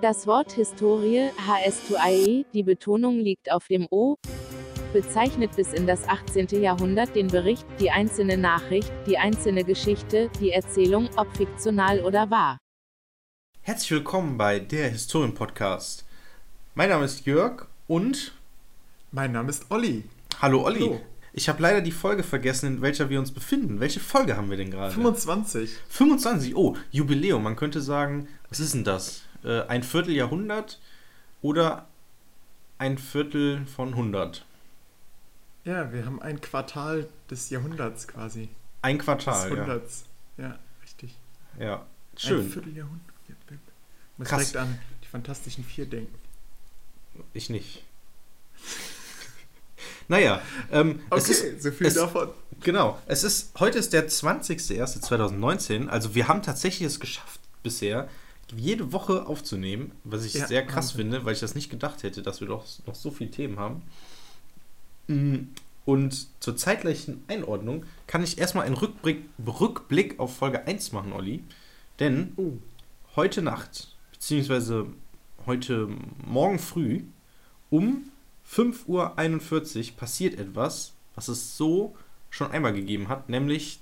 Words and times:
Das 0.00 0.26
Wort 0.26 0.52
Historie, 0.52 1.28
HS2IE, 1.46 2.46
die 2.54 2.62
Betonung 2.62 3.18
liegt 3.18 3.52
auf 3.52 3.66
dem 3.66 3.86
O, 3.90 4.16
bezeichnet 4.94 5.54
bis 5.56 5.74
in 5.74 5.86
das 5.86 6.08
18. 6.08 6.46
Jahrhundert 6.62 7.14
den 7.14 7.26
Bericht, 7.26 7.66
die 7.78 7.90
einzelne 7.90 8.38
Nachricht, 8.38 8.90
die 9.06 9.18
einzelne 9.18 9.62
Geschichte, 9.62 10.30
die 10.40 10.52
Erzählung, 10.52 11.10
ob 11.16 11.36
fiktional 11.36 12.00
oder 12.00 12.30
wahr. 12.30 12.56
Herzlich 13.60 13.90
willkommen 13.90 14.38
bei 14.38 14.58
der 14.58 14.88
Historien-Podcast. 14.88 16.06
Mein 16.74 16.88
Name 16.88 17.04
ist 17.04 17.26
Jörg 17.26 17.66
und. 17.86 18.32
Mein 19.12 19.32
Name 19.32 19.50
ist 19.50 19.70
Olli. 19.70 20.04
Hallo 20.40 20.64
Olli. 20.64 20.80
Hallo. 20.80 21.00
Ich 21.34 21.50
habe 21.50 21.60
leider 21.60 21.82
die 21.82 21.92
Folge 21.92 22.22
vergessen, 22.22 22.66
in 22.66 22.80
welcher 22.80 23.10
wir 23.10 23.18
uns 23.18 23.32
befinden. 23.32 23.80
Welche 23.80 24.00
Folge 24.00 24.38
haben 24.38 24.48
wir 24.48 24.56
denn 24.56 24.70
gerade? 24.70 24.94
25. 24.94 25.72
25, 25.90 26.56
oh, 26.56 26.74
Jubiläum. 26.90 27.42
Man 27.42 27.56
könnte 27.56 27.82
sagen, 27.82 28.28
was 28.48 28.60
ist 28.60 28.72
denn 28.72 28.84
das? 28.84 29.24
Äh, 29.44 29.62
ein 29.62 29.82
Vierteljahrhundert 29.82 30.80
oder 31.42 31.86
ein 32.78 32.98
Viertel 32.98 33.66
von 33.66 33.90
100? 33.90 34.44
Ja, 35.64 35.92
wir 35.92 36.06
haben 36.06 36.20
ein 36.22 36.40
Quartal 36.40 37.08
des 37.30 37.50
Jahrhunderts 37.50 38.08
quasi. 38.08 38.48
Ein 38.82 38.98
Quartal, 38.98 39.48
des 39.48 39.58
Jahrhunderts. 39.58 40.04
Ja. 40.36 40.44
ja, 40.44 40.58
richtig. 40.82 41.16
Ja, 41.58 41.86
schön. 42.16 42.40
Ein 42.40 42.50
Vierteljahrhundert. 42.50 43.10
Muss 44.16 44.28
direkt 44.28 44.56
an 44.56 44.78
die 45.02 45.06
Fantastischen 45.06 45.64
Vier 45.64 45.86
denken. 45.86 46.14
Ich 47.32 47.48
nicht. 47.48 47.82
Naja, 50.08 50.42
ähm, 50.72 51.00
okay, 51.08 51.30
ist, 51.30 51.62
so 51.62 51.70
viel 51.70 51.86
es, 51.86 51.94
davon. 51.94 52.30
Genau, 52.60 52.98
es 53.06 53.22
ist, 53.22 53.58
heute 53.60 53.78
ist 53.78 53.92
der 53.92 54.08
20.01.2019, 54.08 55.86
also 55.86 56.16
wir 56.16 56.26
haben 56.26 56.42
tatsächlich 56.42 56.86
es 56.86 56.98
geschafft 56.98 57.40
bisher, 57.62 58.08
jede 58.56 58.92
Woche 58.92 59.26
aufzunehmen, 59.26 59.92
was 60.04 60.24
ich 60.24 60.34
ja, 60.34 60.46
sehr 60.46 60.66
krass 60.66 60.90
Wahnsinn. 60.90 61.10
finde, 61.10 61.24
weil 61.24 61.34
ich 61.34 61.40
das 61.40 61.54
nicht 61.54 61.70
gedacht 61.70 62.02
hätte, 62.02 62.22
dass 62.22 62.40
wir 62.40 62.48
doch 62.48 62.64
noch 62.86 62.94
so 62.94 63.10
viele 63.10 63.30
Themen 63.30 63.58
haben. 63.58 63.82
Mm, 65.08 65.36
und 65.84 66.28
zur 66.40 66.56
zeitlichen 66.56 67.24
Einordnung 67.28 67.84
kann 68.06 68.22
ich 68.22 68.38
erstmal 68.38 68.66
einen 68.66 68.76
Rückblick, 68.76 69.24
Rückblick 69.46 70.18
auf 70.20 70.36
Folge 70.36 70.66
1 70.66 70.92
machen, 70.92 71.12
Olli. 71.12 71.42
Denn 71.98 72.32
oh. 72.36 72.52
heute 73.16 73.42
Nacht, 73.42 73.94
beziehungsweise 74.12 74.86
heute 75.46 75.88
Morgen 76.24 76.58
früh, 76.58 77.02
um 77.70 78.10
5.41 78.48 79.78
Uhr 79.90 79.96
passiert 79.96 80.38
etwas, 80.38 80.92
was 81.14 81.28
es 81.28 81.56
so 81.56 81.96
schon 82.30 82.50
einmal 82.50 82.72
gegeben 82.72 83.08
hat, 83.08 83.28
nämlich 83.28 83.80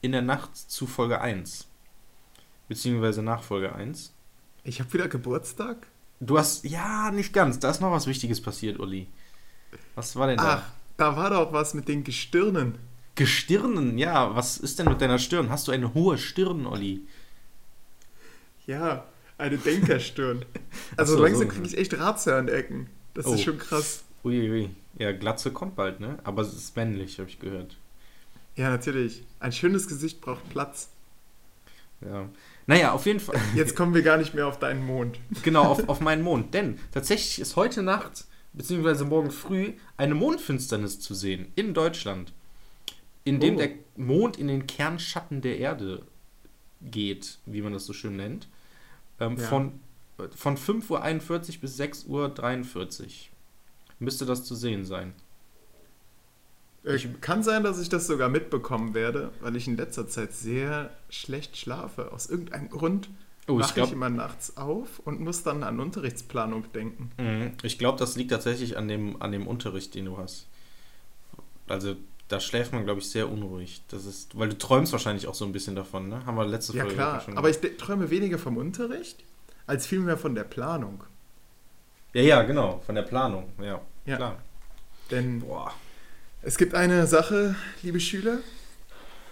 in 0.00 0.12
der 0.12 0.22
Nacht 0.22 0.56
zu 0.56 0.86
Folge 0.86 1.20
1. 1.20 1.66
Beziehungsweise 2.72 3.22
nach 3.22 3.42
Folge 3.42 3.74
1. 3.74 4.14
Ich 4.64 4.80
habe 4.80 4.90
wieder 4.94 5.06
Geburtstag? 5.06 5.88
Du 6.20 6.38
hast, 6.38 6.64
ja, 6.64 7.10
nicht 7.10 7.34
ganz. 7.34 7.58
Da 7.58 7.68
ist 7.68 7.82
noch 7.82 7.90
was 7.90 8.06
Wichtiges 8.06 8.40
passiert, 8.40 8.80
Uli. 8.80 9.08
Was 9.94 10.16
war 10.16 10.26
denn 10.26 10.38
da? 10.38 10.64
Ach, 10.64 10.72
da 10.96 11.14
war 11.14 11.28
doch 11.28 11.52
was 11.52 11.74
mit 11.74 11.86
den 11.86 12.02
Gestirnen. 12.02 12.78
Gestirnen, 13.14 13.98
ja. 13.98 14.34
Was 14.34 14.56
ist 14.56 14.78
denn 14.78 14.86
mit 14.86 15.02
deiner 15.02 15.18
Stirn? 15.18 15.50
Hast 15.50 15.68
du 15.68 15.72
eine 15.72 15.92
hohe 15.92 16.16
Stirn, 16.16 16.64
Olli? 16.64 17.02
Ja, 18.66 19.04
eine 19.36 19.58
Denkerstirn. 19.58 20.46
Also 20.96 21.18
so, 21.18 21.22
langsam 21.22 21.50
so. 21.50 21.54
kriege 21.54 21.66
ich 21.66 21.76
echt 21.76 21.98
Ratsherr 21.98 22.38
an 22.38 22.48
Ecken. 22.48 22.88
Das 23.12 23.26
oh. 23.26 23.34
ist 23.34 23.42
schon 23.42 23.58
krass. 23.58 24.02
Uiui. 24.24 24.70
Ja, 24.98 25.12
Glatze 25.12 25.50
kommt 25.50 25.76
bald, 25.76 26.00
ne? 26.00 26.20
Aber 26.24 26.40
es 26.40 26.54
ist 26.54 26.74
männlich, 26.74 27.18
habe 27.18 27.28
ich 27.28 27.38
gehört. 27.38 27.76
Ja, 28.56 28.70
natürlich. 28.70 29.24
Ein 29.40 29.52
schönes 29.52 29.88
Gesicht 29.88 30.22
braucht 30.22 30.48
Platz. 30.48 30.88
Ja. 32.04 32.28
Naja, 32.66 32.92
auf 32.92 33.06
jeden 33.06 33.20
Fall. 33.20 33.40
Jetzt 33.54 33.76
kommen 33.76 33.94
wir 33.94 34.02
gar 34.02 34.16
nicht 34.16 34.34
mehr 34.34 34.46
auf 34.46 34.58
deinen 34.58 34.84
Mond. 34.84 35.18
Genau, 35.42 35.64
auf, 35.64 35.88
auf 35.88 36.00
meinen 36.00 36.22
Mond. 36.22 36.54
Denn 36.54 36.78
tatsächlich 36.92 37.40
ist 37.40 37.56
heute 37.56 37.82
Nacht, 37.82 38.24
beziehungsweise 38.52 39.04
morgen 39.04 39.30
früh, 39.30 39.74
eine 39.96 40.14
Mondfinsternis 40.14 41.00
zu 41.00 41.14
sehen 41.14 41.52
in 41.56 41.74
Deutschland. 41.74 42.32
In 43.24 43.40
dem 43.40 43.54
oh. 43.54 43.58
der 43.58 43.70
Mond 43.96 44.36
in 44.36 44.48
den 44.48 44.66
Kernschatten 44.66 45.42
der 45.42 45.58
Erde 45.58 46.02
geht, 46.80 47.38
wie 47.46 47.62
man 47.62 47.72
das 47.72 47.86
so 47.86 47.92
schön 47.92 48.16
nennt. 48.16 48.48
Ähm, 49.20 49.36
ja. 49.36 49.46
Von, 49.46 49.80
von 50.34 50.56
5.41 50.56 51.54
Uhr 51.54 51.60
bis 51.60 51.80
6.43 51.80 52.08
Uhr 52.08 53.08
müsste 54.00 54.26
das 54.26 54.44
zu 54.44 54.54
sehen 54.54 54.84
sein. 54.84 55.14
Ich, 56.84 57.08
kann 57.20 57.42
sein, 57.42 57.62
dass 57.62 57.80
ich 57.80 57.88
das 57.88 58.06
sogar 58.06 58.28
mitbekommen 58.28 58.94
werde, 58.94 59.30
weil 59.40 59.54
ich 59.54 59.68
in 59.68 59.76
letzter 59.76 60.08
Zeit 60.08 60.32
sehr 60.32 60.90
schlecht 61.10 61.56
schlafe. 61.56 62.10
Aus 62.10 62.26
irgendeinem 62.26 62.70
Grund 62.70 63.08
oh, 63.46 63.58
wache 63.58 63.68
ich, 63.68 63.74
glaub, 63.74 63.86
ich 63.88 63.92
immer 63.92 64.10
nachts 64.10 64.56
auf 64.56 64.98
und 65.04 65.20
muss 65.20 65.44
dann 65.44 65.62
an 65.62 65.78
Unterrichtsplanung 65.78 66.72
denken. 66.72 67.12
Mhm. 67.18 67.52
Ich 67.62 67.78
glaube, 67.78 67.98
das 67.98 68.16
liegt 68.16 68.32
tatsächlich 68.32 68.76
an 68.76 68.88
dem, 68.88 69.22
an 69.22 69.30
dem 69.30 69.46
Unterricht, 69.46 69.94
den 69.94 70.06
du 70.06 70.18
hast. 70.18 70.48
Also 71.68 71.94
da 72.26 72.40
schläft 72.40 72.72
man, 72.72 72.84
glaube 72.84 73.00
ich, 73.00 73.10
sehr 73.10 73.30
unruhig. 73.30 73.82
Das 73.88 74.04
ist, 74.04 74.36
weil 74.36 74.48
du 74.48 74.58
träumst 74.58 74.90
wahrscheinlich 74.92 75.28
auch 75.28 75.34
so 75.34 75.44
ein 75.44 75.52
bisschen 75.52 75.76
davon, 75.76 76.08
ne? 76.08 76.26
Haben 76.26 76.36
wir 76.36 76.46
letzte 76.46 76.76
ja, 76.76 76.82
Folge 76.82 76.96
klar. 76.96 77.20
schon 77.20 77.38
Aber 77.38 77.48
ich 77.48 77.58
träume 77.78 78.10
weniger 78.10 78.38
vom 78.38 78.56
Unterricht 78.56 79.22
als 79.66 79.86
vielmehr 79.86 80.16
von 80.16 80.34
der 80.34 80.44
Planung. 80.44 81.04
Ja, 82.12 82.22
ja, 82.22 82.42
genau, 82.42 82.82
von 82.84 82.94
der 82.96 83.02
Planung, 83.02 83.52
ja. 83.60 83.80
Ja. 84.04 84.16
Klar. 84.16 84.38
Denn 85.10 85.40
Boah. 85.40 85.72
Es 86.42 86.58
gibt 86.58 86.74
eine 86.74 87.06
Sache, 87.06 87.54
liebe 87.82 88.00
Schüler. 88.00 88.38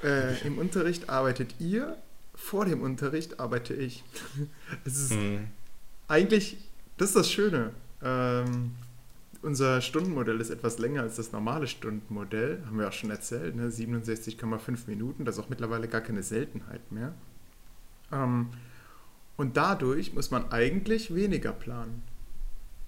Äh, 0.03 0.47
Im 0.47 0.59
Unterricht 0.59 1.09
arbeitet 1.09 1.55
ihr, 1.59 1.97
vor 2.35 2.65
dem 2.65 2.83
Unterricht 2.83 3.39
arbeite 3.39 3.75
ich. 3.75 4.03
es 4.85 4.99
ist 4.99 5.13
hm. 5.13 5.47
eigentlich, 6.09 6.57
das 6.97 7.11
ist 7.11 7.17
das 7.17 7.31
Schöne. 7.31 7.73
Ähm, 8.03 8.73
unser 9.43 9.81
Stundenmodell 9.81 10.41
ist 10.41 10.51
etwas 10.51 10.79
länger 10.79 11.03
als 11.03 11.17
das 11.17 11.33
normale 11.33 11.67
Stundenmodell, 11.67 12.63
haben 12.67 12.79
wir 12.79 12.89
auch 12.89 12.93
schon 12.93 13.11
erzählt, 13.11 13.57
ne? 13.57 13.69
67,5 13.69 14.79
Minuten, 14.87 15.25
das 15.25 15.37
ist 15.37 15.45
auch 15.45 15.49
mittlerweile 15.49 15.89
gar 15.89 16.01
keine 16.03 16.23
Seltenheit 16.23 16.93
mehr. 16.93 17.15
Ähm, 18.13 18.51
und 19.37 19.57
dadurch 19.57 20.13
muss 20.13 20.31
man 20.31 20.53
eigentlich 20.53 21.15
weniger 21.15 21.53
planen. 21.53 22.03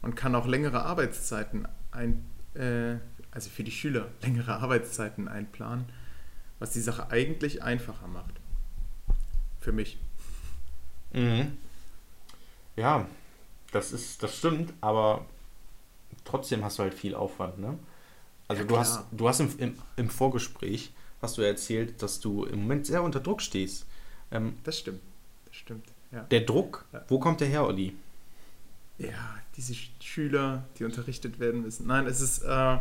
Man 0.03 0.15
kann 0.15 0.35
auch 0.35 0.47
längere 0.47 0.85
Arbeitszeiten 0.85 1.67
ein, 1.91 2.25
äh, 2.55 2.97
also 3.33 3.51
für 3.51 3.65
die 3.65 3.73
Schüler 3.73 4.09
längere 4.23 4.57
Arbeitszeiten 4.57 5.29
einplanen, 5.29 5.87
was 6.59 6.71
die 6.71 6.81
Sache 6.81 7.11
eigentlich 7.11 7.63
einfacher 7.63 8.07
macht. 8.07 8.35
Für 9.61 9.73
mich. 9.73 9.99
Mhm. 11.13 11.59
Ja, 12.77 13.07
das 13.73 13.93
ist, 13.93 14.23
das 14.23 14.37
stimmt, 14.39 14.73
aber 14.81 15.27
trotzdem 16.25 16.65
hast 16.65 16.79
du 16.79 16.85
halt 16.85 16.95
viel 16.95 17.15
Aufwand, 17.15 17.59
ne? 17.59 17.79
Also 18.49 18.63
ja, 18.63 18.69
du 18.69 18.79
hast, 18.79 19.05
du 19.13 19.29
hast 19.29 19.41
im, 19.41 19.59
im, 19.59 19.79
im, 19.97 20.11
Vorgespräch 20.11 20.93
hast 21.21 21.39
du 21.39 21.43
erzählt, 21.43 22.03
dass 22.03 22.21
du 22.21 22.45
im 22.45 22.63
Moment 22.63 22.87
sehr 22.87 23.03
unter 23.03 23.21
Druck 23.21 23.41
stehst. 23.41 23.87
Ähm, 24.31 24.59
das 24.65 24.79
stimmt, 24.79 25.01
das 25.47 25.57
stimmt. 25.57 25.87
Ja. 26.11 26.25
Der 26.25 26.41
Druck, 26.41 26.85
ja. 26.93 27.05
wo 27.09 27.19
kommt 27.19 27.41
der 27.41 27.49
her, 27.49 27.65
Olli? 27.65 27.97
Ja, 28.99 29.39
diese 29.57 29.75
Schüler, 29.75 30.65
die 30.79 30.85
unterrichtet 30.85 31.39
werden 31.39 31.63
müssen. 31.63 31.87
Nein, 31.87 32.07
es 32.07 32.21
ist. 32.21 32.43
Äh, 32.43 32.79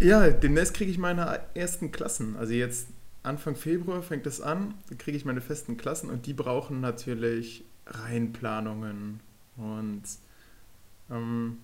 ja, 0.00 0.28
demnächst 0.30 0.74
kriege 0.74 0.90
ich 0.90 0.98
meine 0.98 1.40
ersten 1.54 1.92
Klassen. 1.92 2.36
Also 2.36 2.52
jetzt 2.52 2.88
Anfang 3.22 3.56
Februar 3.56 4.02
fängt 4.02 4.26
das 4.26 4.40
an, 4.40 4.74
da 4.88 4.96
kriege 4.96 5.16
ich 5.16 5.24
meine 5.24 5.40
festen 5.40 5.76
Klassen 5.76 6.10
und 6.10 6.26
die 6.26 6.34
brauchen 6.34 6.80
natürlich 6.80 7.64
Reihenplanungen 7.86 9.20
und 9.56 10.02
ähm, 11.10 11.58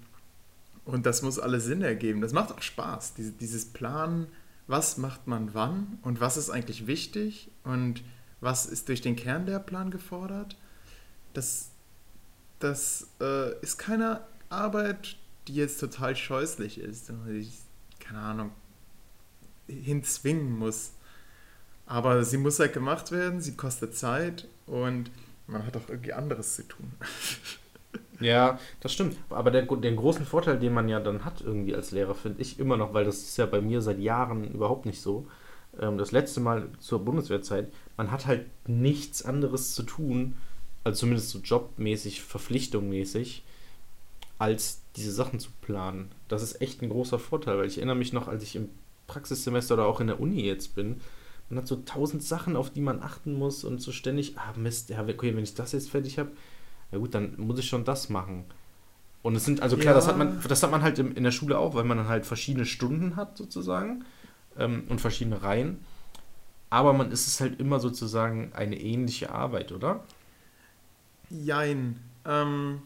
und 0.84 1.06
das 1.06 1.22
muss 1.22 1.38
alles 1.38 1.64
Sinn 1.64 1.82
ergeben. 1.82 2.20
Das 2.20 2.32
macht 2.32 2.52
auch 2.52 2.62
Spaß, 2.62 3.14
diese, 3.14 3.32
dieses 3.32 3.66
Planen, 3.66 4.26
was 4.66 4.96
macht 4.96 5.26
man 5.26 5.54
wann 5.54 5.98
und 6.02 6.20
was 6.20 6.36
ist 6.36 6.50
eigentlich 6.50 6.86
wichtig 6.86 7.50
und 7.64 8.02
was 8.40 8.66
ist 8.66 8.88
durch 8.88 9.00
den 9.00 9.14
Kernlehrplan 9.16 9.90
gefordert. 9.90 10.56
Das, 11.34 11.70
das 12.60 13.08
äh, 13.20 13.58
ist 13.60 13.78
keine 13.78 14.20
Arbeit, 14.48 15.16
die 15.48 15.54
jetzt 15.54 15.80
total 15.80 16.14
scheußlich 16.14 16.78
ist, 16.78 17.10
die 17.10 17.38
ich, 17.38 17.58
keine 17.98 18.20
Ahnung, 18.20 18.50
hinzwingen 19.66 20.56
muss. 20.56 20.92
Aber 21.86 22.24
sie 22.24 22.38
muss 22.38 22.60
halt 22.60 22.72
gemacht 22.72 23.10
werden, 23.10 23.40
sie 23.40 23.56
kostet 23.56 23.96
Zeit 23.96 24.46
und 24.66 25.10
man 25.48 25.66
hat 25.66 25.76
auch 25.76 25.88
irgendwie 25.88 26.12
anderes 26.12 26.56
zu 26.56 26.68
tun. 26.68 26.92
Ja, 28.20 28.58
das 28.80 28.92
stimmt. 28.92 29.16
Aber 29.30 29.50
der, 29.50 29.62
den 29.62 29.96
großen 29.96 30.26
Vorteil, 30.26 30.58
den 30.58 30.74
man 30.74 30.90
ja 30.90 31.00
dann 31.00 31.24
hat 31.24 31.40
irgendwie 31.40 31.74
als 31.74 31.90
Lehrer, 31.90 32.14
finde 32.14 32.42
ich 32.42 32.58
immer 32.58 32.76
noch, 32.76 32.92
weil 32.92 33.06
das 33.06 33.16
ist 33.20 33.38
ja 33.38 33.46
bei 33.46 33.62
mir 33.62 33.80
seit 33.80 33.98
Jahren 33.98 34.44
überhaupt 34.52 34.84
nicht 34.84 35.00
so. 35.00 35.26
Ähm, 35.80 35.96
das 35.96 36.12
letzte 36.12 36.40
Mal 36.40 36.68
zur 36.80 37.02
Bundeswehrzeit, 37.02 37.72
man 37.96 38.10
hat 38.10 38.26
halt 38.26 38.44
nichts 38.68 39.24
anderes 39.24 39.74
zu 39.74 39.82
tun, 39.84 40.36
also 40.84 41.00
zumindest 41.00 41.30
so 41.30 41.38
jobmäßig, 41.38 42.22
verpflichtungmäßig, 42.22 43.44
als 44.38 44.80
diese 44.96 45.12
Sachen 45.12 45.38
zu 45.38 45.50
planen. 45.60 46.10
Das 46.28 46.42
ist 46.42 46.60
echt 46.62 46.82
ein 46.82 46.88
großer 46.88 47.18
Vorteil, 47.18 47.58
weil 47.58 47.66
ich 47.66 47.76
erinnere 47.76 47.96
mich 47.96 48.12
noch, 48.12 48.28
als 48.28 48.42
ich 48.42 48.56
im 48.56 48.70
Praxissemester 49.06 49.74
oder 49.74 49.86
auch 49.86 50.00
in 50.00 50.06
der 50.06 50.20
Uni 50.20 50.42
jetzt 50.42 50.74
bin, 50.74 51.00
man 51.50 51.58
hat 51.58 51.66
so 51.66 51.76
tausend 51.76 52.22
Sachen, 52.22 52.56
auf 52.56 52.70
die 52.70 52.80
man 52.80 53.02
achten 53.02 53.34
muss 53.34 53.64
und 53.64 53.82
so 53.82 53.92
ständig, 53.92 54.38
ah 54.38 54.52
Mist, 54.56 54.88
ja, 54.88 55.02
okay, 55.02 55.34
wenn 55.34 55.42
ich 55.42 55.54
das 55.54 55.72
jetzt 55.72 55.90
fertig 55.90 56.18
habe, 56.18 56.30
ja 56.92 56.98
gut, 56.98 57.14
dann 57.14 57.34
muss 57.38 57.58
ich 57.58 57.68
schon 57.68 57.84
das 57.84 58.08
machen. 58.08 58.44
Und 59.22 59.34
es 59.34 59.44
sind, 59.44 59.60
also 59.60 59.76
klar, 59.76 59.92
ja. 59.92 59.94
das 59.94 60.06
hat 60.06 60.16
man, 60.16 60.40
das 60.48 60.62
hat 60.62 60.70
man 60.70 60.82
halt 60.82 60.98
in 60.98 61.22
der 61.22 61.30
Schule 61.30 61.58
auch, 61.58 61.74
weil 61.74 61.84
man 61.84 61.98
dann 61.98 62.08
halt 62.08 62.24
verschiedene 62.24 62.64
Stunden 62.64 63.16
hat 63.16 63.36
sozusagen 63.36 64.04
ähm, 64.58 64.84
und 64.88 65.00
verschiedene 65.00 65.42
Reihen. 65.42 65.84
Aber 66.70 66.92
man 66.92 67.10
ist 67.10 67.26
es 67.26 67.40
halt 67.40 67.60
immer 67.60 67.80
sozusagen 67.80 68.52
eine 68.54 68.80
ähnliche 68.80 69.30
Arbeit, 69.30 69.72
oder? 69.72 70.04
Jein. 71.30 72.00
Ähm, 72.24 72.82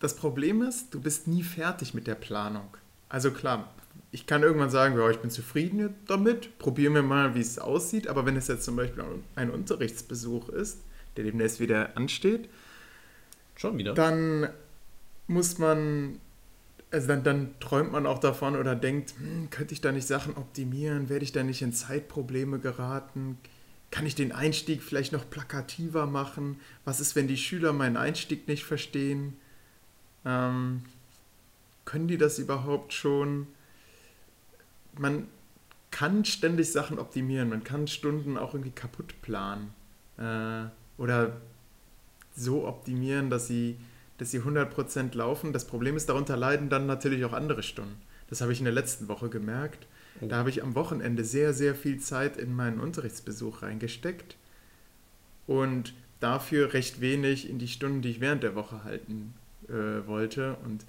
das 0.00 0.16
Problem 0.16 0.62
ist, 0.62 0.92
du 0.94 1.00
bist 1.00 1.26
nie 1.26 1.42
fertig 1.42 1.94
mit 1.94 2.06
der 2.06 2.14
Planung. 2.14 2.76
Also 3.08 3.30
klar, 3.30 3.72
ich 4.10 4.26
kann 4.26 4.42
irgendwann 4.42 4.70
sagen, 4.70 4.96
ja, 4.98 5.10
ich 5.10 5.18
bin 5.18 5.30
zufrieden 5.30 5.94
damit, 6.06 6.58
probieren 6.58 6.94
wir 6.94 7.02
mal, 7.02 7.34
wie 7.34 7.40
es 7.40 7.58
aussieht. 7.58 8.08
Aber 8.08 8.26
wenn 8.26 8.36
es 8.36 8.48
jetzt 8.48 8.64
zum 8.64 8.76
Beispiel 8.76 9.04
ein 9.36 9.50
Unterrichtsbesuch 9.50 10.50
ist, 10.50 10.80
der 11.16 11.24
demnächst 11.24 11.60
wieder 11.60 11.96
ansteht, 11.96 12.48
schon 13.56 13.78
wieder, 13.78 13.94
dann 13.94 14.48
muss 15.28 15.58
man, 15.58 16.18
also 16.90 17.08
dann, 17.08 17.22
dann 17.22 17.54
träumt 17.60 17.92
man 17.92 18.06
auch 18.06 18.18
davon 18.18 18.56
oder 18.56 18.74
denkt, 18.74 19.14
hm, 19.18 19.48
könnte 19.50 19.72
ich 19.72 19.80
da 19.80 19.92
nicht 19.92 20.06
Sachen 20.06 20.36
optimieren, 20.36 21.08
werde 21.08 21.24
ich 21.24 21.32
da 21.32 21.42
nicht 21.42 21.62
in 21.62 21.72
Zeitprobleme 21.72 22.58
geraten, 22.58 23.38
kann 23.92 24.06
ich 24.06 24.16
den 24.16 24.32
Einstieg 24.32 24.82
vielleicht 24.82 25.12
noch 25.12 25.30
plakativer 25.30 26.06
machen? 26.06 26.58
Was 26.84 26.98
ist, 26.98 27.14
wenn 27.14 27.28
die 27.28 27.36
Schüler 27.36 27.72
meinen 27.72 27.96
Einstieg 27.96 28.48
nicht 28.48 28.64
verstehen? 28.64 29.36
Ähm, 30.24 30.82
können 31.84 32.08
die 32.08 32.18
das 32.18 32.40
überhaupt 32.40 32.92
schon? 32.92 33.46
Man 34.98 35.28
kann 35.92 36.24
ständig 36.24 36.72
Sachen 36.72 36.98
optimieren, 36.98 37.48
man 37.48 37.62
kann 37.62 37.86
Stunden 37.86 38.36
auch 38.36 38.54
irgendwie 38.54 38.72
kaputt 38.72 39.14
planen 39.22 39.72
äh, 40.16 40.64
oder 41.00 41.36
so 42.34 42.66
optimieren, 42.66 43.30
dass 43.30 43.46
sie 43.46 43.76
dass 44.22 44.30
sie 44.30 44.40
100% 44.40 45.16
laufen. 45.16 45.52
Das 45.52 45.66
Problem 45.66 45.96
ist, 45.96 46.08
darunter 46.08 46.36
leiden 46.36 46.68
dann 46.68 46.86
natürlich 46.86 47.24
auch 47.24 47.32
andere 47.32 47.64
Stunden. 47.64 48.00
Das 48.28 48.40
habe 48.40 48.52
ich 48.52 48.60
in 48.60 48.64
der 48.64 48.72
letzten 48.72 49.08
Woche 49.08 49.28
gemerkt. 49.28 49.86
Da 50.20 50.36
habe 50.36 50.50
ich 50.50 50.62
am 50.62 50.74
Wochenende 50.74 51.24
sehr, 51.24 51.52
sehr 51.52 51.74
viel 51.74 51.98
Zeit 51.98 52.36
in 52.36 52.54
meinen 52.54 52.78
Unterrichtsbesuch 52.80 53.62
reingesteckt 53.62 54.36
und 55.46 55.94
dafür 56.20 56.72
recht 56.72 57.00
wenig 57.00 57.48
in 57.48 57.58
die 57.58 57.68
Stunden, 57.68 58.02
die 58.02 58.10
ich 58.10 58.20
während 58.20 58.42
der 58.42 58.54
Woche 58.54 58.84
halten 58.84 59.34
äh, 59.68 60.06
wollte. 60.06 60.56
Und 60.64 60.84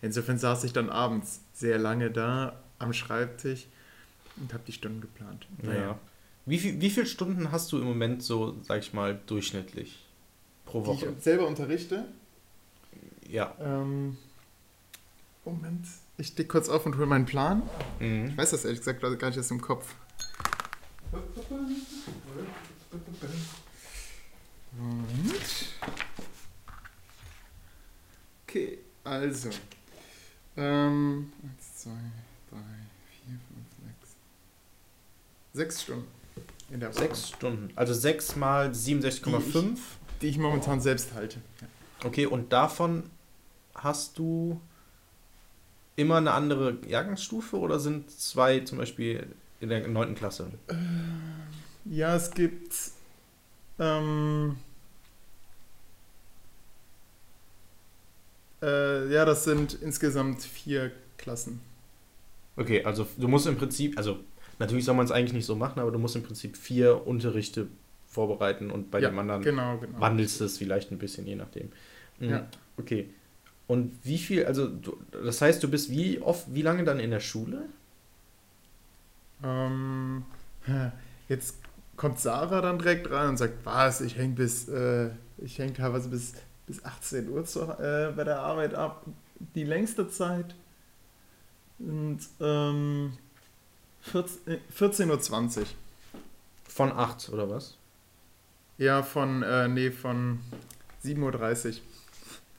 insofern 0.00 0.38
saß 0.38 0.64
ich 0.64 0.72
dann 0.72 0.88
abends 0.88 1.40
sehr 1.52 1.78
lange 1.78 2.10
da 2.10 2.58
am 2.78 2.92
Schreibtisch 2.92 3.66
und 4.36 4.52
habe 4.54 4.62
die 4.66 4.72
Stunden 4.72 5.00
geplant. 5.00 5.46
Naja. 5.62 5.80
Ja. 5.80 5.98
Wie, 6.46 6.58
viel, 6.58 6.80
wie 6.80 6.88
viele 6.88 7.06
Stunden 7.06 7.52
hast 7.52 7.70
du 7.72 7.78
im 7.78 7.84
Moment 7.84 8.22
so, 8.22 8.56
sag 8.62 8.80
ich 8.80 8.94
mal, 8.94 9.20
durchschnittlich 9.26 9.98
pro 10.64 10.86
Woche? 10.86 11.06
Die 11.06 11.12
ich 11.12 11.22
selber 11.22 11.46
unterrichte? 11.46 12.06
Ja. 13.28 13.54
Ähm, 13.60 14.16
Moment. 15.44 15.86
Ich 16.20 16.26
stehe 16.26 16.48
kurz 16.48 16.68
auf 16.68 16.84
und 16.84 16.96
hole 16.96 17.06
meinen 17.06 17.26
Plan. 17.26 17.62
Mhm. 18.00 18.30
Ich 18.30 18.36
weiß 18.36 18.50
das 18.50 18.64
ehrlich 18.64 18.80
gesagt 18.80 19.00
gar 19.00 19.28
nicht 19.28 19.38
aus 19.38 19.48
dem 19.48 19.60
Kopf. 19.60 19.94
Und. 24.76 25.34
Okay, 28.42 28.78
also. 29.04 29.50
Ähm, 30.56 31.32
eins, 31.40 31.82
zwei, 31.82 31.90
drei, 32.50 32.58
vier, 33.12 33.38
fünf, 33.46 33.66
sechs. 33.86 34.16
Sechs 35.52 35.82
Stunden. 35.82 36.08
In 36.70 36.80
der 36.80 36.88
Woche. 36.88 36.98
Sechs 36.98 37.28
Stunden. 37.28 37.72
Also 37.76 37.94
sechs 37.94 38.34
mal 38.34 38.70
67,5. 38.70 39.62
Die, 39.62 39.76
die 40.20 40.26
ich 40.26 40.38
momentan 40.38 40.80
selbst 40.80 41.14
halte. 41.14 41.40
Ja. 41.60 41.68
Okay, 42.02 42.26
und 42.26 42.52
davon 42.52 43.08
hast 43.76 44.18
du 44.18 44.60
immer 45.98 46.16
eine 46.16 46.32
andere 46.32 46.78
Jahrgangsstufe 46.86 47.58
oder 47.58 47.80
sind 47.80 48.10
zwei 48.10 48.60
zum 48.60 48.78
Beispiel 48.78 49.26
in 49.60 49.68
der 49.68 49.86
9. 49.86 50.14
Klasse? 50.14 50.46
Äh, 50.68 50.74
ja, 51.84 52.14
es 52.14 52.30
gibt 52.30 52.72
ähm, 53.80 54.56
äh, 58.62 59.12
ja, 59.12 59.24
das 59.24 59.42
sind 59.42 59.74
insgesamt 59.74 60.42
vier 60.42 60.92
Klassen. 61.16 61.60
Okay, 62.56 62.84
also 62.84 63.06
du 63.16 63.26
musst 63.26 63.48
im 63.48 63.56
Prinzip, 63.56 63.98
also 63.98 64.20
natürlich 64.60 64.84
soll 64.84 64.94
man 64.94 65.04
es 65.04 65.10
eigentlich 65.10 65.32
nicht 65.32 65.46
so 65.46 65.56
machen, 65.56 65.80
aber 65.80 65.90
du 65.90 65.98
musst 65.98 66.14
im 66.14 66.22
Prinzip 66.22 66.56
vier 66.56 67.06
Unterrichte 67.08 67.66
vorbereiten 68.06 68.70
und 68.70 68.92
bei 68.92 69.00
ja, 69.00 69.10
dem 69.10 69.18
anderen 69.18 69.42
genau, 69.42 69.78
genau. 69.78 70.00
wandelst 70.00 70.40
du 70.40 70.44
es 70.44 70.58
vielleicht 70.58 70.92
ein 70.92 70.98
bisschen, 70.98 71.26
je 71.26 71.34
nachdem. 71.34 71.70
Mhm. 72.20 72.30
Ja. 72.30 72.48
Okay. 72.76 73.10
Und 73.68 73.98
wie 74.02 74.18
viel, 74.18 74.46
also 74.46 74.66
du, 74.66 74.98
das 75.12 75.40
heißt, 75.42 75.62
du 75.62 75.68
bist 75.68 75.90
wie 75.90 76.20
oft, 76.20 76.46
wie 76.52 76.62
lange 76.62 76.84
dann 76.84 76.98
in 76.98 77.10
der 77.10 77.20
Schule? 77.20 77.68
Ähm, 79.44 80.24
jetzt 81.28 81.56
kommt 81.96 82.18
Sarah 82.18 82.62
dann 82.62 82.78
direkt 82.78 83.10
rein 83.10 83.28
und 83.30 83.36
sagt, 83.36 83.64
was, 83.64 84.00
ich 84.00 84.16
hänge 84.16 84.34
bis, 84.34 84.68
äh, 84.68 85.10
ich 85.36 85.58
hänge 85.58 85.74
teilweise 85.74 86.08
bis, 86.08 86.32
bis 86.66 86.82
18 86.82 87.28
Uhr 87.28 87.44
zu, 87.44 87.60
äh, 87.60 88.12
bei 88.16 88.24
der 88.24 88.40
Arbeit 88.40 88.74
ab, 88.74 89.04
die 89.54 89.64
längste 89.64 90.08
Zeit. 90.08 90.54
Und 91.78 92.20
ähm, 92.40 93.12
14.20 94.12 95.58
Uhr. 95.58 95.66
Von 96.68 96.92
8 96.92 97.28
oder 97.30 97.50
was? 97.50 97.76
Ja, 98.78 99.02
von, 99.02 99.42
äh, 99.42 99.68
nee, 99.68 99.90
von 99.90 100.40
7.30 101.04 101.68
Uhr. 101.68 101.74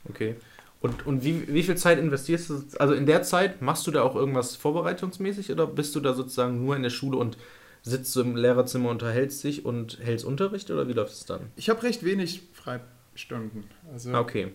Okay. 0.09 0.35
Und, 0.81 1.05
und 1.05 1.23
wie, 1.23 1.53
wie 1.53 1.63
viel 1.63 1.75
Zeit 1.75 1.99
investierst 1.99 2.49
du? 2.49 2.63
Also 2.79 2.93
in 2.93 3.05
der 3.05 3.23
Zeit 3.23 3.61
machst 3.61 3.85
du 3.85 3.91
da 3.91 4.01
auch 4.01 4.15
irgendwas 4.15 4.55
vorbereitungsmäßig 4.55 5.51
oder 5.51 5.67
bist 5.67 5.95
du 5.95 5.99
da 5.99 6.13
sozusagen 6.13 6.63
nur 6.63 6.75
in 6.75 6.83
der 6.83 6.89
Schule 6.89 7.17
und 7.17 7.37
sitzt 7.81 8.15
du 8.15 8.21
im 8.21 8.35
Lehrerzimmer, 8.35 8.89
unterhältst 8.89 9.43
dich 9.43 9.65
und 9.65 9.99
hältst 10.01 10.25
Unterricht 10.25 10.71
oder 10.71 10.87
wie 10.87 10.93
läuft 10.93 11.13
es 11.13 11.25
dann? 11.25 11.51
Ich 11.57 11.69
habe 11.69 11.83
recht 11.83 12.03
wenig 12.03 12.43
Freistunden. 12.53 13.65
Also 13.91 14.11
ah, 14.13 14.19
okay. 14.21 14.53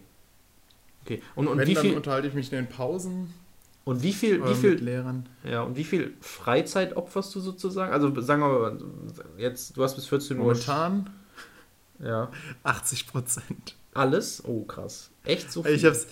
Okay. 1.04 1.20
Und, 1.34 1.48
und 1.48 1.58
wenn, 1.58 1.68
wie 1.68 1.76
viel 1.76 1.90
dann 1.90 1.96
unterhalte 1.98 2.28
ich 2.28 2.34
mich 2.34 2.50
in 2.50 2.56
den 2.56 2.68
Pausen. 2.68 3.32
Und 3.84 4.02
wie 4.02 4.14
viel, 4.14 4.42
wie 4.48 4.54
viel 4.54 4.72
Lehrern. 4.76 5.28
Ja, 5.44 5.62
und 5.62 5.76
wie 5.76 5.84
viel 5.84 6.14
Freizeit 6.22 6.96
opferst 6.96 7.34
du 7.34 7.40
sozusagen? 7.40 7.92
Also 7.92 8.18
sagen 8.22 8.40
wir 8.40 8.48
mal, 8.48 8.78
jetzt, 9.36 9.76
du 9.76 9.82
hast 9.82 9.94
bis 9.96 10.06
14 10.06 10.38
Uhr. 10.38 10.44
Momentan 10.44 11.10
ja. 11.98 12.30
80 12.62 13.06
Prozent. 13.06 13.76
Alles? 13.94 14.44
Oh, 14.44 14.64
krass. 14.64 15.10
Echt 15.24 15.50
so 15.50 15.62
viel? 15.62 15.72
Ich 15.72 15.84
hab's, 15.84 16.06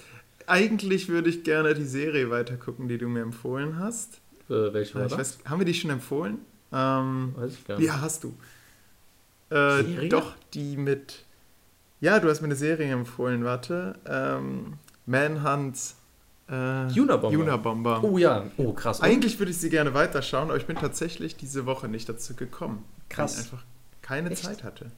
eigentlich 0.46 1.08
würde 1.08 1.28
ich 1.28 1.44
gerne 1.44 1.74
die 1.74 1.84
Serie 1.84 2.30
weitergucken, 2.30 2.88
die 2.88 2.98
du 2.98 3.08
mir 3.08 3.22
empfohlen 3.22 3.78
hast. 3.78 4.20
Äh, 4.48 4.72
welche 4.72 4.94
war 4.94 5.06
ich 5.06 5.10
das? 5.10 5.18
Weiß, 5.18 5.38
haben 5.50 5.58
wir 5.58 5.66
die 5.66 5.74
schon 5.74 5.90
empfohlen? 5.90 6.38
Ähm, 6.72 7.34
weiß 7.36 7.52
ich 7.52 7.66
gar 7.66 7.78
nicht. 7.78 7.86
Ja, 7.86 8.00
hast 8.00 8.24
du. 8.24 8.34
Äh, 9.50 9.82
Serie? 9.82 10.08
Doch, 10.08 10.34
die 10.54 10.76
mit... 10.76 11.24
Ja, 12.00 12.18
du 12.18 12.28
hast 12.28 12.40
mir 12.40 12.46
eine 12.46 12.56
Serie 12.56 12.90
empfohlen, 12.92 13.44
warte. 13.44 13.94
Ähm, 14.06 14.74
Manhunt... 15.06 15.78
Äh, 16.48 16.98
Unabomber. 16.98 17.28
Unabomber. 17.28 18.04
Oh 18.04 18.18
ja, 18.18 18.44
oh 18.56 18.72
krass. 18.72 18.98
Und? 18.98 19.06
Eigentlich 19.06 19.38
würde 19.38 19.52
ich 19.52 19.58
sie 19.58 19.70
gerne 19.70 19.94
weiterschauen, 19.94 20.48
aber 20.48 20.56
ich 20.56 20.66
bin 20.66 20.76
tatsächlich 20.76 21.36
diese 21.36 21.66
Woche 21.66 21.88
nicht 21.88 22.08
dazu 22.08 22.34
gekommen. 22.34 22.84
Krass. 23.08 23.36
Weil 23.36 23.44
ich 23.44 23.52
einfach 23.52 23.64
keine 24.02 24.30
Echt? 24.30 24.42
Zeit 24.42 24.64
hatte. 24.64 24.90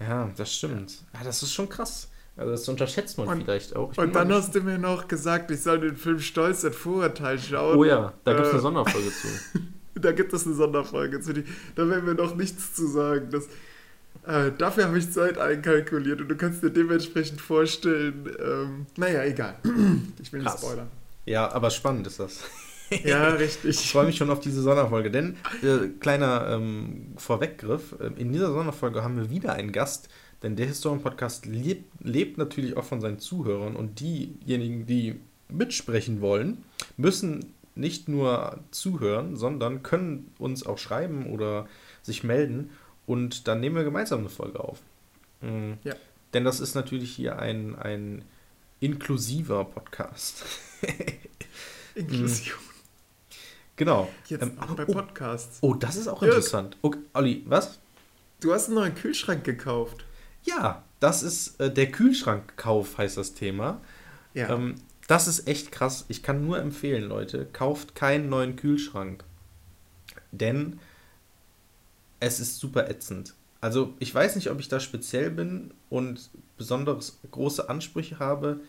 Ja, 0.00 0.30
das 0.36 0.54
stimmt. 0.54 0.92
Ja, 1.14 1.24
das 1.24 1.42
ist 1.42 1.52
schon 1.52 1.68
krass. 1.68 2.08
Also 2.36 2.50
das 2.50 2.68
unterschätzt 2.68 3.16
man 3.16 3.28
und, 3.28 3.42
vielleicht 3.44 3.74
auch. 3.74 3.92
Ich 3.92 3.98
und 3.98 4.14
dann 4.14 4.30
hast 4.30 4.54
du 4.54 4.60
mir 4.60 4.78
noch 4.78 5.08
gesagt, 5.08 5.50
ich 5.50 5.62
soll 5.62 5.80
den 5.80 5.96
Film 5.96 6.20
Stolz 6.20 6.64
und 6.64 6.74
Vorurteil 6.74 7.38
schauen. 7.38 7.78
Oh 7.78 7.84
ja, 7.84 8.12
da 8.24 8.34
gibt 8.34 8.46
es 8.46 8.50
eine 8.50 8.58
äh, 8.58 8.62
Sonderfolge 8.62 9.10
zu. 9.10 9.28
da 9.94 10.12
gibt 10.12 10.32
es 10.34 10.44
eine 10.44 10.54
Sonderfolge 10.54 11.20
zu. 11.20 11.32
Die, 11.32 11.44
da 11.74 11.88
werden 11.88 12.06
wir 12.06 12.14
noch 12.14 12.34
nichts 12.36 12.74
zu 12.74 12.86
sagen. 12.86 13.30
Das, 13.30 13.46
äh, 14.26 14.52
dafür 14.58 14.84
habe 14.84 14.98
ich 14.98 15.10
Zeit 15.10 15.38
einkalkuliert 15.38 16.20
und 16.20 16.28
du 16.28 16.36
kannst 16.36 16.62
dir 16.62 16.70
dementsprechend 16.70 17.40
vorstellen, 17.40 18.30
ähm, 18.38 18.86
naja, 18.96 19.24
egal. 19.24 19.56
ich 20.20 20.30
will 20.30 20.42
nicht 20.42 20.58
spoilern. 20.58 20.88
Ja, 21.24 21.50
aber 21.50 21.70
spannend 21.70 22.06
ist 22.06 22.20
das. 22.20 22.40
Ja, 23.04 23.28
richtig. 23.34 23.80
Ich 23.80 23.90
freue 23.90 24.06
mich 24.06 24.16
schon 24.16 24.30
auf 24.30 24.40
diese 24.40 24.62
Sonderfolge, 24.62 25.10
denn 25.10 25.36
äh, 25.62 25.88
kleiner 26.00 26.48
ähm, 26.50 27.14
Vorweggriff, 27.16 27.94
äh, 28.00 28.10
in 28.20 28.32
dieser 28.32 28.52
Sonderfolge 28.52 29.02
haben 29.02 29.16
wir 29.16 29.30
wieder 29.30 29.54
einen 29.54 29.72
Gast, 29.72 30.08
denn 30.42 30.56
der 30.56 30.66
Historien-Podcast 30.66 31.46
lebt, 31.46 31.84
lebt 32.00 32.38
natürlich 32.38 32.76
auch 32.76 32.84
von 32.84 33.00
seinen 33.00 33.18
Zuhörern 33.18 33.76
und 33.76 34.00
diejenigen, 34.00 34.86
die 34.86 35.20
mitsprechen 35.48 36.20
wollen, 36.20 36.64
müssen 36.96 37.54
nicht 37.74 38.08
nur 38.08 38.60
zuhören, 38.70 39.36
sondern 39.36 39.82
können 39.82 40.32
uns 40.38 40.64
auch 40.64 40.78
schreiben 40.78 41.30
oder 41.30 41.68
sich 42.02 42.24
melden 42.24 42.70
und 43.06 43.48
dann 43.48 43.60
nehmen 43.60 43.76
wir 43.76 43.84
gemeinsam 43.84 44.20
eine 44.20 44.28
Folge 44.28 44.60
auf. 44.60 44.80
Mhm. 45.40 45.78
Ja. 45.84 45.94
Denn 46.34 46.44
das 46.44 46.60
ist 46.60 46.74
natürlich 46.74 47.14
hier 47.14 47.38
ein, 47.38 47.76
ein 47.76 48.24
inklusiver 48.80 49.64
Podcast. 49.64 50.44
Inklusion. 51.94 52.58
Genau. 53.76 54.08
Jetzt 54.26 54.42
ähm, 54.42 54.58
auch 54.58 54.74
bei 54.74 54.86
oh, 54.86 54.92
Podcasts. 54.92 55.58
Oh, 55.60 55.74
das 55.74 55.96
ist 55.96 56.08
auch 56.08 56.20
Dirk, 56.20 56.32
interessant. 56.32 56.76
Okay, 56.82 56.98
Olli, 57.12 57.42
was? 57.46 57.78
Du 58.40 58.52
hast 58.52 58.66
einen 58.66 58.76
neuen 58.76 58.94
Kühlschrank 58.94 59.44
gekauft. 59.44 60.04
Ja, 60.44 60.82
das 61.00 61.22
ist 61.22 61.60
äh, 61.60 61.72
der 61.72 61.90
Kühlschrankkauf, 61.90 62.98
heißt 62.98 63.16
das 63.16 63.34
Thema. 63.34 63.80
Ja. 64.34 64.50
Ähm, 64.50 64.76
das 65.08 65.28
ist 65.28 65.46
echt 65.46 65.72
krass. 65.72 66.04
Ich 66.08 66.22
kann 66.22 66.44
nur 66.44 66.58
empfehlen, 66.58 67.04
Leute, 67.04 67.46
kauft 67.52 67.94
keinen 67.94 68.28
neuen 68.28 68.56
Kühlschrank. 68.56 69.24
Denn 70.32 70.80
es 72.18 72.40
ist 72.40 72.58
super 72.58 72.88
ätzend. 72.88 73.34
Also 73.60 73.94
ich 73.98 74.14
weiß 74.14 74.36
nicht, 74.36 74.50
ob 74.50 74.60
ich 74.60 74.68
da 74.68 74.80
speziell 74.80 75.30
bin 75.30 75.72
und 75.90 76.30
besonders 76.56 77.18
große 77.30 77.68
Ansprüche 77.68 78.18
habe. 78.18 78.60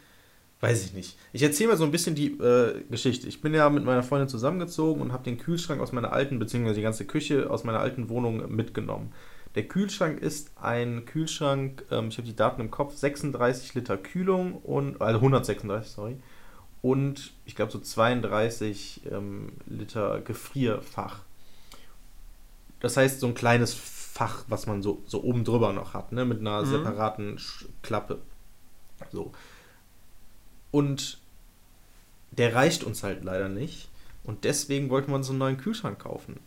Weiß 0.60 0.84
ich 0.84 0.94
nicht. 0.94 1.18
Ich 1.34 1.44
erzähle 1.44 1.70
mal 1.70 1.78
so 1.78 1.84
ein 1.84 1.92
bisschen 1.92 2.16
die 2.16 2.32
äh, 2.40 2.84
Geschichte. 2.90 3.28
Ich 3.28 3.42
bin 3.42 3.54
ja 3.54 3.70
mit 3.70 3.86
meiner 3.86 4.02
Freundin 4.02 4.28
zusammengezogen 4.28 5.02
und 5.02 5.14
habe 5.14 5.24
den 5.24 5.38
Kühlschrank 5.38 5.80
aus 5.82 5.92
meiner 5.92 6.12
alten, 6.12 6.40
beziehungsweise 6.40 6.76
die 6.76 6.82
ganze 6.82 7.06
Küche 7.06 7.50
aus 7.50 7.64
meiner 7.64 7.80
alten 7.80 8.10
Wohnung 8.10 8.56
mitgenommen. 8.56 9.14
Der 9.54 9.68
Kühlschrank 9.68 10.20
ist 10.20 10.52
ein 10.56 11.06
Kühlschrank, 11.06 11.86
ähm, 11.92 12.10
ich 12.10 12.18
habe 12.18 12.28
die 12.28 12.36
Daten 12.36 12.62
im 12.62 12.72
Kopf, 12.72 12.96
36 12.96 13.76
Liter 13.76 13.98
Kühlung 13.98 14.56
und, 14.56 15.02
also 15.02 15.18
136, 15.18 15.92
sorry, 15.92 16.18
und 16.82 17.34
ich 17.46 17.56
glaube 17.56 17.72
so 17.72 17.80
32 17.80 19.02
ähm, 19.12 19.54
Liter 19.66 20.22
Gefrierfach. 20.22 21.22
Das 22.80 22.98
heißt, 22.98 23.20
so 23.20 23.28
ein 23.28 23.34
kleines 23.34 23.74
Fach, 23.74 24.46
was 24.48 24.68
man 24.68 24.82
so, 24.82 25.02
so 25.06 25.24
oben 25.24 25.44
drüber 25.44 25.74
noch 25.74 25.94
hat, 25.94 26.12
ne, 26.12 26.26
mit 26.26 26.40
einer 26.40 26.62
mhm. 26.62 26.68
separaten 26.68 27.40
Klappe. 27.82 28.20
So. 29.12 29.32
Und 30.72 31.20
der 32.32 32.54
reicht 32.54 32.84
uns 32.84 33.04
halt 33.04 33.24
leider 33.24 33.50
nicht. 33.50 33.90
Und 34.24 34.44
deswegen 34.44 34.90
wollten 34.90 35.12
wir 35.12 35.16
uns 35.16 35.30
einen 35.30 35.40
neuen 35.40 35.58
Kühlschrank 35.58 36.00
kaufen. 36.00 36.40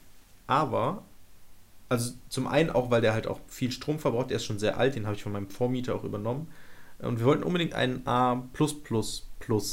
Aber, 0.47 1.05
also 1.89 2.13
zum 2.29 2.47
einen 2.47 2.71
auch, 2.71 2.91
weil 2.91 3.01
der 3.01 3.15
halt 3.15 3.27
auch 3.27 3.41
viel 3.49 3.73
Strom 3.73 3.99
verbraucht, 3.99 4.31
der 4.31 4.37
ist 4.37 4.45
schon 4.45 4.59
sehr 4.59 4.79
alt, 4.79 4.95
den 4.95 5.07
habe 5.07 5.17
ich 5.17 5.23
von 5.23 5.33
meinem 5.33 5.49
Vormieter 5.49 5.95
auch 5.95 6.05
übernommen. 6.05 6.49
Und 6.99 7.19
wir 7.19 7.27
wollten 7.27 7.45
unbedingt 7.45 7.75
einen 7.75 8.07
A 8.07 8.43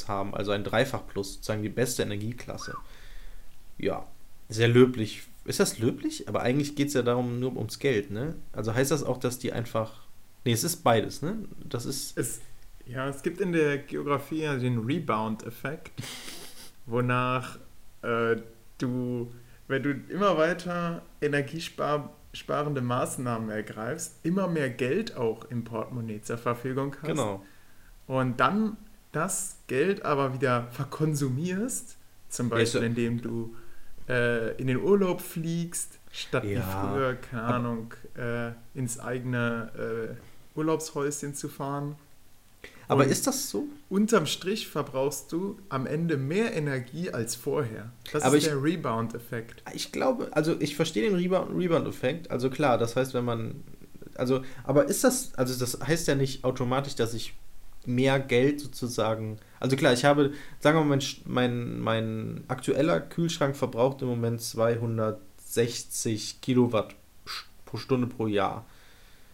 haben, 0.08 0.34
also 0.34 0.52
ein 0.52 0.64
Dreifach 0.64 1.06
Plus, 1.08 1.34
sozusagen 1.36 1.62
die 1.62 1.70
beste 1.70 2.04
Energieklasse. 2.04 2.76
Ja, 3.78 4.08
sehr 4.50 4.70
löblich. 4.70 5.24
Ist 5.46 5.60
das 5.60 5.78
löblich? 5.78 6.28
Aber 6.28 6.42
eigentlich 6.42 6.76
geht 6.76 6.88
es 6.88 6.94
ja 6.94 7.02
darum 7.02 7.40
nur 7.40 7.56
ums 7.56 7.80
Geld, 7.80 8.12
ne? 8.12 8.36
Also 8.54 8.74
heißt 8.74 8.92
das 8.92 9.04
auch, 9.04 9.18
dass 9.18 9.40
die 9.40 9.52
einfach. 9.52 10.02
Nee, 10.46 10.54
es 10.54 10.64
ist 10.64 10.84
beides, 10.84 11.22
ne? 11.22 11.38
Das 11.68 11.86
ist. 11.86 12.18
Es, 12.18 12.40
ja, 12.88 13.08
es 13.08 13.22
gibt 13.22 13.42
in 13.42 13.52
der 13.52 13.78
Geografie 13.80 14.42
ja 14.42 14.56
den 14.56 14.80
Rebound-Effekt, 14.80 15.92
wonach 16.86 17.58
äh, 18.02 18.38
du, 18.78 19.32
wenn 19.68 19.84
du 19.84 19.92
immer 20.10 20.38
weiter 20.38 21.02
energiesparende 21.22 22.82
Maßnahmen 22.82 23.50
ergreifst, 23.50 24.20
immer 24.24 24.48
mehr 24.48 24.70
Geld 24.70 25.18
auch 25.18 25.46
im 25.46 25.64
Portemonnaie 25.64 26.22
zur 26.22 26.38
Verfügung 26.38 26.96
hast. 27.02 27.08
Genau. 27.08 27.44
Und 28.08 28.40
dann 28.40 28.78
das 29.12 29.58
Geld 29.68 30.06
aber 30.06 30.34
wieder 30.34 30.68
verkonsumierst, 30.72 31.98
zum 32.30 32.50
Beispiel 32.50 32.84
indem 32.84 33.22
du 33.22 33.56
äh, 34.08 34.56
in 34.58 34.68
den 34.68 34.78
Urlaub 34.78 35.22
fliegst, 35.22 36.00
statt 36.12 36.44
ja, 36.44 36.60
wie 36.60 36.62
früher, 36.62 37.16
keine 37.16 37.44
Ahnung, 37.44 37.94
äh, 38.16 38.52
ins 38.74 39.00
eigene 39.00 40.16
äh, 40.16 40.58
Urlaubshäuschen 40.58 41.34
zu 41.34 41.50
fahren. 41.50 41.96
Aber 42.88 43.04
Und 43.04 43.10
ist 43.10 43.28
das 43.28 43.50
so? 43.50 43.66
Unterm 43.90 44.26
Strich 44.26 44.68
verbrauchst 44.68 45.32
du 45.32 45.58
am 45.70 45.86
Ende 45.86 46.18
mehr 46.18 46.54
Energie 46.54 47.12
als 47.12 47.36
vorher. 47.36 47.92
Das 48.14 48.24
aber 48.24 48.38
ist 48.38 48.44
ich, 48.44 48.50
der 48.50 48.64
Rebound-Effekt. 48.64 49.64
Ich 49.74 49.92
glaube, 49.92 50.30
also 50.32 50.56
ich 50.60 50.76
verstehe 50.76 51.10
den 51.10 51.16
Rebound-Effekt. 51.16 52.32
Also 52.32 52.50
klar, 52.50 52.78
das 52.78 52.96
heißt, 52.96 53.14
wenn 53.14 53.26
man. 53.26 53.64
Also, 54.16 54.42
aber 54.64 54.86
ist 54.86 55.04
das, 55.04 55.36
also 55.36 55.60
das 55.60 55.80
heißt 55.86 56.08
ja 56.08 56.16
nicht 56.16 56.44
automatisch, 56.44 56.96
dass 56.96 57.14
ich 57.14 57.34
mehr 57.86 58.20
Geld 58.20 58.62
sozusagen. 58.62 59.38
Also 59.60 59.76
klar, 59.76 59.94
ich 59.94 60.06
habe, 60.06 60.34
sagen 60.60 60.80
wir 60.80 60.86
mal, 60.86 60.98
mein, 60.98 61.04
mein, 61.26 61.80
mein 61.80 62.44
aktueller 62.48 63.00
Kühlschrank 63.00 63.56
verbraucht 63.56 64.02
im 64.02 64.08
Moment 64.08 64.42
260 64.42 66.42
Kilowatt 66.42 66.96
pro 67.66 67.78
Stunde 67.78 68.08
pro 68.08 68.28
Jahr. 68.28 68.66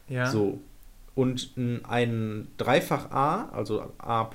Ja. 0.07 0.29
So. 0.29 0.59
Und 1.15 1.51
ein 1.55 2.47
Dreifach 2.57 3.11
A, 3.11 3.49
also 3.49 3.91
A 3.99 4.29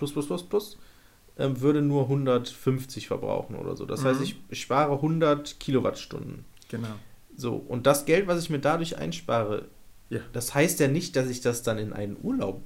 ähm, 1.38 1.60
würde 1.60 1.82
nur 1.82 2.02
150 2.04 3.08
verbrauchen 3.08 3.56
oder 3.56 3.76
so. 3.76 3.84
Das 3.84 4.02
mhm. 4.02 4.06
heißt, 4.06 4.20
ich 4.20 4.60
spare 4.60 4.92
100 4.94 5.58
Kilowattstunden. 5.58 6.44
Genau. 6.68 6.88
So, 7.36 7.54
und 7.54 7.86
das 7.86 8.04
Geld, 8.04 8.26
was 8.26 8.42
ich 8.42 8.50
mir 8.50 8.58
dadurch 8.58 8.96
einspare, 8.96 9.66
ja. 10.10 10.20
das 10.32 10.54
heißt 10.54 10.80
ja 10.80 10.88
nicht, 10.88 11.16
dass 11.16 11.28
ich 11.28 11.40
das 11.40 11.62
dann 11.62 11.78
in 11.78 11.92
einen 11.92 12.16
Urlaub 12.22 12.62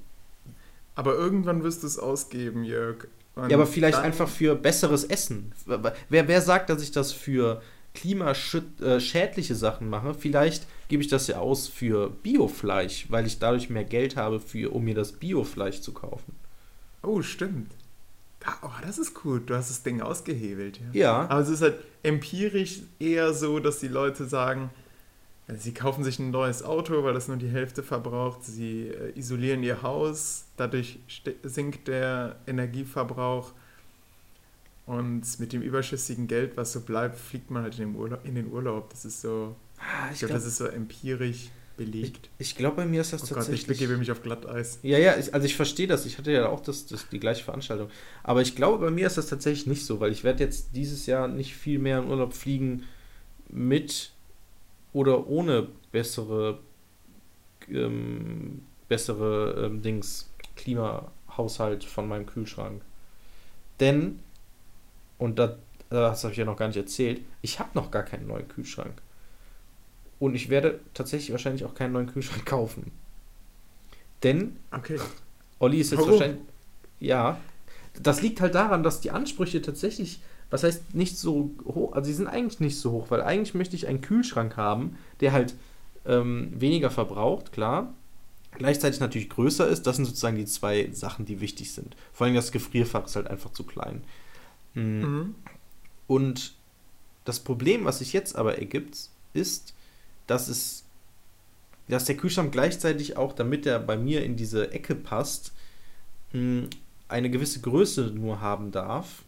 aber 0.95 1.15
irgendwann 1.15 1.63
wirst 1.63 1.83
du 1.83 1.87
es 1.87 1.97
ausgeben, 1.97 2.63
Jörg. 2.63 3.07
Und 3.35 3.49
ja, 3.49 3.57
aber 3.57 3.65
vielleicht 3.65 3.97
einfach 3.97 4.29
für 4.29 4.55
besseres 4.55 5.03
Essen. 5.03 5.53
Wer, 5.65 6.27
wer 6.27 6.41
sagt, 6.41 6.69
dass 6.69 6.83
ich 6.83 6.91
das 6.91 7.11
für 7.11 7.61
klimaschädliche 7.93 9.55
Sachen 9.55 9.89
mache? 9.89 10.13
Vielleicht 10.13 10.67
gebe 10.87 11.03
ich 11.03 11.09
das 11.09 11.27
ja 11.27 11.37
aus 11.37 11.67
für 11.67 12.09
Biofleisch, 12.09 13.07
weil 13.09 13.25
ich 13.25 13.39
dadurch 13.39 13.69
mehr 13.69 13.83
Geld 13.83 14.15
habe, 14.15 14.39
für, 14.39 14.73
um 14.73 14.83
mir 14.83 14.95
das 14.95 15.13
Biofleisch 15.13 15.81
zu 15.81 15.93
kaufen. 15.93 16.35
Oh, 17.01 17.21
stimmt. 17.21 17.71
Oh, 18.61 18.69
das 18.81 18.97
ist 18.97 19.13
gut. 19.13 19.49
Du 19.49 19.55
hast 19.55 19.69
das 19.69 19.83
Ding 19.83 20.01
ausgehebelt. 20.01 20.79
Ja. 20.91 21.01
ja. 21.01 21.29
Aber 21.29 21.39
es 21.41 21.49
ist 21.49 21.61
halt 21.61 21.79
empirisch 22.01 22.81
eher 22.99 23.33
so, 23.33 23.59
dass 23.59 23.79
die 23.79 23.87
Leute 23.87 24.25
sagen, 24.25 24.69
Sie 25.47 25.73
kaufen 25.73 26.05
sich 26.05 26.19
ein 26.19 26.31
neues 26.31 26.63
Auto, 26.63 27.03
weil 27.03 27.13
das 27.13 27.27
nur 27.27 27.35
die 27.35 27.49
Hälfte 27.49 27.83
verbraucht. 27.83 28.43
Sie 28.43 28.87
äh, 28.87 29.17
isolieren 29.17 29.61
ihr 29.61 29.81
Haus, 29.81 30.45
dadurch 30.55 30.99
sinkt 31.43 31.87
der 31.89 32.37
Energieverbrauch. 32.47 33.51
Und 34.85 35.39
mit 35.39 35.53
dem 35.53 35.61
überschüssigen 35.61 36.27
Geld, 36.27 36.57
was 36.57 36.73
so 36.73 36.81
bleibt, 36.81 37.17
fliegt 37.17 37.49
man 37.49 37.63
halt 37.63 37.79
in 37.79 37.91
den 37.91 37.95
Urlaub. 37.95 38.25
In 38.25 38.35
den 38.35 38.51
Urlaub. 38.51 38.89
Das 38.89 39.05
ist 39.05 39.21
so, 39.21 39.55
ah, 39.77 40.07
ich, 40.07 40.13
ich 40.13 40.19
glaube, 40.19 40.33
das 40.33 40.45
ist 40.45 40.57
so 40.57 40.65
empirisch 40.65 41.49
belegt. 41.77 42.29
Ich, 42.37 42.49
ich 42.49 42.55
glaube, 42.55 42.77
bei 42.77 42.85
mir 42.85 43.01
ist 43.01 43.13
das 43.13 43.23
oh 43.23 43.33
tatsächlich. 43.33 43.61
Gott, 43.61 43.71
ich 43.71 43.79
begebe 43.79 43.97
mich 43.97 44.11
auf 44.11 44.21
Glatteis. 44.21 44.79
Ja, 44.83 44.97
ja, 44.97 45.17
ich, 45.17 45.33
also 45.33 45.45
ich 45.45 45.55
verstehe 45.55 45.87
das. 45.87 46.05
Ich 46.05 46.17
hatte 46.17 46.31
ja 46.31 46.47
auch 46.47 46.59
das, 46.59 46.85
das, 46.85 47.07
die 47.09 47.19
gleiche 47.19 47.43
Veranstaltung. 47.43 47.89
Aber 48.23 48.41
ich 48.41 48.55
glaube, 48.55 48.85
bei 48.85 48.91
mir 48.91 49.07
ist 49.07 49.17
das 49.17 49.27
tatsächlich 49.27 49.67
nicht 49.67 49.85
so, 49.85 49.99
weil 49.99 50.11
ich 50.11 50.23
werde 50.23 50.43
jetzt 50.43 50.75
dieses 50.75 51.05
Jahr 51.05 51.27
nicht 51.27 51.55
viel 51.55 51.79
mehr 51.79 51.99
in 51.99 52.09
Urlaub 52.09 52.33
fliegen 52.33 52.83
mit 53.49 54.11
oder 54.91 55.27
ohne 55.27 55.67
bessere, 55.91 56.59
ähm, 57.69 58.61
bessere 58.87 59.65
ähm, 59.65 59.81
Dings, 59.81 60.29
Klimahaushalt 60.55 61.83
von 61.83 62.07
meinem 62.07 62.25
Kühlschrank. 62.25 62.81
Denn, 63.79 64.19
und 65.23 65.39
das, 65.39 65.51
das 65.89 66.23
habe 66.23 66.33
ich 66.33 66.37
ja 66.37 66.45
noch 66.45 66.57
gar 66.57 66.67
nicht 66.67 66.77
erzählt, 66.77 67.21
ich 67.41 67.59
habe 67.59 67.69
noch 67.73 67.91
gar 67.91 68.03
keinen 68.03 68.27
neuen 68.27 68.47
Kühlschrank. 68.47 69.01
Und 70.19 70.35
ich 70.35 70.49
werde 70.49 70.79
tatsächlich 70.93 71.31
wahrscheinlich 71.31 71.65
auch 71.65 71.75
keinen 71.75 71.93
neuen 71.93 72.07
Kühlschrank 72.07 72.45
kaufen. 72.45 72.91
Denn 74.21 74.57
okay. 74.71 74.99
Olli 75.59 75.79
ist 75.79 75.91
jetzt 75.91 75.99
Warum? 75.99 76.13
wahrscheinlich. 76.13 76.41
Ja. 76.99 77.39
Das 78.01 78.21
liegt 78.21 78.41
halt 78.41 78.55
daran, 78.55 78.83
dass 78.83 79.01
die 79.01 79.11
Ansprüche 79.11 79.61
tatsächlich 79.61 80.21
was 80.53 80.61
heißt 80.61 80.93
nicht 80.93 81.17
so 81.17 81.49
hoch, 81.65 81.93
also 81.93 82.05
sie 82.05 82.13
sind 82.13 82.27
eigentlich 82.27 82.59
nicht 82.59 82.77
so 82.77 82.91
hoch, 82.91 83.07
weil 83.09 83.23
eigentlich 83.23 83.55
möchte 83.55 83.75
ich 83.75 83.87
einen 83.87 84.01
Kühlschrank 84.01 84.55
haben, 84.55 84.97
der 85.19 85.31
halt 85.31 85.55
ähm, 86.05 86.51
weniger 86.55 86.91
verbraucht, 86.91 87.51
klar, 87.51 87.91
gleichzeitig 88.51 88.99
natürlich 88.99 89.31
größer 89.31 89.67
ist. 89.67 89.87
Das 89.87 89.95
sind 89.95 90.05
sozusagen 90.05 90.37
die 90.37 90.45
zwei 90.45 90.91
Sachen, 90.91 91.25
die 91.25 91.41
wichtig 91.41 91.73
sind. 91.73 91.95
Vor 92.11 92.27
allem 92.27 92.35
das 92.35 92.51
Gefrierfach 92.51 93.05
ist 93.05 93.15
halt 93.15 93.27
einfach 93.27 93.51
zu 93.51 93.63
klein. 93.63 94.03
Mhm. 94.73 95.01
Mhm. 95.01 95.35
Und 96.07 96.53
das 97.25 97.39
Problem, 97.39 97.85
was 97.85 97.99
sich 97.99 98.13
jetzt 98.13 98.35
aber 98.35 98.57
ergibt, 98.57 99.09
ist, 99.33 99.73
dass 100.27 100.47
es, 100.47 100.83
dass 101.87 102.05
der 102.05 102.17
Kühlschrank 102.17 102.51
gleichzeitig 102.51 103.17
auch, 103.17 103.33
damit 103.33 103.65
er 103.65 103.79
bei 103.79 103.97
mir 103.97 104.23
in 104.23 104.35
diese 104.35 104.71
Ecke 104.71 104.95
passt, 104.95 105.53
eine 106.33 107.29
gewisse 107.29 107.61
Größe 107.61 108.11
nur 108.15 108.41
haben 108.41 108.71
darf 108.71 109.23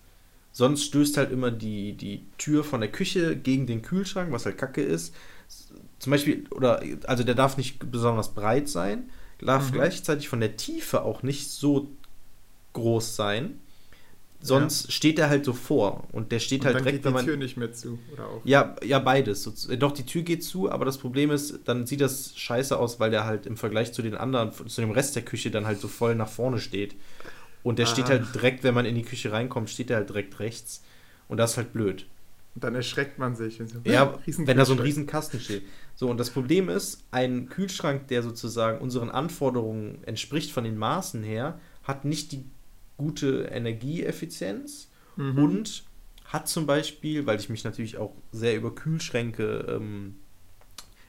Sonst 0.55 0.85
stößt 0.85 1.17
halt 1.17 1.33
immer 1.33 1.51
die, 1.51 1.97
die 1.97 2.23
Tür 2.37 2.63
von 2.63 2.79
der 2.79 2.89
Küche 2.89 3.35
gegen 3.35 3.67
den 3.67 3.81
Kühlschrank, 3.81 4.31
was 4.31 4.45
halt 4.45 4.57
kacke 4.57 4.81
ist. 4.81 5.13
Zum 5.99 6.11
Beispiel, 6.11 6.47
oder, 6.49 6.81
also 7.07 7.25
der 7.25 7.35
darf 7.35 7.57
nicht 7.57 7.91
besonders 7.91 8.33
breit 8.33 8.69
sein, 8.69 9.09
darf 9.39 9.67
mhm. 9.67 9.73
gleichzeitig 9.73 10.29
von 10.29 10.39
der 10.39 10.55
Tiefe 10.55 11.01
auch 11.01 11.23
nicht 11.23 11.49
so 11.49 11.89
groß 12.71 13.17
sein. 13.17 13.59
Sonst 14.45 14.85
ja. 14.85 14.91
steht 14.91 15.19
er 15.19 15.29
halt 15.29 15.43
so 15.43 15.53
vor 15.53 16.07
und 16.11 16.31
der 16.31 16.39
steht 16.39 16.61
und 16.61 16.65
halt 16.65 16.75
dann 16.75 16.83
direkt, 16.83 16.97
geht 16.97 17.05
die 17.05 17.07
wenn 17.07 17.13
man. 17.13 17.25
Tür 17.25 17.37
nicht 17.37 17.57
mehr 17.57 17.71
zu, 17.71 17.97
oder 18.13 18.27
auch? 18.27 18.41
Ja, 18.43 18.75
ja, 18.83 18.99
beides. 18.99 19.43
Doch, 19.79 19.91
die 19.91 20.05
Tür 20.05 20.21
geht 20.21 20.43
zu, 20.43 20.71
aber 20.71 20.85
das 20.85 20.97
Problem 20.97 21.31
ist, 21.31 21.61
dann 21.65 21.87
sieht 21.87 22.01
das 22.01 22.37
scheiße 22.37 22.77
aus, 22.77 22.99
weil 22.99 23.09
der 23.09 23.25
halt 23.25 23.47
im 23.47 23.57
Vergleich 23.57 23.91
zu 23.93 24.01
den 24.01 24.15
anderen, 24.15 24.51
zu 24.51 24.81
dem 24.81 24.91
Rest 24.91 25.15
der 25.15 25.23
Küche 25.23 25.49
dann 25.49 25.65
halt 25.65 25.79
so 25.79 25.87
voll 25.87 26.15
nach 26.15 26.29
vorne 26.29 26.59
steht. 26.59 26.95
Und 27.63 27.79
der 27.79 27.87
Aha. 27.87 27.93
steht 27.93 28.05
halt 28.05 28.35
direkt, 28.35 28.63
wenn 28.63 28.75
man 28.75 28.85
in 28.85 28.93
die 28.93 29.01
Küche 29.01 29.31
reinkommt, 29.31 29.71
steht 29.71 29.89
er 29.89 29.97
halt 29.97 30.09
direkt 30.09 30.39
rechts. 30.39 30.83
Und 31.27 31.37
das 31.37 31.51
ist 31.51 31.57
halt 31.57 31.73
blöd. 31.73 32.05
Und 32.53 32.63
dann 32.63 32.75
erschreckt 32.75 33.17
man 33.17 33.35
sich. 33.35 33.57
So, 33.57 33.79
ja, 33.83 34.19
wenn 34.25 34.57
da 34.57 34.65
so 34.65 34.73
ein 34.73 34.79
Riesenkasten 34.79 35.39
steht. 35.39 35.63
So, 35.95 36.09
und 36.09 36.19
das 36.19 36.29
Problem 36.29 36.69
ist, 36.69 37.03
ein 37.09 37.49
Kühlschrank, 37.49 38.07
der 38.09 38.21
sozusagen 38.21 38.79
unseren 38.79 39.09
Anforderungen 39.09 40.03
entspricht 40.05 40.51
von 40.51 40.63
den 40.63 40.77
Maßen 40.77 41.23
her, 41.23 41.59
hat 41.83 42.05
nicht 42.05 42.31
die 42.31 42.45
gute 42.97 43.43
Energieeffizienz 43.51 44.89
mhm. 45.15 45.37
und 45.37 45.83
hat 46.25 46.47
zum 46.47 46.65
Beispiel, 46.65 47.25
weil 47.25 47.39
ich 47.39 47.49
mich 47.49 47.63
natürlich 47.63 47.97
auch 47.97 48.13
sehr 48.31 48.55
über 48.55 48.73
Kühlschränke 48.73 49.65
ähm, 49.69 50.15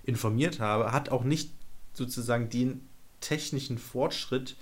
informiert 0.05 0.61
habe, 0.61 0.93
hat 0.93 1.09
auch 1.09 1.25
nicht 1.25 1.51
sozusagen 1.93 2.49
den 2.49 2.83
technischen 3.21 3.79
Fortschritt, 3.79 4.57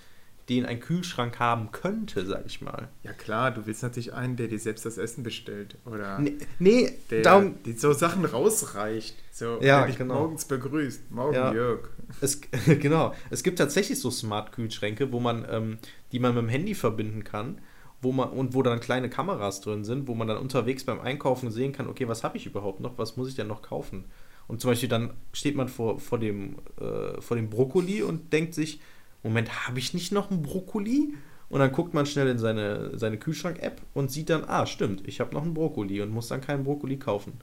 den 0.49 0.67
ein 0.67 0.81
Kühlschrank 0.81 1.39
haben 1.39 1.73
könnte, 1.73 2.27
sag 2.27 2.45
ich 2.47 2.61
mal. 2.61 2.89
Ja 3.03 3.13
klar, 3.13 3.51
du 3.51 3.67
willst 3.67 3.83
natürlich 3.83 4.13
einen, 4.13 4.37
der 4.37 4.49
dir 4.49 4.59
selbst 4.59 4.85
das 4.85 4.99
Essen 4.99 5.23
bestellt. 5.23 5.77
Oder 5.87 6.19
nee, 6.19 6.37
nee 6.59 6.93
der 7.11 7.23
darum, 7.23 7.63
die 7.65 7.73
so 7.73 7.93
Sachen 7.93 8.25
rausreicht. 8.25 9.17
So, 9.33 9.61
ja, 9.63 9.79
der 9.79 9.87
dich 9.87 9.99
genau. 9.99 10.21
morgens 10.21 10.45
begrüßt. 10.45 11.11
Morgen, 11.11 11.35
ja. 11.35 11.53
Jörg. 11.53 11.89
Es, 12.21 12.41
genau. 12.67 13.15
Es 13.31 13.43
gibt 13.43 13.59
tatsächlich 13.59 13.99
so 13.99 14.11
Smart-Kühlschränke, 14.11 15.13
wo 15.13 15.21
man, 15.21 15.47
ähm, 15.51 15.79
die 16.13 16.19
man 16.19 16.35
mit 16.35 16.43
dem 16.43 16.49
Handy 16.49 16.75
verbinden 16.75 17.25
kann 17.25 17.61
wo 18.05 18.13
man 18.13 18.29
und 18.29 18.55
wo 18.55 18.63
dann 18.63 18.79
kleine 18.79 19.11
Kameras 19.11 19.63
drin 19.63 19.83
sind, 19.83 20.07
wo 20.07 20.15
man 20.15 20.29
dann 20.29 20.37
unterwegs 20.37 20.85
beim 20.85 21.01
Einkaufen 21.01 21.51
sehen 21.51 21.73
kann, 21.73 21.89
okay, 21.89 22.07
was 22.07 22.23
habe 22.23 22.37
ich 22.37 22.45
überhaupt 22.45 22.81
noch, 22.81 22.99
was 22.99 23.17
muss 23.17 23.29
ich 23.29 23.35
denn 23.35 23.49
noch 23.49 23.63
kaufen? 23.63 24.05
Und 24.47 24.61
zum 24.61 24.71
Beispiel 24.71 24.91
dann 24.91 25.15
steht 25.33 25.57
man 25.57 25.69
vor, 25.69 25.99
vor, 25.99 26.19
dem, 26.19 26.57
äh, 26.79 27.21
vor 27.21 27.37
dem 27.37 27.49
Brokkoli 27.49 28.03
und 28.03 28.33
denkt 28.33 28.55
sich, 28.55 28.81
Moment, 29.25 29.67
habe 29.67 29.79
ich 29.79 29.95
nicht 29.95 30.13
noch 30.13 30.31
einen 30.31 30.43
Brokkoli? 30.43 31.15
Und 31.49 31.61
dann 31.61 31.73
guckt 31.73 31.95
man 31.95 32.07
schnell 32.07 32.29
in 32.29 32.39
seine, 32.39 32.97
seine 32.99 33.19
Kühlschrank-App 33.19 33.81
und 33.93 34.11
sieht 34.11 34.31
dann, 34.31 34.45
ah, 34.45 34.67
stimmt, 34.67 35.07
ich 35.07 35.21
habe 35.21 35.35
noch 35.35 35.43
einen 35.43 35.55
Brokkoli 35.55 36.01
und 36.01 36.11
muss 36.11 36.29
dann 36.29 36.41
keinen 36.41 36.65
Brokkoli 36.65 36.99
kaufen. 36.99 37.35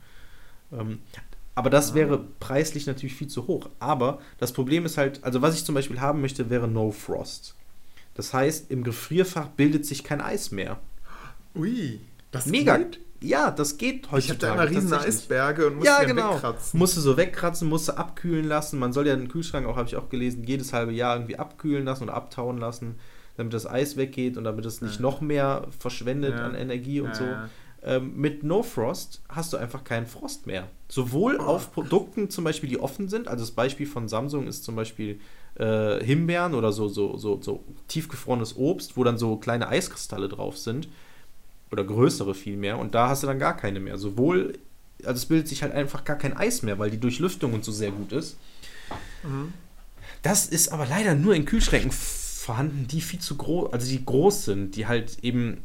Ähm, 0.71 0.99
aber 1.55 1.69
das 1.69 1.91
ah. 1.91 1.95
wäre 1.95 2.25
preislich 2.39 2.87
natürlich 2.87 3.15
viel 3.15 3.27
zu 3.27 3.47
hoch. 3.47 3.69
Aber 3.79 4.19
das 4.37 4.53
Problem 4.53 4.85
ist 4.85 4.97
halt, 4.97 5.23
also 5.23 5.41
was 5.41 5.55
ich 5.55 5.65
zum 5.65 5.75
Beispiel 5.75 5.99
haben 5.99 6.21
möchte, 6.21 6.49
wäre 6.49 6.67
No 6.67 6.91
Frost. 6.91 7.55
Das 8.13 8.33
heißt, 8.33 8.71
im 8.71 8.83
Gefrierfach 8.83 9.47
bildet 9.49 9.85
sich 9.85 10.03
kein 10.03 10.21
Eis 10.21 10.51
mehr. 10.51 10.79
Ui, 11.55 12.01
das 12.31 12.45
Mega. 12.45 12.77
Geht? 12.77 12.99
Ja, 13.23 13.51
das 13.51 13.77
geht 13.77 14.11
heutzutage. 14.11 14.19
Ich 14.19 14.29
habe 14.29 14.39
da 14.39 14.53
immer 14.53 14.69
riesen 14.69 14.93
Eisberge 14.93 15.67
und 15.67 15.77
muss 15.77 15.85
ja, 15.85 16.03
genau. 16.03 16.35
wegkratzen. 16.35 16.79
Musste 16.79 17.01
so 17.01 17.17
wegkratzen, 17.17 17.69
musste 17.69 17.97
abkühlen 17.97 18.47
lassen. 18.47 18.79
Man 18.79 18.93
soll 18.93 19.07
ja 19.07 19.15
den 19.15 19.27
Kühlschrank 19.27 19.67
auch, 19.67 19.75
habe 19.75 19.87
ich 19.87 19.95
auch 19.95 20.09
gelesen, 20.09 20.43
jedes 20.43 20.73
halbe 20.73 20.91
Jahr 20.91 21.15
irgendwie 21.15 21.37
abkühlen 21.37 21.85
lassen 21.85 22.03
oder 22.03 22.15
abtauen 22.15 22.57
lassen, 22.57 22.95
damit 23.37 23.53
das 23.53 23.67
Eis 23.67 23.95
weggeht 23.95 24.37
und 24.37 24.43
damit 24.43 24.65
es 24.65 24.81
nicht 24.81 24.95
ja. 24.95 25.01
noch 25.01 25.21
mehr 25.21 25.67
verschwendet 25.77 26.33
ja. 26.35 26.45
an 26.45 26.55
Energie 26.55 27.01
und 27.01 27.15
so. 27.15 27.25
Ähm, 27.83 28.15
mit 28.15 28.43
No 28.43 28.63
Frost 28.63 29.21
hast 29.29 29.53
du 29.53 29.57
einfach 29.57 29.83
keinen 29.83 30.07
Frost 30.07 30.47
mehr. 30.47 30.67
Sowohl 30.87 31.37
oh, 31.39 31.43
auf 31.43 31.71
Produkten 31.73 32.29
zum 32.29 32.43
Beispiel, 32.43 32.69
die 32.69 32.79
offen 32.79 33.07
sind, 33.07 33.27
also 33.27 33.43
das 33.43 33.51
Beispiel 33.51 33.87
von 33.87 34.07
Samsung 34.07 34.47
ist 34.47 34.63
zum 34.63 34.75
Beispiel 34.75 35.19
äh, 35.55 36.03
Himbeeren 36.03 36.53
oder 36.53 36.71
so, 36.71 36.87
so, 36.87 37.17
so, 37.17 37.39
so 37.41 37.63
tiefgefrorenes 37.87 38.55
Obst, 38.57 38.97
wo 38.97 39.03
dann 39.03 39.17
so 39.17 39.37
kleine 39.37 39.67
Eiskristalle 39.67 40.27
drauf 40.27 40.57
sind 40.57 40.87
oder 41.71 41.83
größere 41.83 42.35
vielmehr 42.35 42.77
und 42.77 42.93
da 42.93 43.09
hast 43.09 43.23
du 43.23 43.27
dann 43.27 43.39
gar 43.39 43.55
keine 43.55 43.79
mehr. 43.79 43.97
Sowohl, 43.97 44.57
also 45.03 45.13
es 45.13 45.25
bildet 45.25 45.47
sich 45.47 45.63
halt 45.63 45.73
einfach 45.73 46.03
gar 46.03 46.17
kein 46.17 46.35
Eis 46.35 46.61
mehr, 46.61 46.79
weil 46.79 46.91
die 46.91 46.99
Durchlüftung 46.99 47.53
und 47.53 47.63
so 47.63 47.71
sehr 47.71 47.91
gut 47.91 48.11
ist. 48.11 48.37
Mhm. 49.23 49.53
Das 50.21 50.45
ist 50.47 50.69
aber 50.69 50.85
leider 50.85 51.15
nur 51.15 51.33
in 51.33 51.45
Kühlschränken 51.45 51.91
vorhanden, 51.91 52.87
die 52.87 53.01
viel 53.01 53.19
zu 53.19 53.37
groß, 53.37 53.73
also 53.73 53.87
die 53.87 54.03
groß 54.03 54.45
sind, 54.45 54.75
die 54.75 54.87
halt 54.87 55.19
eben 55.23 55.63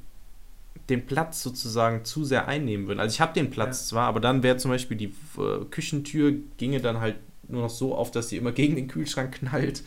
den 0.89 1.05
Platz 1.05 1.43
sozusagen 1.43 2.05
zu 2.05 2.25
sehr 2.25 2.47
einnehmen 2.47 2.87
würden. 2.87 3.01
Also 3.01 3.15
ich 3.15 3.21
habe 3.21 3.35
den 3.35 3.51
Platz 3.51 3.83
ja. 3.83 3.87
zwar, 3.89 4.09
aber 4.09 4.21
dann 4.21 4.43
wäre 4.43 4.57
zum 4.57 4.71
Beispiel 4.71 4.97
die 4.97 5.13
äh, 5.39 5.65
Küchentür 5.71 6.35
ginge 6.59 6.81
dann 6.81 7.01
halt 7.01 7.17
nur 7.49 7.63
noch 7.63 7.71
so 7.71 7.95
auf, 7.95 8.11
dass 8.11 8.29
sie 8.29 8.37
immer 8.37 8.53
gegen 8.53 8.77
den 8.77 8.89
Kühlschrank 8.89 9.33
knallt. 9.33 9.83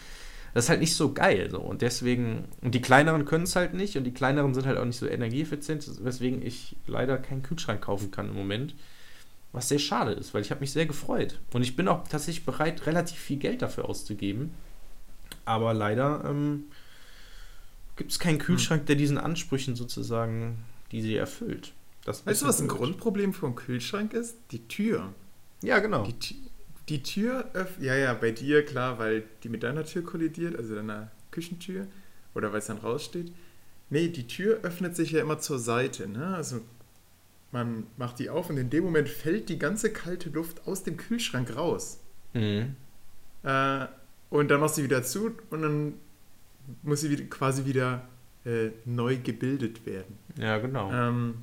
Das 0.53 0.65
ist 0.65 0.70
halt 0.70 0.79
nicht 0.79 0.96
so 0.96 1.14
geil. 1.14 1.50
So. 1.51 1.59
Und 1.59 1.81
deswegen, 1.81 2.46
und 2.62 2.74
die 2.75 2.81
kleineren 2.81 3.25
können 3.25 3.44
es 3.44 3.55
halt 3.55 3.74
nicht 3.74 3.98
und 3.98 4.03
die 4.03 4.14
kleineren 4.14 4.53
sind 4.53 4.66
halt 4.66 4.77
auch 4.77 4.85
nicht 4.85 4.98
so 4.98 5.07
energieeffizient, 5.07 5.88
weswegen 6.03 6.46
ich 6.46 6.75
leider 6.88 7.18
keinen 7.18 7.44
Kühlschrank 7.44 7.81
kaufen 7.81 8.12
kann 8.12 8.29
im 8.29 8.35
Moment. 8.35 8.75
Was 9.51 9.70
sehr 9.70 9.79
schade 9.79 10.12
ist, 10.12 10.33
weil 10.33 10.42
ich 10.42 10.51
habe 10.51 10.62
mich 10.62 10.72
sehr 10.72 10.85
gefreut. 10.85 11.40
Und 11.53 11.64
ich 11.64 11.75
bin 11.75 11.88
auch 11.88 12.07
tatsächlich 12.07 12.46
bereit, 12.46 12.85
relativ 12.85 13.18
viel 13.18 13.38
Geld 13.38 13.62
dafür 13.62 13.85
auszugeben. 13.90 14.51
Aber 15.46 15.74
leider 15.74 16.24
ähm, 16.25 16.66
gibt 17.96 18.12
es 18.12 18.20
keinen 18.20 18.40
hm. 18.40 18.46
Kühlschrank, 18.46 18.85
der 18.85 18.96
diesen 18.96 19.18
Ansprüchen 19.18 19.75
sozusagen, 19.75 20.64
die 20.92 21.01
sie 21.01 21.16
erfüllt. 21.16 21.74
Das 22.05 22.25
weißt 22.25 22.44
du, 22.44 22.46
was 22.48 22.62
ein 22.62 22.68
Grundproblem 22.68 23.33
für 23.33 23.48
einen 23.48 23.55
Kühlschrank 23.55 24.14
ist? 24.14 24.35
Die 24.51 24.68
Tür. 24.68 25.14
Ja, 25.62 25.79
genau. 25.79 26.05
Die, 26.05 26.35
die 26.90 27.04
Tür 27.04 27.50
öffnet, 27.54 27.86
ja, 27.86 27.96
ja, 27.96 28.14
bei 28.14 28.32
dir 28.32 28.66
klar, 28.66 29.00
weil 29.00 29.24
die 29.44 29.50
mit 29.50 29.64
deiner 29.64 29.84
Tür 29.84 30.04
kollidiert, 30.04 30.56
also 30.58 30.75
deiner 30.75 31.12
Küchentür, 31.32 31.88
oder 32.34 32.52
weil 32.52 32.60
es 32.60 32.68
dann 32.68 32.80
raussteht. 32.80 33.32
Nee, 33.90 34.10
die 34.10 34.28
Tür 34.28 34.60
öffnet 34.64 34.96
sich 34.96 35.12
ja 35.12 35.22
immer 35.22 35.40
zur 35.40 35.60
Seite, 35.60 36.08
ne? 36.08 36.36
Also 36.36 36.62
man 37.52 37.88
macht 37.98 38.20
die 38.20 38.30
auf 38.30 38.50
und 38.50 38.58
in 38.58 38.70
dem 38.70 38.84
Moment 38.84 39.10
fällt 39.10 39.50
die 39.50 39.58
ganze 39.58 39.92
kalte 39.92 40.30
Luft 40.30 40.68
aus 40.68 40.84
dem 40.84 40.98
Kühlschrank 40.98 41.56
raus. 41.56 42.00
Mhm. 42.34 42.75
Äh, 43.44 43.88
und 44.30 44.50
dann 44.50 44.60
machst 44.60 44.78
du 44.78 44.82
sie 44.82 44.86
wieder 44.86 45.04
zu 45.04 45.32
und 45.50 45.62
dann 45.62 45.94
muss 46.84 47.02
sie 47.02 47.10
wieder, 47.10 47.24
quasi 47.25 47.66
wieder 47.66 48.08
äh, 48.46 48.70
neu 48.86 49.18
gebildet 49.18 49.86
werden. 49.86 50.18
Ja, 50.38 50.60
genau. 50.60 50.92
Ähm, 50.92 51.36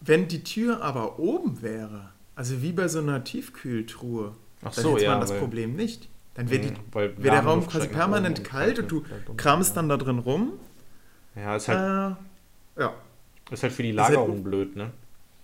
wenn 0.00 0.28
die 0.28 0.42
Tür 0.42 0.82
aber 0.82 1.18
oben 1.18 1.62
wäre, 1.62 2.13
also 2.34 2.62
wie 2.62 2.72
bei 2.72 2.88
so 2.88 2.98
einer 2.98 3.24
Tiefkühltruhe. 3.24 4.34
Ach 4.62 4.72
so, 4.72 4.82
dann 4.82 4.92
hätte 4.92 5.04
ja, 5.04 5.10
man 5.12 5.20
das 5.20 5.38
Problem 5.38 5.76
nicht. 5.76 6.08
Dann 6.34 6.50
wäre 6.50 6.72
wär 6.90 7.08
der 7.30 7.40
Raum 7.40 7.66
quasi 7.66 7.88
permanent 7.88 8.42
kalt 8.42 8.78
und 8.80 8.90
du 8.90 9.04
kramst 9.36 9.76
dann 9.76 9.88
da 9.88 9.96
drin 9.96 10.18
rum. 10.18 10.54
Ja, 11.36 11.56
ist 11.56 11.68
halt, 11.68 12.16
äh, 12.76 12.80
ja. 12.80 12.94
ist 13.50 13.62
halt 13.62 13.72
für 13.72 13.82
die 13.82 13.92
Lagerung 13.92 14.34
halt, 14.34 14.44
blöd, 14.44 14.76
ne? 14.76 14.90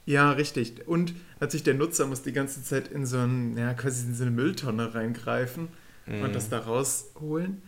Ja, 0.06 0.32
richtig. 0.32 0.88
Und 0.88 1.14
natürlich 1.38 1.62
der 1.62 1.74
Nutzer 1.74 2.06
muss 2.06 2.22
die 2.22 2.32
ganze 2.32 2.62
Zeit 2.64 2.88
in 2.88 3.06
so, 3.06 3.18
ein, 3.18 3.56
ja, 3.56 3.74
quasi 3.74 4.06
in 4.06 4.14
so 4.14 4.24
eine 4.24 4.32
Mülltonne 4.32 4.94
reingreifen 4.94 5.68
mm. 6.06 6.22
und 6.22 6.34
das 6.34 6.48
da 6.48 6.58
rausholen. 6.58 7.62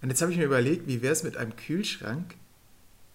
Und 0.00 0.08
jetzt 0.08 0.22
habe 0.22 0.32
ich 0.32 0.38
mir 0.38 0.44
überlegt, 0.44 0.86
wie 0.86 1.02
wäre 1.02 1.12
es 1.12 1.22
mit 1.22 1.36
einem 1.36 1.56
Kühlschrank, 1.56 2.34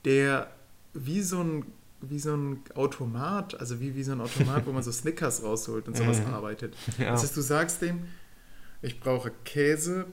der 0.05 0.51
wie 0.93 1.21
so 1.21 1.41
ein 1.41 1.65
wie 2.01 2.19
so 2.19 2.35
ein 2.35 2.63
Automat, 2.75 3.59
also 3.59 3.79
wie, 3.79 3.95
wie 3.95 4.03
so 4.03 4.13
ein 4.13 4.21
Automat, 4.21 4.65
wo 4.65 4.71
man 4.71 4.83
so 4.83 4.91
Snickers 4.93 5.43
rausholt 5.43 5.88
und 5.88 5.97
sowas 5.97 6.21
arbeitet. 6.25 6.75
Ja. 6.97 7.12
Das 7.12 7.23
heißt, 7.23 7.35
du 7.35 7.41
sagst 7.41 7.81
dem, 7.81 8.07
ich 8.81 8.99
brauche 8.99 9.31
Käse, 9.43 10.05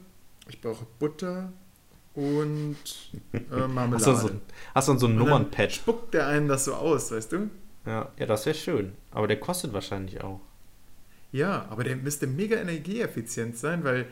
ich 0.49 0.61
brauche 0.61 0.87
Butter 0.99 1.53
und 2.15 2.77
äh, 3.33 3.69
Marmelade. 3.69 3.95
Hast 4.07 4.07
du 4.07 4.29
so, 4.29 4.31
hast 4.75 4.89
du 4.89 4.99
so 4.99 5.07
ein 5.07 5.17
Nummernpad? 5.17 5.73
Spuckt 5.73 6.15
der 6.15 6.27
einen 6.27 6.49
das 6.49 6.65
so 6.65 6.75
aus, 6.75 7.13
weißt 7.13 7.33
du? 7.33 7.51
Ja, 7.85 8.11
ja 8.19 8.27
das 8.27 8.47
wäre 8.47 8.57
schön. 8.57 8.93
Aber 9.11 9.29
der 9.29 9.39
kostet 9.39 9.73
wahrscheinlich 9.73 10.23
auch. 10.23 10.41
Ja, 11.31 11.67
aber 11.71 11.85
der 11.85 11.97
müsste 11.97 12.27
mega 12.27 12.57
energieeffizient 12.57 13.59
sein, 13.59 13.85
weil 13.85 14.07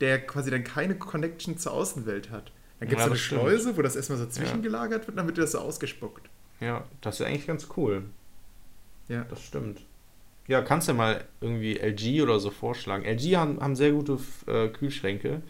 der 0.00 0.24
quasi 0.26 0.50
dann 0.50 0.64
keine 0.64 0.96
Connection 0.96 1.58
zur 1.58 1.72
Außenwelt 1.72 2.30
hat. 2.30 2.52
Dann 2.80 2.88
gibt 2.88 3.00
es 3.00 3.06
ja, 3.06 3.10
eine 3.10 3.18
Schleuse, 3.18 3.76
wo 3.76 3.82
das 3.82 3.96
erstmal 3.96 4.18
so 4.18 4.26
zwischengelagert 4.26 5.02
ja. 5.02 5.06
wird, 5.08 5.18
dann 5.18 5.26
wird 5.26 5.38
das 5.38 5.52
so 5.52 5.58
ausgespuckt. 5.58 6.30
Ja, 6.60 6.84
das 7.00 7.20
ist 7.20 7.26
eigentlich 7.26 7.46
ganz 7.46 7.68
cool. 7.76 8.04
Ja. 9.08 9.24
Das 9.28 9.42
stimmt. 9.42 9.80
Ja, 10.46 10.62
kannst 10.62 10.88
du 10.88 10.94
mal 10.94 11.24
irgendwie 11.40 11.78
LG 11.78 12.22
oder 12.22 12.40
so 12.40 12.50
vorschlagen. 12.50 13.04
LG 13.04 13.36
haben, 13.36 13.60
haben 13.60 13.76
sehr 13.76 13.92
gute 13.92 14.18
äh, 14.46 14.68
Kühlschränke. 14.68 15.42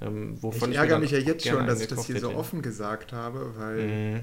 Ähm, 0.00 0.42
wovon 0.42 0.70
ich, 0.70 0.74
ich 0.74 0.80
ärgere 0.80 0.98
mich 0.98 1.10
ja 1.10 1.18
jetzt 1.18 1.46
schon, 1.46 1.66
dass 1.66 1.80
ich 1.80 1.88
das 1.88 2.06
hier 2.06 2.16
hätte. 2.16 2.26
so 2.26 2.34
offen 2.34 2.62
gesagt 2.62 3.12
habe, 3.12 3.54
weil. 3.56 3.86
Mhm. 3.86 4.20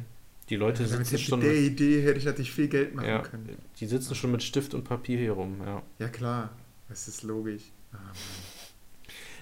Die 0.49 0.55
Leute 0.55 0.81
ja, 0.81 0.89
sitzen 0.89 1.19
schon. 1.19 1.39
Mit 1.39 1.47
der 1.47 1.57
Idee 1.57 2.01
hätte 2.01 2.17
ich 2.17 2.25
natürlich 2.25 2.51
viel 2.51 2.67
Geld 2.67 2.95
machen 2.95 3.07
ja, 3.07 3.19
können. 3.19 3.55
Die 3.79 3.85
sitzen 3.85 4.15
schon 4.15 4.31
mit 4.31 4.41
Stift 4.41 4.73
und 4.73 4.83
Papier 4.83 5.19
hier 5.19 5.33
rum, 5.33 5.61
ja. 5.63 5.83
Ja, 5.99 6.07
klar. 6.07 6.49
Das 6.89 7.07
ist 7.07 7.21
logisch. 7.21 7.65
Ah, 7.93 7.97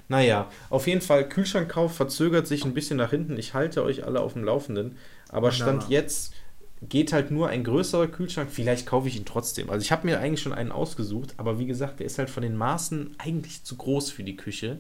naja, 0.10 0.50
auf 0.70 0.88
jeden 0.88 1.02
Fall, 1.02 1.28
Kühlschrankkauf 1.28 1.96
verzögert 1.96 2.48
sich 2.48 2.64
ein 2.66 2.74
bisschen 2.74 2.98
nach 2.98 3.10
hinten. 3.10 3.38
Ich 3.38 3.54
halte 3.54 3.84
euch 3.84 4.06
alle 4.06 4.22
auf 4.22 4.34
dem 4.34 4.44
Laufenden. 4.44 4.98
Aber 5.30 5.52
Stand 5.52 5.90
jetzt 5.90 6.34
geht 6.82 7.12
halt 7.12 7.32
nur 7.32 7.50
ein 7.50 7.64
größerer 7.64 8.08
Kühlschrank. 8.08 8.50
Vielleicht 8.52 8.86
kaufe 8.86 9.08
ich 9.08 9.16
ihn 9.16 9.26
trotzdem. 9.26 9.70
Also 9.70 9.84
ich 9.84 9.92
habe 9.92 10.06
mir 10.06 10.20
eigentlich 10.20 10.42
schon 10.42 10.54
einen 10.54 10.72
ausgesucht, 10.72 11.34
aber 11.38 11.60
wie 11.60 11.66
gesagt, 11.66 12.00
der 12.00 12.06
ist 12.06 12.20
halt 12.20 12.30
von 12.30 12.44
den 12.44 12.56
Maßen 12.56 13.16
eigentlich 13.18 13.64
zu 13.64 13.76
groß 13.78 14.12
für 14.12 14.24
die 14.24 14.38
Küche. 14.38 14.80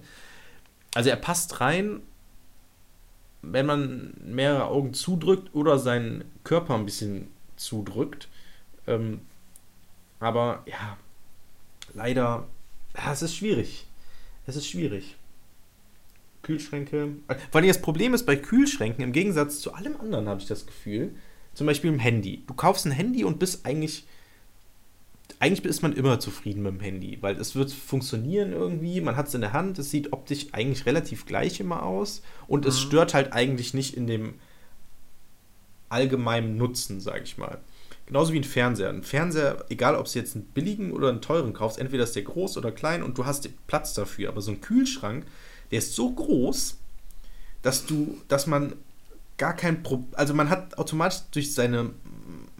Also 0.93 1.09
er 1.09 1.15
passt 1.15 1.59
rein, 1.59 2.01
wenn 3.41 3.65
man 3.65 4.13
mehrere 4.23 4.65
Augen 4.65 4.93
zudrückt 4.93 5.53
oder 5.53 5.79
seinen 5.79 6.25
Körper 6.43 6.75
ein 6.75 6.85
bisschen 6.85 7.27
zudrückt. 7.55 8.27
Ähm, 8.85 9.21
aber 10.19 10.63
ja, 10.65 10.97
leider, 11.93 12.47
ja, 12.95 13.11
es 13.11 13.21
ist 13.21 13.35
schwierig. 13.35 13.85
Es 14.45 14.55
ist 14.55 14.67
schwierig. 14.67 15.15
Kühlschränke. 16.43 17.09
Vor 17.51 17.59
allem 17.59 17.67
das 17.67 17.81
Problem 17.81 18.13
ist 18.13 18.25
bei 18.25 18.35
Kühlschränken, 18.35 19.03
im 19.03 19.11
Gegensatz 19.11 19.59
zu 19.59 19.73
allem 19.73 19.99
anderen 19.99 20.29
habe 20.29 20.39
ich 20.39 20.47
das 20.47 20.65
Gefühl, 20.65 21.13
zum 21.57 21.65
Beispiel 21.65 21.91
im 21.91 21.97
Handy. 21.97 22.43
Du 22.45 22.53
kaufst 22.53 22.85
ein 22.85 22.91
Handy 22.91 23.23
und 23.23 23.39
bist 23.39 23.65
eigentlich 23.65 24.05
eigentlich 25.39 25.65
ist 25.65 25.81
man 25.81 25.93
immer 25.93 26.19
zufrieden 26.19 26.61
mit 26.61 26.73
dem 26.73 26.79
Handy, 26.79 27.17
weil 27.21 27.35
es 27.37 27.55
wird 27.55 27.71
funktionieren 27.71 28.53
irgendwie, 28.53 29.01
man 29.01 29.15
hat 29.15 29.27
es 29.27 29.33
in 29.33 29.41
der 29.41 29.53
Hand, 29.53 29.77
es 29.77 29.91
sieht 29.91 30.13
optisch 30.13 30.47
eigentlich 30.51 30.85
relativ 30.85 31.25
gleich 31.25 31.59
immer 31.59 31.83
aus 31.83 32.21
und 32.47 32.63
mhm. 32.63 32.69
es 32.69 32.79
stört 32.79 33.13
halt 33.13 33.33
eigentlich 33.33 33.73
nicht 33.73 33.95
in 33.95 34.05
dem 34.05 34.35
allgemeinen 35.89 36.57
Nutzen, 36.57 37.01
sage 37.01 37.23
ich 37.23 37.37
mal. 37.37 37.59
Genauso 38.05 38.33
wie 38.33 38.39
ein 38.39 38.43
Fernseher. 38.43 38.89
Ein 38.89 39.03
Fernseher, 39.03 39.65
egal 39.69 39.95
ob 39.95 40.05
du 40.05 40.19
jetzt 40.19 40.35
einen 40.35 40.45
billigen 40.45 40.91
oder 40.91 41.09
einen 41.09 41.21
teuren 41.21 41.53
kaufst, 41.53 41.79
entweder 41.79 42.03
ist 42.03 42.15
der 42.15 42.23
groß 42.23 42.55
oder 42.57 42.71
klein 42.71 43.01
und 43.01 43.17
du 43.17 43.25
hast 43.25 43.45
den 43.45 43.53
Platz 43.65 43.93
dafür. 43.95 44.29
Aber 44.29 44.41
so 44.41 44.51
ein 44.51 44.61
Kühlschrank, 44.61 45.25
der 45.71 45.79
ist 45.79 45.95
so 45.95 46.11
groß, 46.11 46.77
dass 47.63 47.85
du, 47.85 48.21
dass 48.27 48.47
man 48.47 48.73
gar 49.37 49.55
kein 49.55 49.83
Problem, 49.83 50.13
also 50.15 50.33
man 50.33 50.49
hat 50.49 50.77
automatisch 50.77 51.19
durch 51.31 51.53
seine, 51.53 51.91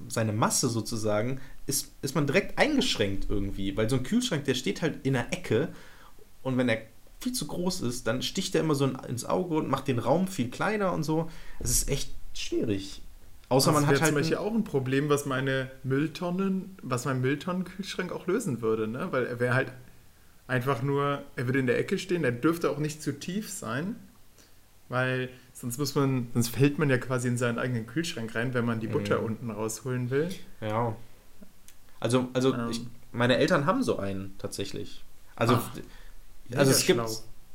seine 0.08 0.34
Masse 0.34 0.70
sozusagen, 0.70 1.40
ist, 1.66 1.92
ist 2.02 2.16
man 2.16 2.28
direkt 2.28 2.58
eingeschränkt 2.58 3.28
irgendwie, 3.30 3.76
weil 3.76 3.90
so 3.90 3.98
ein 3.98 4.04
Kühlschrank, 4.04 4.46
der 4.46 4.54
steht 4.54 4.82
halt 4.82 5.06
in 5.06 5.14
der 5.14 5.34
Ecke 5.34 5.70
und 6.44 6.58
wenn 6.58 6.70
er 6.70 6.82
viel 7.20 7.34
zu 7.34 7.48
groß 7.48 7.82
ist, 7.82 8.08
dann 8.08 8.22
sticht 8.22 8.56
er 8.56 8.62
immer 8.62 8.76
so 8.76 8.86
ins 8.86 9.26
Auge 9.26 9.56
und 9.56 9.70
macht 9.70 9.88
den 9.88 10.00
Raum 10.00 10.28
viel 10.28 10.50
kleiner 10.50 10.94
und 10.94 11.04
so. 11.04 11.30
Es 11.60 11.72
ist 11.72 11.90
echt 11.90 12.12
schwierig. 12.34 13.02
Außer 13.50 13.72
das 13.72 13.82
man 13.82 13.88
hat 13.88 14.02
halt. 14.02 14.10
zum 14.10 14.16
Beispiel 14.16 14.38
auch 14.38 14.54
ein 14.54 14.64
Problem, 14.64 15.10
was 15.10 15.26
meine 15.26 15.72
Mülltonnen, 15.84 16.78
was 16.82 17.06
mein 17.06 17.22
Mülltonnenkühlschrank 17.22 18.12
auch 18.12 18.28
lösen 18.28 18.62
würde, 18.62 18.88
ne? 18.88 19.08
Weil 19.12 19.26
er 19.26 19.40
wäre 19.40 19.56
halt 19.56 19.72
einfach 20.48 20.82
nur, 20.82 21.24
er 21.36 21.46
würde 21.46 21.60
in 21.60 21.68
der 21.68 21.80
Ecke 21.80 21.98
stehen, 21.98 22.24
er 22.24 22.32
dürfte 22.32 22.70
auch 22.70 22.78
nicht 22.78 23.02
zu 23.02 23.18
tief 23.18 23.50
sein, 23.50 23.96
weil 24.90 25.30
sonst 25.60 25.80
muss 25.80 25.96
man, 25.96 26.28
sonst 26.34 26.50
fällt 26.50 26.78
man 26.78 26.90
ja 26.90 26.98
quasi 26.98 27.28
in 27.28 27.38
seinen 27.38 27.58
eigenen 27.58 27.88
Kühlschrank 27.88 28.36
rein, 28.36 28.54
wenn 28.54 28.66
man 28.66 28.80
die 28.80 28.88
Butter 28.88 29.20
mhm. 29.20 29.26
unten 29.26 29.52
rausholen 29.52 30.10
will. 30.12 30.30
Ja. 30.62 30.96
Also, 32.00 32.30
also 32.34 32.54
ähm. 32.54 32.70
ich, 32.70 32.82
meine 33.12 33.38
Eltern 33.38 33.66
haben 33.66 33.82
so 33.82 33.98
einen 33.98 34.36
tatsächlich. 34.38 35.04
Also, 35.36 35.56
Ach, 35.56 35.72
also 36.56 36.72
es 36.72 36.86
gibt, 36.86 37.02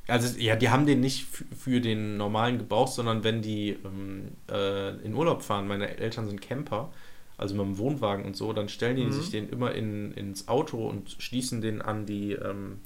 also 0.08 0.38
ja, 0.38 0.56
die 0.56 0.70
haben 0.70 0.84
den 0.84 1.00
nicht 1.00 1.26
für 1.56 1.80
den 1.80 2.16
normalen 2.16 2.58
Gebrauch, 2.58 2.88
sondern 2.88 3.22
wenn 3.22 3.40
die 3.40 3.78
ähm, 3.84 4.32
äh, 4.50 4.96
in 5.04 5.14
Urlaub 5.14 5.42
fahren, 5.42 5.68
meine 5.68 5.96
Eltern 5.96 6.26
sind 6.26 6.42
Camper, 6.42 6.92
also 7.36 7.54
mit 7.54 7.64
dem 7.64 7.78
Wohnwagen 7.78 8.24
und 8.24 8.36
so, 8.36 8.52
dann 8.52 8.68
stellen 8.68 8.96
die 8.96 9.04
mhm. 9.04 9.12
sich 9.12 9.30
den 9.30 9.48
immer 9.48 9.72
in, 9.72 10.12
ins 10.12 10.48
Auto 10.48 10.88
und 10.88 11.16
schließen 11.18 11.60
den 11.60 11.80
an 11.80 12.04
die 12.04 12.32
ähm, 12.32 12.80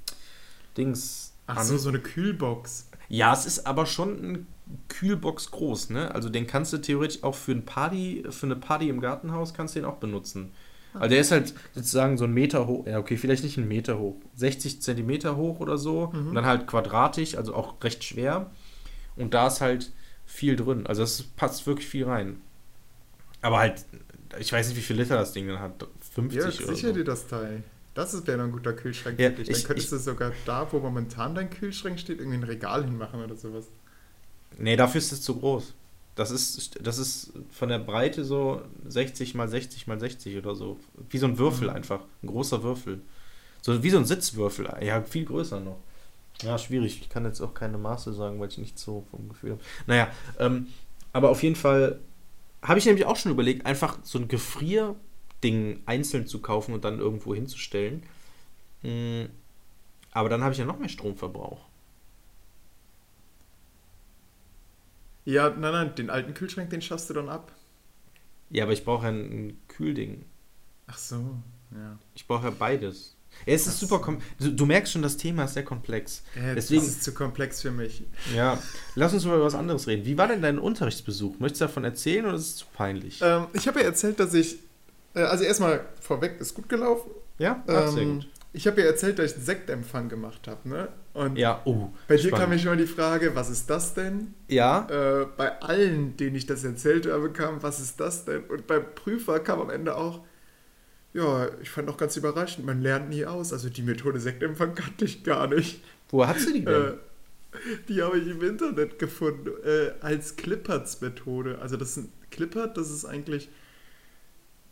Dings. 0.76 1.32
Ach 1.46 1.58
an. 1.58 1.64
so, 1.64 1.78
so 1.78 1.88
eine 1.88 2.00
Kühlbox. 2.00 2.90
Ja, 3.08 3.32
es 3.32 3.46
ist 3.46 3.66
aber 3.66 3.86
schon 3.86 4.32
ein 4.32 4.46
Kühlbox 4.88 5.50
groß, 5.50 5.90
ne? 5.90 6.14
Also 6.14 6.28
den 6.28 6.46
kannst 6.46 6.72
du 6.72 6.78
theoretisch 6.78 7.22
auch 7.22 7.34
für, 7.34 7.52
ein 7.52 7.64
Party, 7.64 8.24
für 8.30 8.46
eine 8.46 8.56
Party 8.56 8.88
im 8.88 9.00
Gartenhaus 9.00 9.54
kannst 9.54 9.74
du 9.74 9.80
den 9.80 9.86
auch 9.86 9.96
benutzen. 9.96 10.52
Also 10.94 11.10
der 11.10 11.20
ist 11.20 11.30
halt 11.30 11.54
sozusagen 11.74 12.16
so 12.16 12.24
ein 12.24 12.32
Meter 12.32 12.66
hoch, 12.66 12.86
ja 12.86 12.98
okay, 12.98 13.18
vielleicht 13.18 13.44
nicht 13.44 13.58
ein 13.58 13.68
Meter 13.68 13.98
hoch, 13.98 14.16
60 14.34 14.80
Zentimeter 14.80 15.36
hoch 15.36 15.60
oder 15.60 15.76
so. 15.78 16.10
Mhm. 16.12 16.28
Und 16.28 16.34
dann 16.34 16.46
halt 16.46 16.66
quadratisch, 16.66 17.36
also 17.36 17.54
auch 17.54 17.82
recht 17.82 18.02
schwer. 18.02 18.50
Und 19.16 19.34
da 19.34 19.46
ist 19.46 19.60
halt 19.60 19.92
viel 20.24 20.56
drin. 20.56 20.86
Also 20.86 21.02
es 21.02 21.22
passt 21.22 21.66
wirklich 21.66 21.86
viel 21.86 22.04
rein. 22.04 22.38
Aber 23.42 23.58
halt, 23.58 23.84
ich 24.38 24.52
weiß 24.52 24.68
nicht, 24.68 24.76
wie 24.76 24.82
viel 24.82 24.96
Liter 24.96 25.16
das 25.16 25.32
Ding 25.32 25.46
dann 25.46 25.60
hat. 25.60 25.86
50 26.14 26.38
ja, 26.38 26.46
oder 26.46 26.74
sicher 26.74 26.88
so. 26.88 26.94
dir 26.94 27.04
das 27.04 27.26
Teil. 27.26 27.62
Das 27.94 28.26
wäre 28.26 28.42
ein 28.42 28.52
guter 28.52 28.74
Kühlschrank. 28.74 29.18
Ja, 29.18 29.30
ich, 29.30 29.48
dann 29.48 29.62
könntest 29.62 29.86
ich, 29.86 29.88
du 29.88 29.98
sogar 29.98 30.32
da, 30.44 30.66
wo 30.70 30.78
momentan 30.78 31.34
dein 31.34 31.48
Kühlschrank 31.48 31.98
steht, 31.98 32.18
irgendwie 32.18 32.38
ein 32.38 32.42
Regal 32.42 32.84
hinmachen 32.84 33.22
oder 33.22 33.36
sowas. 33.36 33.68
Nee, 34.58 34.76
dafür 34.76 34.98
ist 34.98 35.12
es 35.12 35.22
zu 35.22 35.36
groß. 35.36 35.74
Das 36.14 36.30
ist, 36.30 36.78
das 36.82 36.98
ist 36.98 37.32
von 37.50 37.68
der 37.68 37.78
Breite 37.78 38.24
so 38.24 38.62
60 38.86 39.34
mal 39.34 39.48
60 39.48 39.86
mal 39.86 40.00
60 40.00 40.38
oder 40.38 40.54
so. 40.54 40.78
Wie 41.10 41.18
so 41.18 41.26
ein 41.26 41.38
Würfel 41.38 41.68
mhm. 41.68 41.76
einfach. 41.76 42.00
Ein 42.22 42.28
großer 42.28 42.62
Würfel. 42.62 43.00
So 43.60 43.82
wie 43.82 43.90
so 43.90 43.98
ein 43.98 44.06
Sitzwürfel. 44.06 44.68
Ja, 44.80 45.02
viel 45.02 45.26
größer 45.26 45.60
noch. 45.60 45.76
Ja, 46.42 46.56
schwierig. 46.58 47.00
Ich 47.02 47.08
kann 47.08 47.24
jetzt 47.24 47.40
auch 47.40 47.52
keine 47.52 47.78
Maße 47.78 48.12
sagen, 48.14 48.40
weil 48.40 48.48
ich 48.48 48.58
nicht 48.58 48.78
so 48.78 49.04
vom 49.10 49.28
Gefühl 49.28 49.52
habe. 49.52 49.62
Naja, 49.86 50.08
ähm, 50.38 50.68
aber 51.12 51.30
auf 51.30 51.42
jeden 51.42 51.56
Fall 51.56 52.00
habe 52.62 52.78
ich 52.78 52.86
nämlich 52.86 53.06
auch 53.06 53.16
schon 53.16 53.32
überlegt, 53.32 53.66
einfach 53.66 53.98
so 54.02 54.18
ein 54.18 54.28
Gefrierding 54.28 55.82
einzeln 55.86 56.26
zu 56.26 56.40
kaufen 56.40 56.72
und 56.72 56.84
dann 56.84 56.98
irgendwo 56.98 57.34
hinzustellen. 57.34 58.02
Mhm. 58.82 59.28
Aber 60.12 60.30
dann 60.30 60.42
habe 60.42 60.52
ich 60.52 60.58
ja 60.58 60.64
noch 60.64 60.78
mehr 60.78 60.88
Stromverbrauch. 60.88 61.65
Ja, 65.26 65.50
nein, 65.50 65.72
nein, 65.72 65.94
den 65.96 66.08
alten 66.08 66.34
Kühlschrank, 66.34 66.70
den 66.70 66.80
schaffst 66.80 67.10
du 67.10 67.14
dann 67.14 67.28
ab. 67.28 67.52
Ja, 68.48 68.62
aber 68.62 68.72
ich 68.72 68.84
brauche 68.84 69.06
ja 69.06 69.12
ein 69.12 69.58
Kühlding. 69.68 70.24
Ach 70.86 70.96
so, 70.96 71.16
ja. 71.72 71.98
Ich 72.14 72.26
brauche 72.26 72.44
ja 72.44 72.52
beides. 72.56 73.16
Ja, 73.44 73.52
es 73.52 73.66
ist 73.66 73.80
super 73.80 73.98
kom 73.98 74.18
du, 74.38 74.50
du, 74.52 74.66
merkst 74.66 74.92
schon, 74.92 75.02
das 75.02 75.16
Thema 75.16 75.44
ist 75.44 75.54
sehr 75.54 75.64
komplex. 75.64 76.22
Ja, 76.36 76.54
Deswegen, 76.54 76.80
das 76.80 76.90
ist 76.90 77.04
zu 77.04 77.12
komplex 77.12 77.60
für 77.60 77.72
mich. 77.72 78.04
Ja, 78.34 78.62
lass 78.94 79.12
uns 79.12 79.24
mal 79.24 79.34
über 79.34 79.44
was 79.44 79.56
anderes 79.56 79.88
reden. 79.88 80.06
Wie 80.06 80.16
war 80.16 80.28
denn 80.28 80.40
dein 80.40 80.60
Unterrichtsbesuch? 80.60 81.38
Möchtest 81.40 81.60
du 81.60 81.64
davon 81.66 81.84
erzählen 81.84 82.24
oder 82.24 82.36
ist 82.36 82.42
es 82.42 82.56
zu 82.56 82.66
peinlich? 82.72 83.20
Ähm, 83.22 83.48
ich 83.52 83.66
habe 83.66 83.80
ja 83.80 83.86
erzählt, 83.86 84.20
dass 84.20 84.32
ich, 84.32 84.58
äh, 85.14 85.22
also 85.22 85.42
erstmal 85.44 85.84
vorweg, 86.00 86.40
ist 86.40 86.54
gut 86.54 86.68
gelaufen. 86.68 87.10
Ja, 87.38 87.62
Ach, 87.66 87.88
sehr 87.88 88.02
ähm, 88.02 88.20
gut. 88.20 88.28
Ich 88.52 88.66
habe 88.66 88.80
ja 88.80 88.86
erzählt, 88.86 89.18
dass 89.18 89.32
ich 89.32 89.36
einen 89.36 89.44
Sektempfang 89.44 90.08
gemacht 90.08 90.46
habe, 90.48 90.68
ne? 90.68 90.88
Und 91.16 91.38
ja, 91.38 91.62
oh. 91.64 91.88
Bei 92.08 92.16
dir 92.16 92.30
kam 92.30 92.50
mir 92.50 92.58
schon 92.58 92.72
mal 92.72 92.76
die 92.76 92.86
Frage, 92.86 93.34
was 93.34 93.48
ist 93.48 93.70
das 93.70 93.94
denn? 93.94 94.34
Ja. 94.48 94.86
Äh, 94.90 95.26
bei 95.34 95.62
allen, 95.62 96.14
denen 96.18 96.36
ich 96.36 96.44
das 96.44 96.62
erzählt 96.62 97.06
habe, 97.06 97.32
kam, 97.32 97.62
was 97.62 97.80
ist 97.80 97.98
das 98.00 98.26
denn? 98.26 98.42
Und 98.44 98.66
beim 98.66 98.84
Prüfer 98.94 99.40
kam 99.40 99.62
am 99.62 99.70
Ende 99.70 99.96
auch, 99.96 100.20
ja, 101.14 101.48
ich 101.62 101.70
fand 101.70 101.88
auch 101.88 101.96
ganz 101.96 102.18
überraschend, 102.18 102.66
man 102.66 102.82
lernt 102.82 103.08
nie 103.08 103.24
aus. 103.24 103.54
Also 103.54 103.70
die 103.70 103.80
Methode 103.80 104.20
Sektempfang 104.20 104.74
kannte 104.74 105.06
ich 105.06 105.24
gar 105.24 105.46
nicht. 105.46 105.82
Wo 106.10 106.26
hast 106.26 106.48
du 106.48 106.52
die 106.52 106.66
denn? 106.66 106.74
Äh, 106.74 106.92
die 107.88 108.02
habe 108.02 108.18
ich 108.18 108.28
im 108.28 108.42
Internet 108.42 108.98
gefunden, 108.98 109.52
äh, 109.64 109.92
als 110.02 110.36
Clipperts-Methode. 110.36 111.60
Also 111.62 111.78
das 111.78 111.94
sind 111.94 112.10
Clippert, 112.30 112.76
das 112.76 112.90
ist 112.90 113.06
eigentlich, 113.06 113.48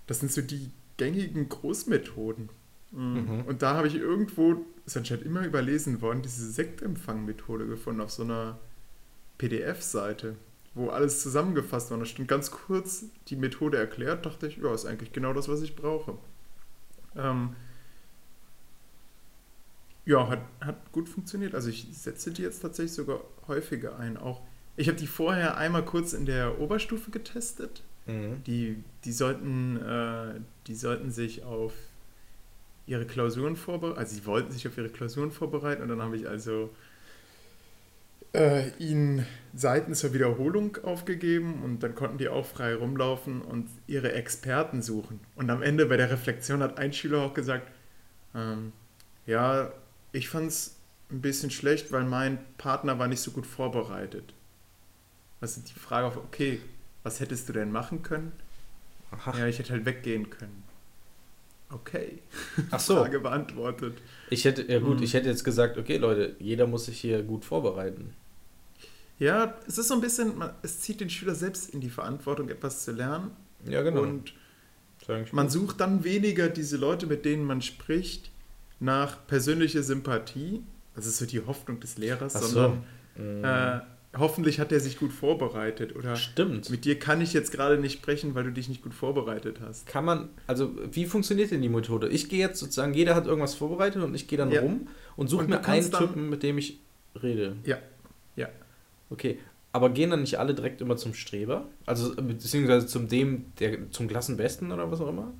das 0.06 0.20
sind 0.20 0.30
so 0.30 0.42
die 0.42 0.70
gängigen 0.98 1.48
Großmethoden. 1.48 2.50
Mhm. 2.94 3.42
Und 3.46 3.62
da 3.62 3.74
habe 3.74 3.88
ich 3.88 3.96
irgendwo, 3.96 4.64
ist 4.86 4.96
anscheinend 4.96 5.26
immer 5.26 5.44
überlesen 5.44 6.00
worden, 6.00 6.22
diese 6.22 6.50
Sektempfang-Methode 6.50 7.66
gefunden 7.66 8.00
auf 8.00 8.12
so 8.12 8.22
einer 8.22 8.58
PDF-Seite, 9.38 10.36
wo 10.74 10.90
alles 10.90 11.22
zusammengefasst 11.22 11.90
war. 11.90 11.96
Und 11.98 12.04
da 12.04 12.06
stand 12.06 12.28
ganz 12.28 12.50
kurz 12.50 13.06
die 13.28 13.36
Methode 13.36 13.78
erklärt, 13.78 14.24
dachte 14.24 14.46
ich, 14.46 14.58
ja, 14.58 14.72
ist 14.72 14.86
eigentlich 14.86 15.12
genau 15.12 15.32
das, 15.32 15.48
was 15.48 15.62
ich 15.62 15.74
brauche. 15.74 16.16
Ähm, 17.16 17.56
ja, 20.04 20.28
hat, 20.28 20.40
hat 20.60 20.92
gut 20.92 21.08
funktioniert. 21.08 21.54
Also 21.54 21.70
ich 21.70 21.88
setze 21.92 22.30
die 22.30 22.42
jetzt 22.42 22.60
tatsächlich 22.60 22.92
sogar 22.92 23.20
häufiger 23.48 23.98
ein. 23.98 24.16
Auch 24.16 24.42
ich 24.76 24.88
habe 24.88 24.98
die 24.98 25.06
vorher 25.06 25.56
einmal 25.56 25.84
kurz 25.84 26.12
in 26.12 26.26
der 26.26 26.60
Oberstufe 26.60 27.10
getestet. 27.10 27.82
Mhm. 28.06 28.42
Die, 28.44 28.84
die, 29.04 29.12
sollten, 29.12 29.80
äh, 29.80 30.40
die 30.66 30.74
sollten 30.74 31.10
sich 31.10 31.42
auf 31.42 31.72
ihre 32.86 33.06
Klausuren 33.06 33.56
vorbereiten. 33.56 33.98
Also 33.98 34.14
sie 34.14 34.26
wollten 34.26 34.52
sich 34.52 34.66
auf 34.68 34.76
ihre 34.76 34.88
Klausuren 34.88 35.30
vorbereiten 35.30 35.82
und 35.82 35.88
dann 35.88 36.02
habe 36.02 36.16
ich 36.16 36.28
also 36.28 36.70
äh, 38.34 38.68
ihnen 38.78 39.26
Seiten 39.54 39.94
zur 39.94 40.12
Wiederholung 40.12 40.76
aufgegeben 40.82 41.62
und 41.62 41.82
dann 41.82 41.94
konnten 41.94 42.18
die 42.18 42.28
auch 42.28 42.44
frei 42.44 42.74
rumlaufen 42.74 43.40
und 43.42 43.68
ihre 43.86 44.12
Experten 44.12 44.82
suchen. 44.82 45.20
Und 45.36 45.50
am 45.50 45.62
Ende 45.62 45.86
bei 45.86 45.96
der 45.96 46.10
Reflexion 46.10 46.62
hat 46.62 46.78
ein 46.78 46.92
Schüler 46.92 47.22
auch 47.22 47.34
gesagt, 47.34 47.70
ähm, 48.34 48.72
ja, 49.26 49.72
ich 50.12 50.28
fand 50.28 50.48
es 50.48 50.76
ein 51.10 51.20
bisschen 51.20 51.50
schlecht, 51.50 51.92
weil 51.92 52.04
mein 52.04 52.38
Partner 52.58 52.98
war 52.98 53.08
nicht 53.08 53.20
so 53.20 53.30
gut 53.30 53.46
vorbereitet. 53.46 54.34
Also 55.40 55.60
die 55.60 55.78
Frage 55.78 56.06
auf, 56.06 56.16
okay, 56.16 56.60
was 57.02 57.20
hättest 57.20 57.48
du 57.48 57.52
denn 57.52 57.70
machen 57.70 58.02
können? 58.02 58.32
Aha. 59.12 59.38
Ja, 59.38 59.46
ich 59.46 59.58
hätte 59.58 59.72
halt 59.72 59.84
weggehen 59.84 60.30
können. 60.30 60.63
Okay. 61.74 62.18
Ach 62.70 62.80
so. 62.80 62.96
Frage 62.96 63.20
beantwortet. 63.20 63.98
Ich 64.30 64.44
hätte, 64.44 64.62
ja 64.70 64.78
gut, 64.78 64.98
hm. 64.98 65.02
ich 65.02 65.14
hätte 65.14 65.28
jetzt 65.28 65.44
gesagt, 65.44 65.76
okay, 65.76 65.96
Leute, 65.96 66.36
jeder 66.38 66.66
muss 66.66 66.86
sich 66.86 67.00
hier 67.00 67.22
gut 67.22 67.44
vorbereiten. 67.44 68.14
Ja, 69.18 69.54
es 69.66 69.78
ist 69.78 69.88
so 69.88 69.94
ein 69.94 70.00
bisschen, 70.00 70.42
es 70.62 70.80
zieht 70.80 71.00
den 71.00 71.10
Schüler 71.10 71.34
selbst 71.34 71.70
in 71.70 71.80
die 71.80 71.90
Verantwortung, 71.90 72.48
etwas 72.48 72.84
zu 72.84 72.92
lernen. 72.92 73.30
Ja, 73.68 73.82
genau. 73.82 74.02
Und 74.02 74.32
man 75.32 75.48
sucht 75.50 75.80
dann 75.80 76.04
weniger 76.04 76.48
diese 76.48 76.76
Leute, 76.76 77.06
mit 77.06 77.24
denen 77.24 77.44
man 77.44 77.62
spricht, 77.62 78.30
nach 78.80 79.26
persönlicher 79.26 79.82
Sympathie. 79.82 80.62
Das 80.94 81.06
ist 81.06 81.18
so 81.18 81.26
die 81.26 81.40
Hoffnung 81.40 81.80
des 81.80 81.98
Lehrers, 81.98 82.34
so. 82.34 82.46
sondern 82.46 82.84
mhm. 83.16 83.44
äh, 83.44 83.80
hoffentlich 84.16 84.60
hat 84.60 84.72
er 84.72 84.80
sich 84.80 84.98
gut 84.98 85.12
vorbereitet 85.12 85.96
oder 85.96 86.16
Stimmt. 86.16 86.70
mit 86.70 86.84
dir 86.84 86.98
kann 86.98 87.20
ich 87.20 87.32
jetzt 87.32 87.52
gerade 87.52 87.78
nicht 87.78 87.94
sprechen, 87.94 88.34
weil 88.34 88.44
du 88.44 88.52
dich 88.52 88.68
nicht 88.68 88.82
gut 88.82 88.94
vorbereitet 88.94 89.58
hast. 89.60 89.86
Kann 89.86 90.04
man, 90.04 90.28
also 90.46 90.72
wie 90.90 91.06
funktioniert 91.06 91.50
denn 91.50 91.62
die 91.62 91.68
Methode? 91.68 92.08
Ich 92.08 92.28
gehe 92.28 92.40
jetzt 92.40 92.58
sozusagen, 92.58 92.94
jeder 92.94 93.14
hat 93.14 93.26
irgendwas 93.26 93.54
vorbereitet 93.54 94.02
und 94.02 94.14
ich 94.14 94.28
gehe 94.28 94.38
dann 94.38 94.50
ja. 94.50 94.60
rum 94.60 94.88
und 95.16 95.28
suche 95.28 95.44
mir 95.44 95.64
einen 95.64 95.90
Typen, 95.90 96.30
mit 96.30 96.42
dem 96.42 96.58
ich 96.58 96.80
rede. 97.22 97.56
Ja, 97.64 97.78
ja. 98.36 98.48
Okay, 99.10 99.38
aber 99.72 99.90
gehen 99.90 100.10
dann 100.10 100.20
nicht 100.20 100.38
alle 100.38 100.54
direkt 100.54 100.80
immer 100.80 100.96
zum 100.96 101.14
Streber? 101.14 101.66
Also 101.84 102.14
beziehungsweise 102.14 102.86
zum 102.86 103.08
dem, 103.08 103.46
der 103.58 103.90
zum 103.90 104.06
Klassenbesten 104.06 104.70
oder 104.70 104.90
was 104.90 105.00
auch 105.00 105.08
immer? 105.08 105.32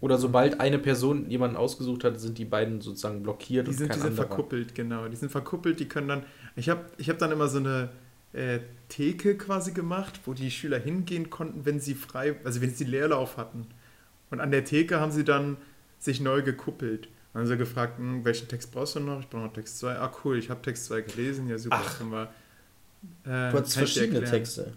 Oder 0.00 0.16
sobald 0.16 0.60
eine 0.60 0.78
Person 0.78 1.28
jemanden 1.28 1.56
ausgesucht 1.56 2.04
hat, 2.04 2.18
sind 2.18 2.38
die 2.38 2.46
beiden 2.46 2.80
sozusagen 2.80 3.22
blockiert 3.22 3.66
die 3.66 3.72
und 3.72 3.76
sind, 3.76 3.88
kein 3.90 3.98
Die 3.98 4.06
sind 4.06 4.14
verkuppelt, 4.14 4.74
genau. 4.74 5.06
Die 5.08 5.16
sind 5.16 5.30
verkuppelt, 5.30 5.78
die 5.78 5.88
können 5.88 6.08
dann. 6.08 6.22
Ich 6.56 6.70
habe 6.70 6.86
ich 6.96 7.10
hab 7.10 7.18
dann 7.18 7.32
immer 7.32 7.48
so 7.48 7.58
eine 7.58 7.90
äh, 8.32 8.60
Theke 8.88 9.36
quasi 9.36 9.72
gemacht, 9.72 10.20
wo 10.24 10.32
die 10.32 10.50
Schüler 10.50 10.78
hingehen 10.78 11.28
konnten, 11.28 11.66
wenn 11.66 11.80
sie 11.80 11.94
frei, 11.94 12.36
also 12.44 12.62
wenn 12.62 12.74
sie 12.74 12.84
Leerlauf 12.84 13.36
hatten. 13.36 13.66
Und 14.30 14.40
an 14.40 14.50
der 14.50 14.64
Theke 14.64 15.00
haben 15.00 15.12
sie 15.12 15.24
dann 15.24 15.58
sich 15.98 16.20
neu 16.20 16.42
gekuppelt. 16.42 17.08
Dann 17.32 17.42
haben 17.42 17.48
sie 17.48 17.56
gefragt, 17.58 17.98
hm, 17.98 18.24
welchen 18.24 18.48
Text 18.48 18.72
brauchst 18.72 18.96
du 18.96 19.00
noch? 19.00 19.20
Ich 19.20 19.28
brauche 19.28 19.42
noch 19.42 19.52
Text 19.52 19.78
2. 19.80 19.98
Ah, 19.98 20.10
cool, 20.24 20.38
ich 20.38 20.48
habe 20.48 20.62
Text 20.62 20.86
2 20.86 21.02
gelesen. 21.02 21.48
Ja, 21.48 21.58
super, 21.58 21.82
Ach. 21.84 21.98
können 21.98 22.10
wir. 22.10 22.22
Äh, 23.24 23.50
Du 23.50 23.58
hattest 23.58 23.76
verschiedene. 23.76 24.24
Texte. 24.24 24.72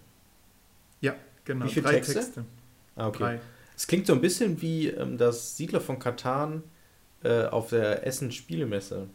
Ja, 1.01 1.15
genau. 1.45 1.65
Wie 1.65 1.69
viele 1.69 1.85
drei 1.85 1.93
Texte? 1.95 2.13
Texte. 2.15 2.45
Ah, 2.95 3.07
okay. 3.07 3.17
Drei. 3.17 3.39
Es 3.75 3.87
klingt 3.87 4.07
so 4.07 4.13
ein 4.13 4.21
bisschen 4.21 4.61
wie 4.61 4.87
ähm, 4.87 5.17
das 5.17 5.57
Siedler 5.57 5.81
von 5.81 5.99
Katan 5.99 6.63
äh, 7.23 7.45
auf 7.45 7.69
der 7.69 8.05
Essen 8.05 8.31
Spielemesse. 8.31 9.07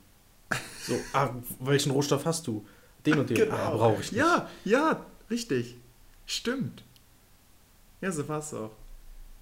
So, 0.87 0.94
ah, 1.12 1.31
welchen 1.61 1.92
Rohstoff 1.92 2.25
hast 2.25 2.47
du? 2.47 2.66
Den 3.07 3.18
und 3.18 3.31
den. 3.31 3.37
Genau. 3.37 3.55
Ah, 3.55 3.71
brauche 3.71 4.01
ich 4.03 4.12
nicht. 4.12 4.21
Ja, 4.21 4.49
ja, 4.64 5.07
richtig. 5.31 5.77
Stimmt. 6.27 6.83
Ja, 8.01 8.12
so 8.12 8.29
war 8.29 8.40
es 8.40 8.53
auch. 8.55 8.73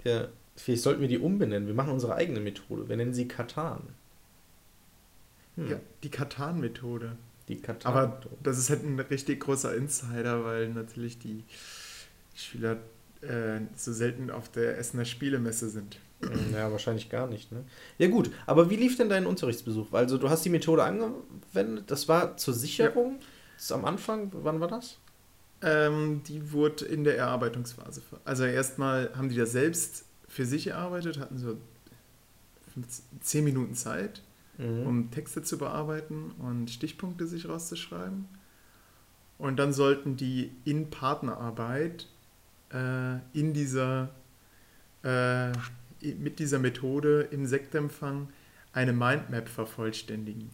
Ja, 0.04 0.28
vielleicht 0.56 0.82
sollten 0.82 1.00
wir 1.00 1.08
die 1.08 1.18
umbenennen. 1.18 1.66
Wir 1.66 1.74
machen 1.74 1.92
unsere 1.92 2.14
eigene 2.14 2.40
Methode. 2.40 2.88
Wir 2.88 2.96
nennen 2.96 3.14
sie 3.14 3.26
Katan. 3.28 3.82
Hm, 5.56 5.70
Ja, 5.70 5.80
die 6.02 6.10
Katan-Methode. 6.10 7.16
Die 7.48 7.60
Katan. 7.60 7.92
Aber 7.92 8.20
das 8.42 8.58
ist 8.58 8.70
halt 8.70 8.84
ein 8.84 8.98
richtig 8.98 9.40
großer 9.40 9.74
Insider, 9.74 10.44
weil 10.44 10.68
natürlich 10.70 11.18
die 11.18 11.44
Schüler 12.34 12.76
äh, 13.22 13.60
so 13.74 13.92
selten 13.92 14.30
auf 14.30 14.48
der 14.50 14.78
Essener 14.78 15.04
Spielemesse 15.04 15.68
sind. 15.68 15.98
Ja, 16.52 16.72
wahrscheinlich 16.72 17.10
gar 17.10 17.26
nicht. 17.26 17.52
Ne? 17.52 17.64
Ja 17.98 18.08
gut, 18.08 18.30
aber 18.46 18.70
wie 18.70 18.76
lief 18.76 18.96
denn 18.96 19.10
dein 19.10 19.26
Unterrichtsbesuch? 19.26 19.92
Also 19.92 20.16
du 20.16 20.30
hast 20.30 20.44
die 20.46 20.50
Methode 20.50 20.82
angewendet, 20.82 21.90
das 21.90 22.08
war 22.08 22.36
zur 22.38 22.54
Sicherung? 22.54 23.18
Das 23.56 23.64
ist 23.66 23.72
am 23.72 23.84
Anfang, 23.84 24.30
wann 24.32 24.58
war 24.60 24.68
das? 24.68 24.96
Ähm, 25.62 26.22
die 26.26 26.52
wurde 26.52 26.86
in 26.86 27.04
der 27.04 27.18
Erarbeitungsphase. 27.18 28.02
Also 28.24 28.44
erstmal 28.44 29.10
haben 29.14 29.28
die 29.28 29.36
das 29.36 29.52
selbst 29.52 30.04
für 30.26 30.46
sich 30.46 30.68
erarbeitet, 30.68 31.18
hatten 31.18 31.36
so 31.38 31.58
15, 32.74 33.04
10 33.20 33.44
Minuten 33.44 33.74
Zeit, 33.74 34.22
Mhm. 34.58 34.86
um 34.86 35.10
Texte 35.10 35.42
zu 35.42 35.58
bearbeiten 35.58 36.32
und 36.38 36.70
Stichpunkte 36.70 37.26
sich 37.26 37.46
rauszuschreiben. 37.46 38.26
Und 39.36 39.56
dann 39.58 39.74
sollten 39.74 40.16
die 40.16 40.50
in 40.64 40.88
Partnerarbeit 40.88 42.06
äh, 42.76 43.38
in 43.38 43.52
dieser, 43.52 44.10
äh, 45.02 45.52
mit 46.00 46.38
dieser 46.38 46.58
Methode 46.58 47.28
im 47.30 47.46
Sektempfang 47.46 48.28
eine 48.72 48.92
Mindmap 48.92 49.48
vervollständigen. 49.48 50.50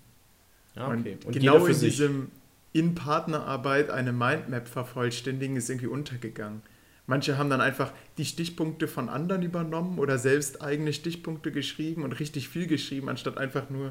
Ja, 0.74 0.88
okay. 0.88 1.18
Und, 1.24 1.35
jeder 1.35 1.52
genau 1.52 1.66
in 1.66 1.80
diesem 1.80 2.30
in 2.72 2.94
Partnerarbeit 2.94 3.90
eine 3.90 4.12
Mindmap 4.12 4.66
vervollständigen 4.66 5.56
ist 5.56 5.68
irgendwie 5.68 5.88
untergegangen. 5.88 6.62
Manche 7.06 7.37
haben 7.37 7.50
dann 7.50 7.61
einfach 7.61 7.92
die 8.16 8.24
Stichpunkte 8.24 8.88
von 8.88 9.08
anderen 9.08 9.42
übernommen 9.42 9.98
oder 9.98 10.18
selbst 10.18 10.62
eigene 10.62 10.92
Stichpunkte 10.92 11.52
geschrieben 11.52 12.04
und 12.04 12.12
richtig 12.20 12.48
viel 12.48 12.66
geschrieben, 12.66 13.08
anstatt 13.08 13.38
einfach 13.38 13.68
nur 13.68 13.90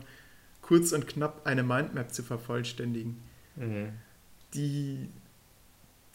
kurz 0.62 0.94
und 0.94 1.08
knapp 1.08 1.46
eine 1.46 1.62
Mindmap 1.62 2.13
zu 2.13 2.24
vervollständigen. 2.24 3.17
Mhm. 3.58 3.89
Die, 4.54 5.10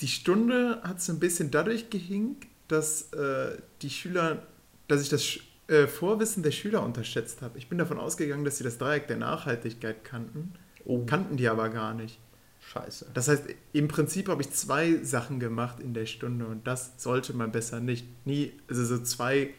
die 0.00 0.08
Stunde 0.08 0.80
hat 0.82 1.00
so 1.00 1.12
ein 1.12 1.18
bisschen 1.20 1.50
dadurch 1.50 1.90
gehinkt, 1.90 2.46
dass 2.68 3.12
äh, 3.12 3.56
die 3.82 3.90
Schüler, 3.90 4.42
dass 4.88 5.02
ich 5.02 5.08
das 5.08 5.22
Sch- 5.22 5.40
äh, 5.68 5.86
Vorwissen 5.86 6.42
der 6.42 6.50
Schüler 6.50 6.82
unterschätzt 6.82 7.42
habe. 7.42 7.58
Ich 7.58 7.68
bin 7.68 7.78
davon 7.78 7.98
ausgegangen, 7.98 8.44
dass 8.44 8.58
sie 8.58 8.64
das 8.64 8.78
Dreieck 8.78 9.06
der 9.08 9.16
Nachhaltigkeit 9.16 10.04
kannten, 10.04 10.52
Oh, 10.84 11.04
kannten 11.04 11.36
die 11.36 11.48
aber 11.48 11.68
gar 11.70 11.94
nicht. 11.94 12.20
scheiße. 12.60 13.06
Das 13.14 13.26
heißt, 13.28 13.44
im 13.72 13.88
Prinzip 13.88 14.28
habe 14.28 14.42
ich 14.42 14.50
zwei 14.52 15.02
Sachen 15.02 15.40
gemacht 15.40 15.80
in 15.80 15.94
der 15.94 16.06
Stunde 16.06 16.46
und 16.46 16.66
das 16.66 16.92
sollte 17.02 17.32
man 17.34 17.50
besser 17.52 17.80
nicht. 17.80 18.06
Nie, 18.26 18.52
also 18.68 18.84
so 18.84 18.98
zwei 19.02 19.52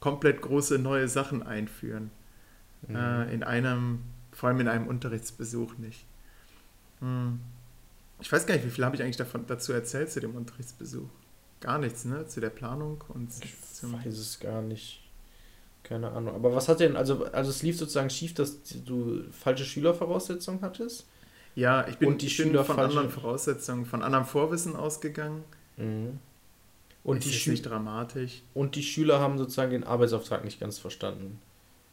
komplett 0.00 0.40
große 0.40 0.78
neue 0.78 1.08
Sachen 1.08 1.42
einführen. 1.42 2.10
Mhm. 2.88 2.96
Äh, 2.96 3.34
in 3.34 3.42
einem, 3.42 4.00
vor 4.32 4.48
allem 4.48 4.60
in 4.60 4.68
einem 4.68 4.86
Unterrichtsbesuch 4.86 5.76
nicht. 5.78 6.04
Hm. 7.00 7.40
Ich 8.20 8.30
weiß 8.30 8.46
gar 8.46 8.54
nicht, 8.54 8.66
wie 8.66 8.70
viel 8.70 8.84
habe 8.84 8.96
ich 8.96 9.02
eigentlich 9.02 9.16
davon, 9.16 9.44
dazu 9.46 9.72
erzählt 9.72 10.10
zu 10.10 10.20
dem 10.20 10.34
Unterrichtsbesuch? 10.36 11.08
Gar 11.60 11.78
nichts, 11.78 12.04
ne? 12.04 12.26
Zu 12.26 12.40
der 12.40 12.50
Planung 12.50 13.02
und 13.08 13.30
Ich 13.44 13.54
zum. 13.72 13.92
weiß 13.92 14.16
es 14.16 14.40
gar 14.40 14.62
nicht. 14.62 15.02
Keine 15.82 16.10
Ahnung. 16.10 16.34
Aber 16.34 16.54
was 16.54 16.68
hat 16.68 16.80
denn, 16.80 16.96
also, 16.96 17.24
also 17.26 17.50
es 17.50 17.62
lief 17.62 17.76
sozusagen 17.78 18.10
schief, 18.10 18.34
dass 18.34 18.58
du 18.84 19.22
falsche 19.32 19.64
Schülervoraussetzungen 19.64 20.60
hattest? 20.62 21.06
Ja, 21.54 21.86
ich 21.88 21.96
bin, 21.98 22.08
Und 22.08 22.22
die 22.22 22.26
ich 22.26 22.36
bin 22.36 22.48
Schüler 22.48 22.64
von 22.64 22.76
falsche- 22.76 22.90
anderen 22.98 23.10
Voraussetzungen, 23.10 23.84
von 23.86 24.02
anderem 24.02 24.24
Vorwissen 24.26 24.76
ausgegangen. 24.76 25.42
Mhm. 25.76 26.18
Und, 27.02 27.18
Ist 27.18 27.26
die 27.26 27.32
Schü 27.32 27.50
nicht 27.52 27.62
dramatisch. 27.62 28.42
und 28.52 28.74
die 28.76 28.82
Schüler 28.82 29.20
haben 29.20 29.38
sozusagen 29.38 29.70
den 29.72 29.84
Arbeitsauftrag 29.84 30.44
nicht 30.44 30.60
ganz 30.60 30.78
verstanden. 30.78 31.40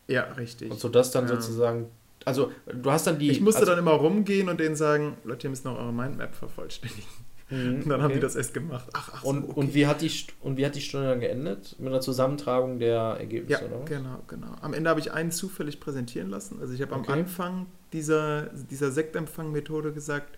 Ja, 0.08 0.24
richtig. 0.34 0.70
Und 0.70 0.80
so 0.82 0.90
das 0.90 1.12
dann 1.12 1.28
Ja. 1.28 1.36
sozusagen, 1.40 1.88
also 2.28 2.52
du 2.66 2.92
hast 2.92 3.08
dann 3.08 3.18
die... 3.18 3.32
ich 3.32 3.42
musste 3.42 3.62
also, 3.62 3.72
dann 3.72 3.80
immer 3.80 3.92
rumgehen 3.94 4.50
und 4.50 4.60
denen 4.60 4.76
sagen, 4.76 5.18
Leute, 5.24 5.48
ihr 5.48 5.50
müsst 5.50 5.66
noch 5.66 5.78
eure 5.78 5.94
Mindmap 5.94 6.36
vervollständigen. 6.36 7.04
Mhm, 7.50 7.84
Und 7.84 7.90
dann 7.90 8.02
haben 8.02 8.08
okay. 8.08 8.16
die 8.16 8.20
das 8.20 8.36
erst 8.36 8.54
gemacht. 8.54 8.90
Ach, 8.92 9.10
ach 9.14 9.22
so, 9.22 9.30
Und, 9.30 9.44
okay. 9.46 9.60
und, 9.60 9.74
wie 9.74 9.88
hat 9.88 10.02
die, 10.02 10.12
und 10.42 10.58
wie 10.58 10.66
hat 10.66 10.76
die 10.76 10.82
Stunde 10.82 11.08
dann 11.08 11.22
geendet? 11.22 11.78
Mit 11.80 11.88
einer 11.88 12.02
Zusammentragung 12.02 12.80
der 12.80 12.90
Ja, 12.90 13.14
Ergebnisse, 13.14 13.66
oder 13.68 13.80
was? 13.80 13.86
genau, 13.86 14.24
genau. 14.28 14.56
Am 14.62 14.74
Ende 14.74 14.90
habe 14.90 15.00
ich 15.00 15.14
einen 15.14 15.32
zufällig 15.32 15.80
präsentieren 15.80 16.30
lassen. 16.30 16.60
Also 16.60 16.74
ich 16.74 16.82
habe 16.82 16.94
Okay. 16.94 17.12
am 17.12 17.20
Anfang 17.20 17.66
dieser, 17.94 18.48
dieser 18.70 18.92
Sektempfang-Methode 18.92 19.94
gesagt, 19.94 20.38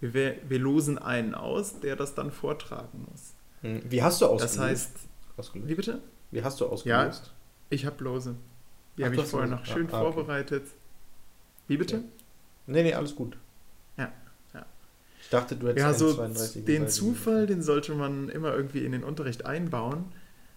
wir, 0.00 0.36
wir, 0.48 0.58
losen 0.60 0.98
einen 0.98 1.34
aus, 1.34 1.80
der 1.80 1.96
das 1.96 2.14
dann 2.14 2.30
vortragen 2.30 3.06
muss. 3.10 3.32
Mhm. 3.62 3.82
Wie 3.90 4.02
hast 4.02 4.20
du 4.20 4.26
ausgelöst? 4.26 4.56
Das 4.56 4.64
heißt, 4.64 4.90
ausgelöst? 5.36 5.68
wie 5.68 5.74
bitte? 5.74 5.98
Wie 6.30 6.44
hast 6.44 6.60
du 6.60 6.66
ausgelöst? 6.66 7.32
Ich 7.70 7.86
habe 7.86 8.04
Lose. 8.04 8.36
Die 8.96 9.04
habe 9.04 9.16
ich 9.16 9.22
vorher 9.24 9.48
noch 9.48 9.64
schön 9.64 9.88
Ah, 9.92 10.00
ah, 10.00 10.02
okay. 10.04 10.60
Wie 11.68 11.76
bitte? 11.76 12.02
Nee, 12.66 12.82
nee, 12.82 12.94
alles 12.94 13.14
gut. 13.14 13.36
Ja, 13.96 14.12
ja. 14.54 14.66
Ich 15.20 15.28
dachte, 15.30 15.56
du 15.56 15.68
hättest 15.68 15.84
Ja, 15.84 15.94
so 15.94 16.12
32 16.12 16.64
den. 16.64 16.88
Zufall, 16.88 17.46
den 17.46 17.62
sollte 17.62 17.94
man 17.94 18.28
immer 18.28 18.54
irgendwie 18.54 18.84
in 18.84 18.92
den 18.92 19.04
Unterricht 19.04 19.46
einbauen, 19.46 20.06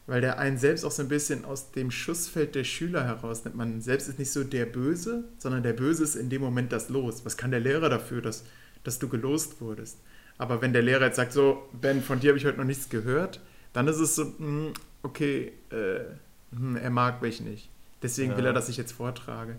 weil 0.08 0.22
der 0.22 0.40
einen 0.40 0.58
selbst 0.58 0.84
auch 0.86 0.92
so 0.92 1.04
ein 1.04 1.08
bisschen 1.08 1.46
aus 1.46 1.72
dem 1.72 1.92
Schussfeld 1.92 2.56
der 2.56 2.64
Schüler 2.64 3.04
herausnimmt. 3.06 3.56
Man 3.56 3.82
selbst 3.82 4.10
ist 4.10 4.20
nicht 4.20 4.32
so 4.32 4.44
der 4.44 4.66
Böse, 4.66 5.24
sondern 5.38 5.64
der 5.64 5.74
Böse 5.74 6.04
ist 6.04 6.16
in 6.16 6.30
dem 6.30 6.42
Moment 6.42 6.72
das 6.72 6.90
Los. 6.90 7.26
Was 7.26 7.38
kann 7.38 7.52
der 7.52 7.60
Lehrer 7.60 7.90
dafür, 7.90 8.22
dass, 8.22 8.44
dass 8.84 9.00
du 9.00 9.08
gelost 9.08 9.62
wurdest? 9.62 9.98
Aber 10.38 10.62
wenn 10.62 10.74
der 10.74 10.82
Lehrer 10.82 11.06
jetzt 11.08 11.18
sagt, 11.18 11.34
so, 11.34 11.68
Ben, 11.74 12.02
von 12.02 12.20
dir 12.20 12.30
habe 12.30 12.38
ich 12.38 12.46
heute 12.46 12.58
noch 12.58 12.66
nichts 12.66 12.90
gehört, 12.90 13.42
dann 13.74 13.88
ist 13.88 14.00
es 14.00 14.16
so, 14.16 14.24
hm, 14.24 14.74
okay, 15.04 15.52
äh, 15.70 16.56
hm, 16.56 16.76
er 16.78 16.90
mag 16.90 17.22
mich 17.22 17.42
nicht. 17.42 17.70
Deswegen 18.02 18.32
Ja. 18.32 18.38
will 18.38 18.46
er, 18.46 18.54
dass 18.54 18.70
ich 18.70 18.78
jetzt 18.78 18.94
vortrage. 18.94 19.58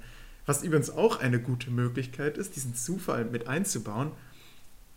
Was 0.51 0.65
übrigens 0.65 0.91
auch 0.91 1.21
eine 1.21 1.39
gute 1.41 1.71
Möglichkeit 1.71 2.37
ist, 2.37 2.57
diesen 2.57 2.75
Zufall 2.75 3.25
mit 3.25 3.47
einzubauen, 3.47 4.11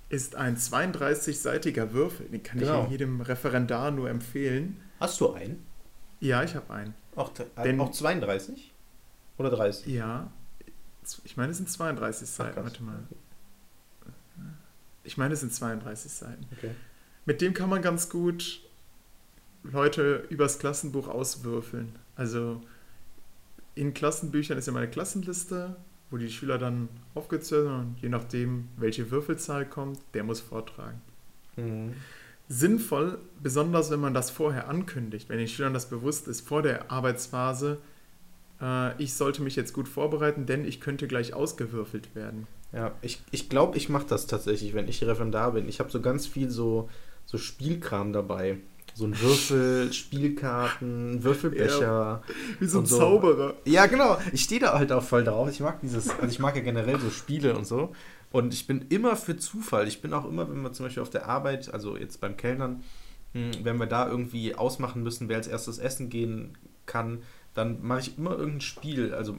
ist 0.10 0.36
ein 0.36 0.58
32-seitiger 0.58 1.94
Würfel. 1.94 2.26
Den 2.28 2.42
kann 2.42 2.58
Genau. 2.58 2.86
ich 2.86 2.90
jedem 2.90 3.22
Referendar 3.22 3.92
nur 3.92 4.10
empfehlen. 4.10 4.82
Hast 5.00 5.22
du 5.22 5.32
einen? 5.34 5.64
Ja, 6.20 6.42
ich 6.42 6.56
habe 6.56 6.74
einen. 6.74 6.96
Auch, 7.16 7.32
Denn- 7.64 7.80
auch 7.80 7.92
32? 7.92 8.74
Oder 9.38 9.52
30? 9.52 9.86
Ja. 9.94 10.32
Ich 11.24 11.38
meine, 11.38 11.52
es 11.52 11.58
sind 11.58 11.70
32 11.70 12.28
Ach, 12.32 12.34
Seiten. 12.34 12.54
krass. 12.56 12.64
Warte 12.64 12.82
mal. 12.84 13.04
Ich 15.04 15.18
meine, 15.18 15.36
es 15.36 15.42
sind 15.42 15.54
32 15.54 16.12
Seiten. 16.12 16.48
Okay. 16.58 16.72
Mit 17.26 17.42
dem 17.42 17.54
kann 17.54 17.70
man 17.70 17.84
ganz 17.84 18.10
gut 18.10 18.60
Leute 19.62 20.26
übers 20.32 20.58
Klassenbuch 20.58 21.08
auswürfeln. 21.08 21.94
Also 22.16 22.60
in 23.76 23.94
Klassenbüchern 23.94 24.58
ist 24.58 24.68
ja 24.68 24.74
meine 24.74 24.90
Klassenliste, 24.90 25.76
wo 26.12 26.18
die 26.18 26.30
Schüler 26.30 26.58
dann 26.58 26.90
aufgezählt 27.16 27.64
sind 27.64 27.74
und 27.74 27.96
je 28.02 28.10
nachdem, 28.10 28.70
welche 28.78 29.10
Würfelzahl 29.10 29.66
kommt, 29.66 30.00
der 30.14 30.24
muss 30.24 30.42
vortragen. 30.42 31.02
Mhm. 31.56 31.94
Sinnvoll, 32.50 33.18
besonders 33.42 33.90
wenn 33.90 34.00
man 34.00 34.14
das 34.14 34.30
vorher 34.30 34.68
ankündigt, 34.68 35.30
wenn 35.30 35.38
den 35.38 35.48
Schülern 35.48 35.74
das 35.74 35.90
bewusst 35.90 36.28
ist, 36.28 36.48
vor 36.48 36.62
der 36.62 36.92
Arbeitsphase, 36.92 37.80
äh, 38.62 39.02
ich 39.02 39.14
sollte 39.14 39.42
mich 39.42 39.56
jetzt 39.56 39.74
gut 39.74 39.88
vorbereiten, 39.88 40.46
denn 40.46 40.66
ich 40.66 40.80
könnte 40.82 41.08
gleich 41.08 41.34
ausgewürfelt 41.34 42.16
werden. 42.16 42.48
Ja, 42.72 42.92
ich 43.02 43.18
glaube, 43.18 43.30
ich, 43.32 43.50
glaub, 43.50 43.76
ich 43.76 43.90
mache 43.90 44.08
das 44.08 44.28
tatsächlich, 44.28 44.74
wenn 44.74 44.88
ich 44.88 45.04
Referendar 45.04 45.52
bin. 45.52 45.70
Ich 45.70 45.80
habe 45.80 45.92
so 45.92 46.02
ganz 46.02 46.28
viel 46.28 46.50
so, 46.50 46.90
so 47.26 47.38
Spielkram 47.38 48.14
dabei. 48.14 48.58
So 48.96 49.06
ein 49.06 49.20
Würfel, 49.20 49.92
Spielkarten, 49.92 51.24
Würfelbecher. 51.24 52.22
Wie 52.60 52.68
so 52.68 52.80
ein 52.80 52.86
so. 52.86 52.98
Zauberer. 52.98 53.56
Ja, 53.66 53.88
genau. 53.88 54.18
Ich 54.32 54.44
stehe 54.44 54.62
da 54.62 54.74
halt 54.78 54.92
auch 54.92 55.04
voll 55.04 55.24
drauf. 55.24 55.50
Ich 55.50 55.60
mag 55.60 55.82
dieses, 55.82 56.10
also 56.12 56.28
ich 56.28 56.40
mag 56.40 56.56
ja 56.56 56.62
generell 56.62 57.00
so 57.00 57.10
Spiele 57.10 57.56
und 57.56 57.66
so. 57.66 57.94
Und 58.32 58.54
ich 58.54 58.68
bin 58.68 58.86
immer 58.90 59.16
für 59.16 59.38
Zufall. 59.38 59.88
Ich 59.88 60.02
bin 60.02 60.14
auch 60.14 60.26
immer, 60.26 60.50
wenn 60.50 60.62
wir 60.62 60.74
zum 60.74 60.86
Beispiel 60.86 61.02
auf 61.02 61.10
der 61.10 61.28
Arbeit, 61.28 61.74
also 61.74 61.98
jetzt 61.98 62.22
beim 62.22 62.38
Kellnern, 62.38 62.84
mh, 63.34 63.58
wenn 63.64 63.78
wir 63.78 63.88
da 63.88 64.08
irgendwie 64.08 64.56
ausmachen 64.56 65.02
müssen, 65.04 65.28
wer 65.28 65.38
als 65.38 65.48
erstes 65.48 65.80
essen 65.80 66.10
gehen 66.10 66.58
kann, 66.86 67.24
dann 67.56 67.84
mache 67.86 68.02
ich 68.02 68.18
immer 68.18 68.32
irgendein 68.32 68.62
Spiel. 68.62 69.14
Also 69.14 69.38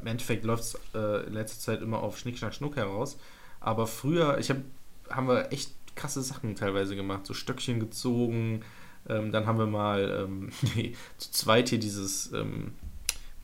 im 0.00 0.06
Endeffekt 0.06 0.44
läuft 0.44 0.62
es 0.64 0.78
äh, 0.94 1.26
in 1.26 1.34
letzter 1.34 1.60
Zeit 1.60 1.82
immer 1.82 2.00
auf 2.02 2.18
Schnick, 2.18 2.38
Schnack, 2.38 2.54
Schnuck 2.54 2.76
heraus. 2.76 3.18
Aber 3.60 3.86
früher, 3.86 4.38
ich 4.38 4.50
habe, 4.50 4.62
haben 5.10 5.28
wir 5.28 5.52
echt 5.52 5.72
krasse 5.96 6.22
Sachen 6.22 6.54
teilweise 6.54 6.96
gemacht, 6.96 7.26
so 7.26 7.34
Stöckchen 7.34 7.80
gezogen. 7.80 8.62
Ähm, 9.08 9.32
dann 9.32 9.46
haben 9.46 9.58
wir 9.58 9.66
mal 9.66 10.26
ähm, 10.28 10.50
zu 11.18 11.30
zweit 11.30 11.68
hier 11.70 11.78
dieses, 11.78 12.32
ähm, 12.32 12.72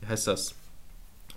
wie 0.01 0.07
heißt 0.07 0.27
das? 0.27 0.55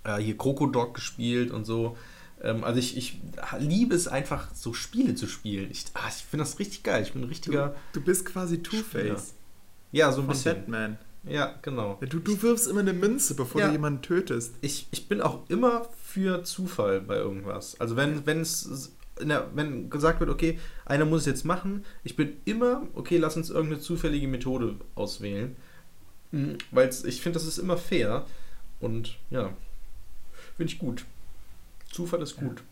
Äh, 0.05 0.19
hier 0.19 0.37
Krokodok 0.37 0.95
gespielt 0.95 1.51
und 1.51 1.65
so. 1.65 1.97
Ähm, 2.43 2.65
also 2.65 2.79
ich, 2.79 2.97
ich 2.97 3.21
liebe 3.59 3.95
es 3.95 4.09
einfach, 4.09 4.49
so 4.55 4.73
Spiele 4.73 5.15
zu 5.15 5.27
spielen. 5.27 5.71
Ich, 5.71 5.85
ah, 5.95 6.09
ich 6.09 6.25
finde 6.25 6.45
das 6.45 6.59
richtig 6.59 6.83
geil. 6.83 7.03
Ich 7.03 7.13
bin 7.13 7.23
ein 7.23 7.29
richtiger. 7.29 7.75
Du, 7.93 8.01
du 8.01 8.07
bist 8.07 8.25
quasi 8.25 8.63
Two-Face. 8.63 9.35
Ja, 9.93 10.13
so 10.13 10.21
ein 10.21 10.27
von 10.27 10.35
bisschen. 10.35 10.57
Batman. 10.57 10.99
Ja, 11.25 11.55
genau. 11.61 11.99
Du, 12.09 12.19
du 12.19 12.41
wirfst 12.41 12.67
immer 12.67 12.81
eine 12.81 12.95
Münze, 12.95 13.35
bevor 13.35 13.61
Ja. 13.61 13.67
du 13.67 13.73
jemanden 13.73 14.01
tötest. 14.01 14.55
Ich, 14.63 14.89
ich 14.91 15.07
bin 15.07 15.21
auch 15.21 15.49
immer 15.51 15.87
für 16.03 16.45
Zufall 16.45 17.01
bei 17.03 17.17
irgendwas. 17.17 17.79
Also 17.79 17.97
wenn, 17.97 18.25
wenn 18.25 18.41
es 18.41 18.93
der, 19.29 19.49
wenn 19.55 19.91
gesagt 19.91 20.21
wird, 20.21 20.31
okay, 20.31 20.59
einer 20.87 21.05
muss 21.05 21.21
es 21.21 21.27
jetzt 21.27 21.45
machen, 21.45 21.85
ich 22.05 22.17
bin 22.17 22.37
immer, 22.45 22.87
okay, 22.95 23.19
lass 23.19 23.37
uns 23.37 23.51
irgendeine 23.51 23.81
zufällige 23.81 24.29
Methode 24.29 24.77
auswählen. 24.95 25.57
Weil 26.71 26.91
ich 27.05 27.21
finde, 27.21 27.39
das 27.39 27.47
ist 27.47 27.59
immer 27.59 27.77
fair. 27.77 28.25
Und 28.79 29.19
ja, 29.31 29.51
finde 30.57 30.73
ich 30.73 30.79
gut. 30.79 31.05
Zufall 31.91 32.23
ist 32.23 32.37
gut. 32.37 32.63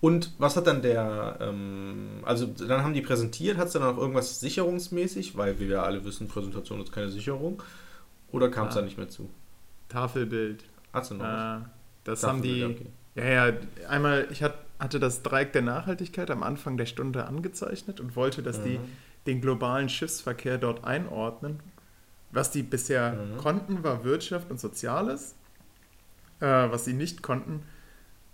Und 0.00 0.32
was 0.38 0.56
hat 0.56 0.66
dann 0.66 0.82
der, 0.82 1.38
ähm, 1.40 2.20
also 2.24 2.46
dann 2.46 2.82
haben 2.82 2.92
die 2.94 3.00
präsentiert, 3.00 3.56
hat 3.56 3.68
es 3.68 3.72
dann 3.74 3.82
auch 3.82 3.96
irgendwas 3.96 4.40
sicherungsmäßig, 4.40 5.36
weil 5.36 5.58
wir 5.58 5.82
alle 5.82 6.04
wissen, 6.04 6.28
Präsentation 6.28 6.82
ist 6.82 6.92
keine 6.92 7.10
Sicherung, 7.10 7.62
oder 8.30 8.50
kam 8.50 8.68
es 8.68 8.74
Ja. 8.74 8.80
da 8.80 8.84
nicht 8.86 8.98
mehr 8.98 9.08
zu? 9.08 9.30
Tafelbild. 9.88 10.64
Hast 10.92 11.10
du 11.10 11.14
noch? 11.14 11.24
Äh, 11.24 11.60
das 12.04 12.22
haben 12.22 12.42
die. 12.42 12.64
Okay. 12.64 12.86
Ja, 13.14 13.24
ja, 13.48 13.52
einmal, 13.88 14.26
ich 14.30 14.42
hat, 14.42 14.58
hatte 14.78 14.98
das 14.98 15.22
Dreieck 15.22 15.52
der 15.52 15.62
Nachhaltigkeit 15.62 16.30
am 16.30 16.42
Anfang 16.42 16.76
der 16.76 16.86
Stunde 16.86 17.26
angezeichnet 17.26 18.00
und 18.00 18.16
wollte, 18.16 18.42
dass 18.42 18.62
die 18.62 18.78
Mhm. 18.78 18.84
den 19.26 19.40
globalen 19.40 19.88
Schiffsverkehr 19.88 20.58
dort 20.58 20.84
einordnen. 20.84 21.60
Was 22.32 22.50
die 22.50 22.62
bisher 22.62 23.12
Mhm. 23.12 23.36
konnten, 23.38 23.84
war 23.84 24.04
Wirtschaft 24.04 24.50
und 24.50 24.58
Soziales. 24.60 25.34
Äh, 26.40 26.46
was 26.46 26.84
sie 26.84 26.92
nicht 26.94 27.22
konnten, 27.22 27.62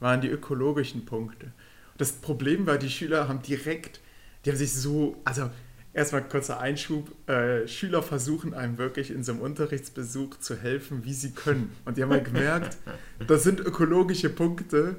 waren 0.00 0.20
die 0.20 0.28
ökologischen 0.28 1.04
Punkte. 1.04 1.52
Das 1.98 2.12
Problem 2.12 2.66
war, 2.66 2.78
die 2.78 2.90
Schüler 2.90 3.28
haben 3.28 3.42
direkt, 3.42 4.00
die 4.44 4.50
haben 4.50 4.56
sich 4.56 4.72
so, 4.72 5.16
also 5.24 5.50
erstmal 5.92 6.22
kurzer 6.28 6.60
Einschub, 6.60 7.10
äh, 7.28 7.66
Schüler 7.66 8.02
versuchen 8.02 8.54
einem 8.54 8.78
wirklich 8.78 9.10
in 9.10 9.24
so 9.24 9.32
einem 9.32 9.40
Unterrichtsbesuch 9.42 10.38
zu 10.38 10.56
helfen, 10.56 11.04
wie 11.04 11.14
sie 11.14 11.32
können. 11.32 11.72
Und 11.84 11.96
die 11.96 12.02
haben 12.02 12.10
halt 12.10 12.24
gemerkt, 12.26 12.76
das 13.26 13.42
sind 13.42 13.60
ökologische 13.60 14.30
Punkte, 14.30 14.96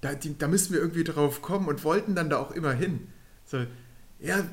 da, 0.00 0.14
die, 0.14 0.36
da 0.38 0.48
müssen 0.48 0.72
wir 0.72 0.80
irgendwie 0.80 1.04
drauf 1.04 1.42
kommen 1.42 1.68
und 1.68 1.84
wollten 1.84 2.14
dann 2.14 2.30
da 2.30 2.38
auch 2.38 2.52
immer 2.52 2.72
hin. 2.72 3.08
So, 3.44 3.66
ja, 4.18 4.44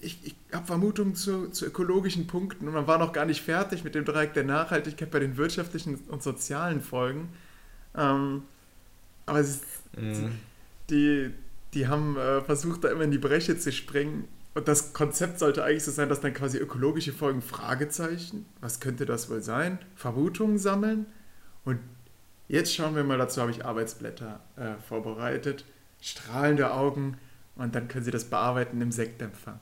ich, 0.00 0.18
ich 0.24 0.34
habe 0.52 0.66
Vermutungen 0.66 1.14
zu, 1.14 1.48
zu 1.50 1.66
ökologischen 1.66 2.26
Punkten 2.26 2.66
und 2.68 2.74
man 2.74 2.86
war 2.86 2.98
noch 2.98 3.12
gar 3.12 3.24
nicht 3.24 3.42
fertig 3.42 3.84
mit 3.84 3.94
dem 3.94 4.04
Dreieck 4.04 4.34
der 4.34 4.44
Nachhaltigkeit 4.44 5.10
bei 5.10 5.18
den 5.20 5.36
wirtschaftlichen 5.36 5.96
und 6.08 6.22
sozialen 6.22 6.80
Folgen. 6.80 7.28
Ähm, 7.96 8.42
aber 9.26 9.40
ist, 9.40 9.62
Mhm. 9.96 10.32
die, 10.90 11.30
die 11.74 11.86
haben 11.86 12.16
äh, 12.16 12.40
versucht, 12.40 12.84
da 12.84 12.90
immer 12.90 13.04
in 13.04 13.10
die 13.10 13.18
Bresche 13.18 13.58
zu 13.58 13.70
springen. 13.72 14.26
Und 14.54 14.68
das 14.68 14.92
Konzept 14.92 15.38
sollte 15.38 15.64
eigentlich 15.64 15.84
so 15.84 15.90
sein, 15.90 16.08
dass 16.08 16.20
dann 16.20 16.34
quasi 16.34 16.58
ökologische 16.58 17.12
Folgen 17.12 17.40
Fragezeichen, 17.40 18.44
was 18.60 18.80
könnte 18.80 19.06
das 19.06 19.30
wohl 19.30 19.40
sein, 19.40 19.78
Vermutungen 19.94 20.58
sammeln. 20.58 21.06
Und 21.64 21.78
jetzt 22.48 22.74
schauen 22.74 22.94
wir 22.94 23.04
mal, 23.04 23.16
dazu 23.18 23.40
habe 23.40 23.50
ich 23.50 23.64
Arbeitsblätter 23.64 24.40
äh, 24.56 24.74
vorbereitet, 24.86 25.64
strahlende 26.02 26.72
Augen 26.72 27.16
und 27.56 27.74
dann 27.74 27.88
können 27.88 28.04
Sie 28.04 28.10
das 28.10 28.24
bearbeiten 28.26 28.80
im 28.82 28.92
Sektempfang. 28.92 29.58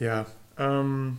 Ja, 0.00 0.26
ähm, 0.56 1.18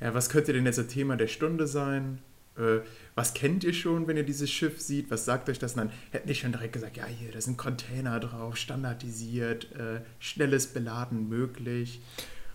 ja, 0.00 0.14
was 0.14 0.28
könnte 0.28 0.52
denn 0.52 0.66
jetzt 0.66 0.78
das 0.78 0.88
Thema 0.88 1.16
der 1.16 1.28
Stunde 1.28 1.66
sein? 1.68 2.18
Äh, 2.56 2.80
was 3.14 3.34
kennt 3.34 3.64
ihr 3.64 3.72
schon, 3.72 4.06
wenn 4.06 4.16
ihr 4.16 4.24
dieses 4.24 4.50
Schiff 4.50 4.80
seht? 4.80 5.10
Was 5.10 5.24
sagt 5.24 5.48
euch 5.48 5.58
das? 5.58 5.72
Und 5.72 5.78
dann 5.78 5.92
hätten 6.10 6.28
die 6.28 6.34
schon 6.34 6.52
direkt 6.52 6.74
gesagt, 6.74 6.96
ja, 6.96 7.06
hier, 7.06 7.32
da 7.32 7.40
sind 7.40 7.56
Container 7.56 8.20
drauf, 8.20 8.56
standardisiert, 8.56 9.72
äh, 9.72 10.00
schnelles 10.18 10.66
Beladen 10.66 11.28
möglich. 11.28 12.00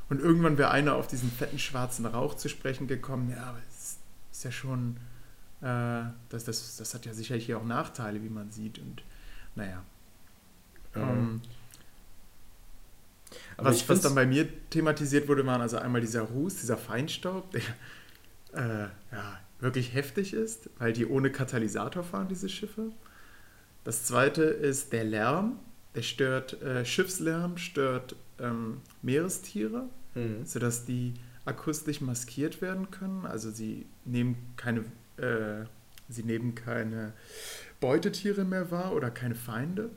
Und 0.09 0.21
irgendwann 0.21 0.57
wäre 0.57 0.71
einer 0.71 0.95
auf 0.95 1.07
diesen 1.07 1.31
fetten 1.31 1.59
schwarzen 1.59 2.05
Rauch 2.05 2.35
zu 2.35 2.47
sprechen 2.47 2.87
gekommen. 2.87 3.31
Ja, 3.31 3.43
aber 3.47 3.59
es 3.69 3.97
ist 4.31 4.43
ja 4.43 4.51
schon, 4.51 4.97
äh, 5.61 6.03
das, 6.29 6.45
das, 6.45 6.77
das 6.77 6.93
hat 6.93 7.05
ja 7.05 7.13
sicherlich 7.13 7.45
hier 7.45 7.57
auch 7.57 7.65
Nachteile, 7.65 8.23
wie 8.23 8.29
man 8.29 8.51
sieht. 8.51 8.79
Und 8.79 9.03
naja. 9.55 9.83
Mhm. 10.95 11.01
Ähm, 11.01 11.41
Aber 13.57 13.69
was, 13.69 13.89
was 13.89 14.01
dann 14.01 14.15
bei 14.15 14.25
mir 14.25 14.47
thematisiert 14.69 15.27
wurde, 15.27 15.45
waren 15.45 15.61
also 15.61 15.77
einmal 15.77 16.01
dieser 16.01 16.21
Ruß, 16.21 16.57
dieser 16.57 16.77
Feinstaub, 16.77 17.51
der 17.51 17.61
äh, 18.53 18.87
ja, 19.11 19.39
wirklich 19.59 19.93
heftig 19.93 20.33
ist, 20.33 20.69
weil 20.77 20.93
die 20.93 21.05
ohne 21.05 21.31
Katalysator 21.31 22.03
fahren, 22.03 22.27
diese 22.27 22.49
Schiffe. 22.49 22.91
Das 23.83 24.03
zweite 24.05 24.43
ist 24.43 24.93
der 24.93 25.03
Lärm. 25.03 25.59
Der 25.95 26.01
stört, 26.03 26.61
äh, 26.61 26.85
Schiffslärm 26.85 27.57
stört 27.57 28.15
ähm, 28.39 28.81
Meerestiere, 29.01 29.89
Mhm. 30.15 30.45
sodass 30.45 30.85
die 30.85 31.13
akustisch 31.45 32.01
maskiert 32.01 32.61
werden 32.61 32.91
können. 32.91 33.25
Also 33.25 33.49
sie 33.51 33.85
nehmen 34.05 34.35
keine, 34.57 34.81
äh, 35.17 35.65
sie 36.09 36.23
nehmen 36.23 36.55
keine 36.55 37.13
Beutetiere 37.79 38.43
mehr 38.43 38.69
wahr 38.71 38.93
oder 38.93 39.09
keine 39.11 39.35
Feinde. 39.35 39.89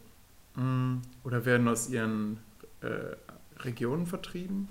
Mm, 0.56 0.96
Oder 1.24 1.44
werden 1.44 1.68
aus 1.68 1.88
ihren 1.88 2.38
äh, 2.80 3.16
Regionen 3.62 4.06
vertrieben. 4.06 4.68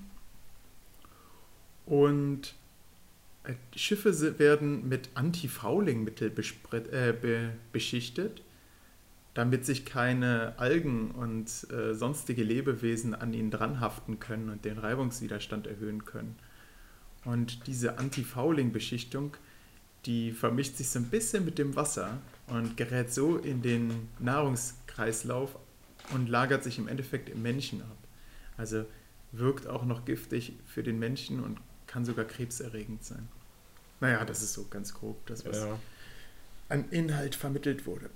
Und 1.86 2.56
Schiffe 3.76 4.14
se- 4.14 4.38
werden 4.38 4.88
mit 4.88 5.10
Anti-Fouling-Mittel 5.16 6.32
äh, 6.92 7.14
be 7.14 7.52
beschichtet, 7.72 8.44
damit 9.34 9.66
sich 9.66 9.86
keine 9.86 10.54
Algen 10.58 11.12
und 11.12 11.48
äh, 11.72 11.94
sonstige 11.94 12.44
Lebewesen 12.44 13.16
an 13.16 13.34
ihnen 13.34 13.52
dranhaften 13.52 14.20
können 14.20 14.50
und 14.50 14.66
den 14.66 14.78
Reibungswiderstand 14.78 15.68
erhöhen 15.68 16.06
können. 16.06 16.36
Und 17.26 17.68
diese 17.68 17.98
Anti-Fouling-Beschichtung, 17.98 19.36
die 20.06 20.32
vermischt 20.32 20.76
sich 20.78 20.90
so 20.90 21.00
ein 21.00 21.10
bisschen 21.10 21.46
mit 21.46 21.58
dem 21.58 21.76
Wasser 21.76 22.18
und 22.48 22.78
gerät 22.78 23.14
so 23.14 23.38
in 23.38 23.62
den 23.62 24.10
Nahrungskreislauf 24.20 25.58
und 26.14 26.30
lagert 26.30 26.64
sich 26.64 26.78
im 26.78 26.88
Endeffekt 26.88 27.30
im 27.30 27.42
Menschen 27.42 27.82
ab. 27.82 27.98
Also 28.58 28.86
wirkt 29.32 29.68
auch 29.68 29.86
noch 29.86 30.06
giftig 30.06 30.54
für 30.66 30.84
den 30.84 31.00
Menschen 31.00 31.40
und 31.42 31.60
kann 31.90 32.06
sogar 32.06 32.26
krebserregend 32.26 33.04
sein. 33.04 33.28
Naja, 34.00 34.24
das 34.24 34.42
ist 34.42 34.54
so 34.54 34.66
ganz 34.70 34.94
grob, 34.94 35.26
das, 35.26 35.46
was 35.46 35.58
Ja. 35.58 35.80
an 36.70 36.86
Inhalt 36.92 37.36
vermittelt 37.36 37.86
wurde. 37.86 38.10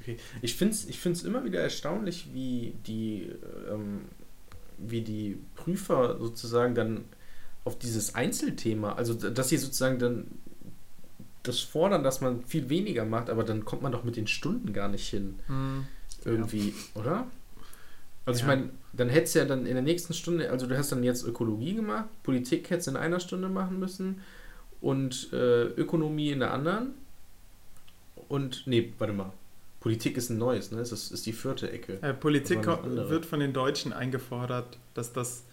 Okay. 0.00 0.16
Ich 0.42 0.56
finde 0.56 0.74
es 0.74 0.86
ich 0.86 0.98
find's 0.98 1.22
immer 1.22 1.44
wieder 1.44 1.60
erstaunlich, 1.60 2.28
wie 2.32 2.74
die 2.86 3.30
ähm, 3.70 4.02
wie 4.78 5.02
die 5.02 5.38
Prüfer 5.56 6.18
sozusagen 6.18 6.74
dann 6.74 7.04
auf 7.64 7.78
dieses 7.78 8.14
Einzelthema, 8.14 8.94
also 8.94 9.12
dass 9.14 9.48
sie 9.50 9.58
sozusagen 9.58 9.98
dann 9.98 10.26
das 11.42 11.60
fordern, 11.60 12.02
dass 12.02 12.20
man 12.20 12.44
viel 12.44 12.68
weniger 12.68 13.04
macht, 13.04 13.28
aber 13.28 13.44
dann 13.44 13.64
kommt 13.64 13.82
man 13.82 13.92
doch 13.92 14.04
mit 14.04 14.16
den 14.16 14.26
Stunden 14.26 14.72
gar 14.72 14.88
nicht 14.88 15.08
hin. 15.08 15.38
Mhm. 15.48 15.86
Irgendwie, 16.24 16.68
ja. 16.94 17.00
oder? 17.00 17.26
Also 18.28 18.40
ja. 18.40 18.44
ich 18.44 18.58
meine, 18.58 18.70
dann 18.92 19.08
hättest 19.08 19.34
du 19.34 19.38
ja 19.38 19.44
dann 19.46 19.64
in 19.64 19.72
der 19.72 19.82
nächsten 19.82 20.12
Stunde, 20.12 20.50
also 20.50 20.66
du 20.66 20.76
hast 20.76 20.92
dann 20.92 21.02
jetzt 21.02 21.24
Ökologie 21.24 21.74
gemacht, 21.74 22.08
Politik 22.22 22.68
hättest 22.68 22.88
du 22.88 22.90
in 22.90 22.96
einer 22.98 23.20
Stunde 23.20 23.48
machen 23.48 23.78
müssen 23.78 24.20
und 24.82 25.32
äh, 25.32 25.64
Ökonomie 25.64 26.30
in 26.30 26.40
der 26.40 26.52
anderen. 26.52 26.90
Und, 28.28 28.66
nee, 28.66 28.92
warte 28.98 29.14
mal. 29.14 29.32
Politik 29.80 30.18
ist 30.18 30.28
ein 30.28 30.36
neues, 30.36 30.70
ne? 30.70 30.78
Das 30.78 30.92
ist, 30.92 31.10
ist 31.10 31.24
die 31.24 31.32
vierte 31.32 31.70
Ecke. 31.70 32.02
Äh, 32.02 32.12
Politik 32.12 32.66
wird 32.66 33.24
von 33.24 33.40
den 33.40 33.54
Deutschen 33.54 33.94
eingefordert, 33.94 34.78
dass 34.92 35.14
das, 35.14 35.44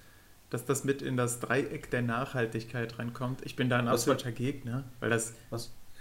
dass 0.49 0.65
das 0.65 0.83
mit 0.83 1.01
in 1.01 1.15
das 1.15 1.39
Dreieck 1.39 1.89
der 1.91 2.01
Nachhaltigkeit 2.01 2.99
reinkommt. 2.99 3.45
Ich 3.45 3.55
bin 3.55 3.69
da 3.69 3.77
ein 3.77 3.87
absoluter 3.87 4.33
Gegner, 4.33 4.83
weil 4.99 5.11
das 5.11 5.33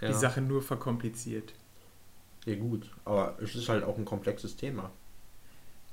ja. 0.01 0.09
die 0.09 0.15
Sache 0.15 0.41
nur 0.41 0.61
verkompliziert. 0.61 1.53
Ja, 2.47 2.57
gut, 2.57 2.91
aber 3.05 3.39
es 3.41 3.55
ist 3.55 3.69
halt 3.69 3.85
auch 3.85 3.97
ein 3.97 4.05
komplexes 4.05 4.57
Thema. 4.57 4.91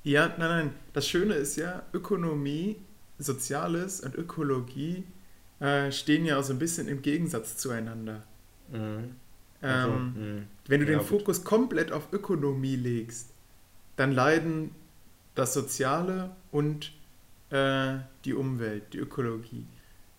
Ja, 0.03 0.27
nein, 0.37 0.49
nein. 0.49 0.73
Das 0.93 1.07
Schöne 1.07 1.35
ist 1.35 1.55
ja, 1.57 1.83
Ökonomie, 1.93 2.77
Soziales 3.19 4.01
und 4.01 4.15
Ökologie 4.15 5.03
äh, 5.59 5.91
stehen 5.91 6.25
ja 6.25 6.39
auch 6.39 6.43
so 6.43 6.53
ein 6.53 6.59
bisschen 6.59 6.87
im 6.87 7.01
Gegensatz 7.01 7.57
zueinander. 7.57 8.23
Mhm. 8.71 9.15
Also, 9.61 9.91
ähm, 9.91 10.47
wenn 10.67 10.81
du 10.81 10.91
ja, 10.91 10.97
den 10.97 11.05
Fokus 11.05 11.37
gut. 11.37 11.45
komplett 11.45 11.91
auf 11.91 12.11
Ökonomie 12.11 12.75
legst, 12.75 13.29
dann 13.95 14.11
leiden 14.11 14.71
das 15.35 15.53
Soziale 15.53 16.35
und 16.51 16.91
äh, 17.51 17.97
die 18.25 18.33
Umwelt, 18.33 18.93
die 18.93 18.97
Ökologie. 18.97 19.65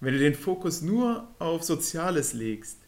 Wenn 0.00 0.14
du 0.14 0.20
den 0.20 0.34
Fokus 0.34 0.82
nur 0.82 1.28
auf 1.38 1.64
Soziales 1.64 2.34
legst, 2.34 2.78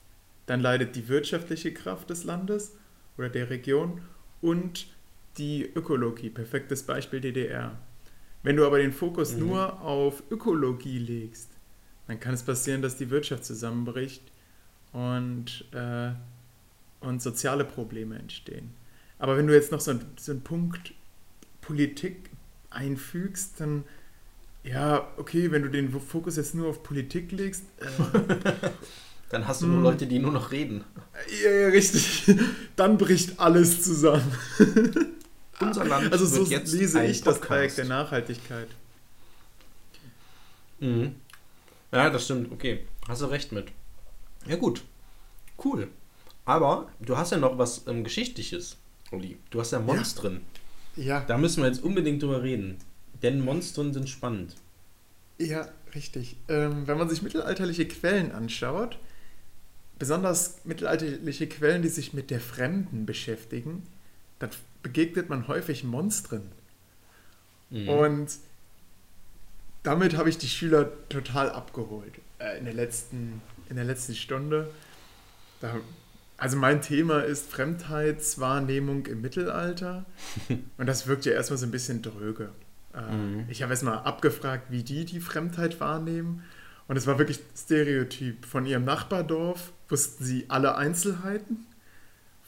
dann 0.47 0.61
leidet 0.61 0.95
die 0.95 1.09
wirtschaftliche 1.09 1.73
Kraft 1.73 2.11
des 2.11 2.25
Landes 2.25 2.77
oder 3.17 3.29
der 3.29 3.51
Region 3.51 4.03
und 4.41 4.87
die 5.39 5.65
Ökologie. 5.75 6.31
Perfektes 6.31 6.83
Beispiel 6.83 7.21
DDR. 7.21 7.79
Wenn 8.43 8.57
du 8.57 8.67
aber 8.67 8.79
den 8.79 8.93
Fokus 8.93 9.35
mhm. 9.35 9.41
nur 9.41 9.81
auf 9.81 10.23
Ökologie 10.31 10.99
legst, 10.99 11.51
dann 12.07 12.21
kann 12.21 12.35
es 12.35 12.43
passieren, 12.43 12.83
dass 12.83 12.97
die 12.97 13.11
Wirtschaft 13.11 13.45
zusammenbricht 13.45 14.23
und, 14.93 15.65
äh, 15.73 16.11
und 17.01 17.23
soziale 17.23 17.65
Probleme 17.65 18.19
entstehen. 18.19 18.75
Aber 19.19 19.37
wenn 19.37 19.47
du 19.47 19.55
jetzt 19.55 19.73
noch 19.73 19.81
so, 19.81 19.93
ein, 19.93 20.01
so 20.19 20.33
einen 20.33 20.43
Punkt 20.43 20.93
Politik 21.63 22.31
einfügst, 22.69 23.59
dann 23.61 23.85
ja, 24.65 25.09
okay, 25.19 25.51
wenn 25.51 25.63
du 25.63 25.69
den 25.69 25.91
Fokus 26.01 26.37
jetzt 26.37 26.55
nur 26.55 26.69
auf 26.69 26.83
Politik 26.83 27.31
legst. 27.33 27.65
Äh, 27.79 28.39
dann 29.31 29.47
hast 29.47 29.63
du 29.63 29.67
nur 29.67 29.77
hm. 29.77 29.83
Leute, 29.83 30.07
die 30.07 30.19
nur 30.19 30.33
noch 30.33 30.53
reden. 30.53 30.85
Ja, 31.45 31.51
ja, 31.51 31.69
richtig. 31.69 32.35
Dann 32.77 32.97
bricht 32.97 33.39
alles 33.39 33.83
zusammen. 33.83 34.33
Unser 35.61 35.85
Land 35.85 36.13
also 36.13 36.27
so 36.27 36.45
lese 36.45 37.05
ich 37.05 37.23
das 37.23 37.41
Projekt 37.41 37.79
der 37.79 37.85
Nachhaltigkeit. 37.85 38.69
Mhm. 40.81 41.15
Ja, 41.93 42.11
das 42.11 42.25
stimmt. 42.25 42.51
Okay, 42.53 42.85
hast 43.09 43.23
du 43.23 43.27
recht 43.27 43.53
mit. 43.53 43.69
Ja 44.47 44.57
gut, 44.57 44.83
cool. 45.65 45.89
Aber 46.45 46.89
du 47.01 47.17
hast 47.17 47.31
ja 47.33 47.39
noch 47.39 47.57
was 47.57 47.87
ähm, 47.87 48.05
Geschichtliches, 48.05 48.77
Uli. 49.11 49.39
Du 49.51 49.61
hast 49.61 49.71
ja 49.71 49.79
Monstren. 49.79 50.43
Ja. 50.97 51.05
ja. 51.05 51.21
Da 51.21 51.39
müssen 51.39 51.63
wir 51.63 51.69
jetzt 51.69 51.83
unbedingt 51.83 52.23
drüber 52.23 52.43
reden. 52.43 52.79
Denn 53.23 53.41
Monstren 53.41 53.95
sind 53.95 54.11
spannend. 54.11 54.57
Ja, 55.39 55.69
richtig. 55.95 56.37
Ähm, 56.49 56.87
wenn 56.87 56.99
man 56.99 57.09
sich 57.09 57.23
mittelalterliche 57.23 57.89
Quellen 57.89 58.33
anschaut, 58.33 58.99
besonders 59.99 60.59
mittelalterliche 60.65 61.47
Quellen, 61.47 61.83
die 61.83 61.89
sich 61.89 62.13
mit 62.13 62.31
der 62.31 62.41
Fremden 62.41 63.07
beschäftigen, 63.07 63.85
dann 64.39 64.51
begegnet 64.85 65.29
man 65.29 65.49
häufig 65.49 65.83
Monstren. 65.83 66.53
Mhm. 67.71 67.89
Und 67.89 68.31
damit 69.83 70.17
habe 70.17 70.29
ich 70.29 70.39
die 70.39 70.47
Schüler 70.47 70.91
total 71.09 71.51
abgeholt 71.51 72.13
äh, 72.39 72.59
in, 72.59 72.65
der 72.65 72.75
letzten, 72.75 73.43
in 73.69 73.77
der 73.77 73.85
letzten 73.85 74.15
Stunde. 74.15 74.71
Da, 75.61 75.75
also 76.37 76.57
mein 76.57 76.81
Thema 76.81 77.21
ist 77.21 77.51
Fremdheitswahrnehmung 77.51 79.07
im 79.07 79.21
Mittelalter. 79.21 80.05
Und 80.79 80.87
das 80.87 81.09
wirkt 81.09 81.25
ja 81.25 81.33
erstmal 81.33 81.59
so 81.59 81.67
ein 81.67 81.73
bisschen 81.73 82.03
dröge. 82.03 82.51
Äh, 82.95 83.15
mhm. 83.15 83.45
Ich 83.49 83.63
habe 83.63 83.73
erstmal 83.73 83.99
abgefragt, 83.99 84.71
wie 84.71 84.85
die 84.85 85.05
die 85.05 85.21
Fremdheit 85.21 85.81
wahrnehmen. 85.81 86.45
Und 86.87 86.97
es 86.97 87.07
war 87.07 87.19
wirklich 87.19 87.41
Stereotyp. 87.57 88.45
Von 88.45 88.67
ihrem 88.67 88.85
Nachbardorf 88.85 89.73
wussten 89.89 90.25
sie 90.25 90.45
alle 90.49 90.77
Einzelheiten. 90.77 91.67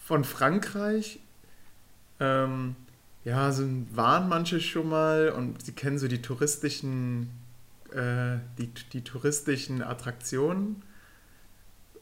Von 0.05 0.25
Frankreich 0.25 1.21
ähm, 2.21 2.77
ja, 3.25 3.51
so 3.53 3.65
waren 3.93 4.29
manche 4.29 4.61
schon 4.61 4.89
mal 4.89 5.31
und 5.31 5.63
sie 5.63 5.73
kennen 5.73 5.99
so 5.99 6.09
die 6.09 6.23
touristischen, 6.23 7.31
äh, 7.93 8.39
die, 8.59 8.71
die 8.93 9.03
touristischen 9.03 9.83
Attraktionen. 9.83 10.83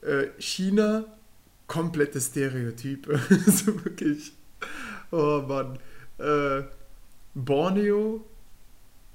Äh, 0.03 0.27
China, 0.39 1.07
komplette 1.67 2.21
Stereotype. 2.21 3.19
so 3.47 3.85
wirklich. 3.85 4.33
Oh 5.11 5.43
Mann. 5.47 5.79
Äh, 6.19 6.65
Borneo, 7.35 8.25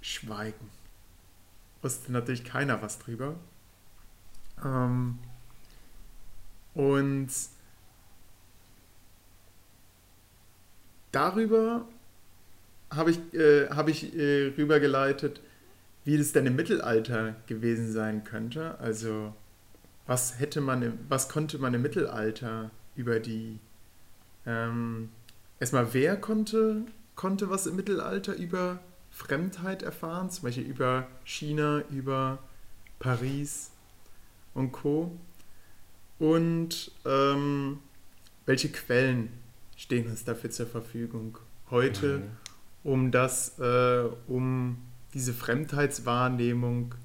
Schweigen. 0.02 0.70
Wusste 1.82 2.12
natürlich 2.12 2.44
keiner 2.44 2.82
was 2.82 3.00
drüber. 3.00 3.36
Ähm, 4.64 5.20
und 6.74 7.30
darüber 11.12 11.88
habe 12.92 13.12
ich, 13.12 13.34
äh, 13.34 13.70
hab 13.70 13.88
ich 13.88 14.16
äh, 14.16 14.54
rübergeleitet, 14.58 15.42
wie 16.06 16.18
das 16.18 16.32
denn 16.32 16.46
im 16.46 16.56
Mittelalter 16.56 17.36
gewesen 17.48 17.92
sein 17.92 18.24
könnte. 18.24 18.80
Also 18.80 19.34
was 20.08 20.40
hätte 20.40 20.62
man, 20.62 20.98
was 21.08 21.30
konnte 21.30 21.60
man 21.60 21.74
im 21.74 21.82
Mittelalter 21.82 22.72
über 22.96 23.20
die 23.20 23.60
ähm, 24.46 25.10
erstmal 25.60 25.94
wer 25.94 26.18
konnte, 26.18 26.86
konnte 27.16 27.50
was 27.50 27.68
im 27.68 27.76
Mittelalter 27.76 28.34
über 28.34 28.80
Fremdheit 29.12 29.84
erfahren, 29.84 30.30
zum 30.30 30.44
Beispiel 30.44 30.66
über 30.66 31.08
China, 31.24 31.84
über 31.92 32.40
Paris 33.00 33.72
und 34.54 34.72
Co. 34.72 35.12
Und 36.18 36.92
ähm, 37.06 37.80
welche 38.46 38.70
Quellen 38.70 39.30
stehen 39.80 40.08
uns 40.08 40.26
dafür 40.26 40.52
zur 40.52 40.68
Verfügung 40.68 41.38
heute, 41.72 42.22
um 42.84 43.12
das, 43.12 43.58
äh, 43.60 44.04
um 44.28 44.78
diese 45.14 45.34
Fremdheitswahrnehmung 45.34 46.96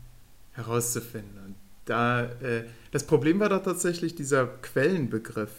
herauszufinden. 0.53 1.39
Und 1.47 1.55
da, 1.85 2.25
äh, 2.25 2.65
das 2.91 3.05
Problem 3.05 3.39
war 3.39 3.49
da 3.49 3.61
tatsächlich 3.61 4.17
dieser 4.17 4.47
Quellenbegriff. 4.47 5.53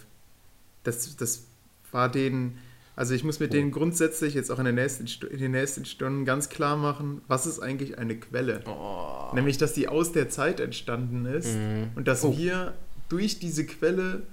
Das, 0.84 1.16
das 1.16 1.46
war 1.92 2.12
denen, 2.12 2.58
also 2.98 3.14
ich 3.14 3.24
muss 3.24 3.40
mit 3.40 3.52
oh. 3.52 3.54
denen 3.54 3.72
grundsätzlich 3.72 4.34
jetzt 4.34 4.52
auch 4.52 4.60
in, 4.60 4.66
der 4.66 4.74
nächsten, 4.74 5.08
in 5.28 5.40
den 5.40 5.52
nächsten 5.52 5.86
Stunden 5.86 6.26
ganz 6.26 6.50
klar 6.50 6.76
machen, 6.76 7.22
was 7.30 7.46
ist 7.46 7.62
eigentlich 7.62 7.98
eine 7.98 8.20
Quelle? 8.20 8.62
Oh. 8.66 9.34
Nämlich, 9.34 9.58
dass 9.58 9.72
die 9.72 9.88
aus 9.88 10.12
der 10.12 10.28
Zeit 10.28 10.60
entstanden 10.60 11.26
ist 11.26 11.56
mhm. 11.56 11.92
und 11.96 12.10
dass 12.10 12.26
oh. 12.26 12.38
wir 12.38 12.74
durch 13.08 13.40
diese 13.40 13.66
Quelle 13.66 14.24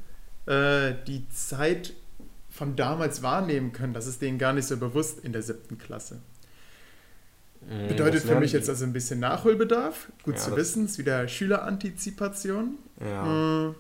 äh, 0.47 0.95
die 1.07 1.29
Zeit 1.29 1.95
von 2.53 2.77
damals 2.77 3.23
wahrnehmen 3.23 3.73
können. 3.73 3.95
Das 3.95 4.07
ist 4.07 4.21
denen 4.21 4.39
gar 4.39 4.53
nicht 4.53 4.67
so 4.67 4.77
bewusst 4.77 5.25
in 5.25 5.33
der 5.33 5.43
siebten 5.43 5.79
Klasse. 5.79 6.21
Mhm, 7.63 7.89
Bedeutet 7.89 8.23
für 8.23 8.39
mich 8.39 8.53
jetzt 8.53 8.69
also 8.69 8.85
ein 8.85 8.93
bisschen 8.93 9.21
Nachholbedarf. 9.21 10.13
Gut 10.23 10.35
ja, 10.35 10.41
zu 10.41 10.57
wissen, 10.57 10.85
ist 10.85 10.99
wieder 10.99 11.27
Schülerantizipation. 11.27 12.79
Ja. 13.01 13.25
Mhm. 13.25 13.75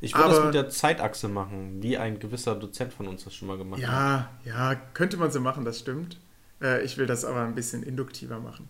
Ich 0.00 0.14
würde 0.14 0.28
das 0.28 0.44
mit 0.44 0.54
der 0.54 0.68
Zeitachse 0.68 1.28
machen, 1.28 1.82
wie 1.82 1.98
ein 1.98 2.20
gewisser 2.20 2.54
Dozent 2.54 2.92
von 2.92 3.08
uns 3.08 3.24
das 3.24 3.34
schon 3.34 3.48
mal 3.48 3.58
gemacht 3.58 3.80
ja, 3.80 3.88
hat. 3.88 4.28
Ja, 4.44 4.72
ja, 4.72 4.80
könnte 4.94 5.16
man 5.16 5.30
so 5.30 5.40
machen, 5.40 5.64
das 5.64 5.80
stimmt. 5.80 6.18
Äh, 6.62 6.84
ich 6.84 6.98
will 6.98 7.06
das 7.06 7.24
aber 7.24 7.42
ein 7.42 7.54
bisschen 7.54 7.82
induktiver 7.82 8.38
machen. 8.38 8.68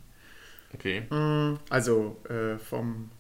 Okay. 0.73 1.03
Mhm, 1.11 1.59
also 1.69 2.17
äh, 2.29 2.57
vom, 2.59 3.11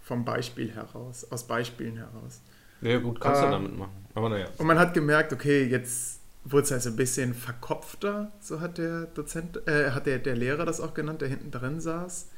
vom 0.00 0.24
Beispiel 0.24 0.72
heraus, 0.72 1.26
aus 1.30 1.46
Beispielen 1.46 1.96
heraus. 1.96 2.40
Ja, 2.82 2.98
gut, 2.98 3.20
kannst 3.20 3.42
du 3.42 3.46
ähm, 3.46 3.52
damit 3.52 3.78
machen. 3.78 4.06
Aber 4.14 4.28
naja. 4.28 4.48
Und 4.58 4.66
man 4.66 4.78
hat 4.78 4.94
gemerkt, 4.94 5.32
okay, 5.32 5.64
jetzt 5.64 6.20
wurde 6.44 6.64
es 6.64 6.72
also 6.72 6.90
ein 6.90 6.96
bisschen 6.96 7.34
verkopfter, 7.34 8.32
so 8.40 8.60
hat 8.60 8.78
der 8.78 9.06
Dozent, 9.06 9.66
äh, 9.68 9.90
hat 9.90 10.06
der, 10.06 10.18
der 10.18 10.36
Lehrer 10.36 10.64
das 10.64 10.80
auch 10.80 10.94
genannt, 10.94 11.20
der 11.20 11.28
hinten 11.28 11.50
drin 11.50 11.80
saß. 11.80 12.28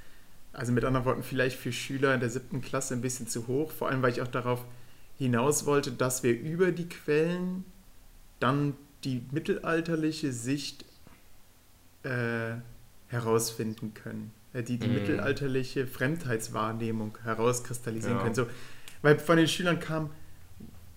Also 0.53 0.72
mit 0.72 0.84
anderen 0.84 1.07
Worten, 1.07 1.22
vielleicht 1.22 1.59
für 1.59 1.72
Schüler 1.72 2.14
in 2.14 2.20
der 2.20 2.28
siebten 2.28 2.61
Klasse 2.61 2.95
ein 2.95 3.01
bisschen 3.01 3.26
zu 3.26 3.47
hoch, 3.47 3.70
vor 3.70 3.88
allem 3.88 4.03
weil 4.03 4.12
ich 4.12 4.20
auch 4.20 4.28
darauf 4.28 4.64
hinaus 5.16 5.66
wollte, 5.66 5.93
dass 5.93 6.22
wir 6.22 6.38
über 6.38 6.72
die 6.72 6.88
Quellen 6.88 7.64
dann 8.40 8.74
die 9.05 9.24
mittelalterliche 9.30 10.32
Sicht 10.32 10.84
äh, 12.03 12.57
herausfinden 13.09 13.95
können, 13.95 14.32
äh, 14.53 14.62
die 14.62 14.78
die 14.78 14.88
mm. 14.88 14.95
mittelalterliche 14.95 15.86
Fremdheitswahrnehmung 15.86 17.16
herauskristallisieren 17.22 18.16
ja. 18.16 18.22
können. 18.22 18.34
So, 18.34 18.47
weil 19.01 19.18
von 19.18 19.36
den 19.36 19.49
Schülern 19.49 19.80
kam, 19.80 20.11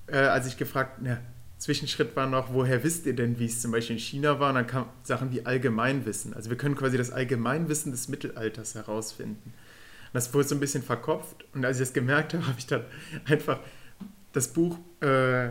äh, 0.08 0.18
als 0.18 0.48
ich 0.48 0.58
gefragt, 0.58 1.00
na, 1.02 1.20
Zwischenschritt 1.58 2.16
war 2.16 2.28
noch, 2.28 2.54
woher 2.54 2.84
wisst 2.84 3.06
ihr 3.06 3.16
denn, 3.16 3.40
wie 3.40 3.46
es 3.46 3.62
zum 3.62 3.72
Beispiel 3.72 3.96
in 3.96 4.02
China 4.02 4.40
war? 4.40 4.50
Und 4.50 4.56
dann 4.56 4.68
kamen 4.68 4.90
Sachen 5.04 5.32
wie 5.32 5.46
Allgemeinwissen. 5.46 6.34
Also 6.34 6.50
wir 6.50 6.58
können 6.58 6.76
quasi 6.76 6.98
das 6.98 7.12
Allgemeinwissen 7.12 7.92
des 7.92 8.10
Mittelalters 8.10 8.76
herausfinden. 8.76 9.42
Und 9.46 10.14
das 10.14 10.34
wurde 10.34 10.48
so 10.48 10.56
ein 10.56 10.60
bisschen 10.60 10.84
verkopft. 10.84 11.46
Und 11.54 11.66
als 11.66 11.78
ich 11.78 11.88
das 11.88 11.94
gemerkt 11.94 12.34
habe, 12.34 12.46
habe 12.48 12.60
ich 12.60 12.68
dann 12.68 12.84
einfach 13.26 13.60
das 14.34 14.50
Buch 14.50 14.78
äh, 15.02 15.48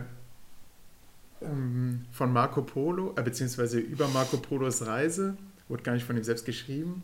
ähm, 1.41 2.05
von 2.11 2.31
Marco 2.31 2.61
Polo, 2.61 3.13
äh, 3.17 3.23
beziehungsweise 3.23 3.79
über 3.79 4.07
Marco 4.07 4.37
Polos 4.37 4.85
Reise, 4.85 5.35
wurde 5.67 5.83
gar 5.83 5.93
nicht 5.93 6.05
von 6.05 6.15
ihm 6.15 6.23
selbst 6.23 6.45
geschrieben, 6.45 7.03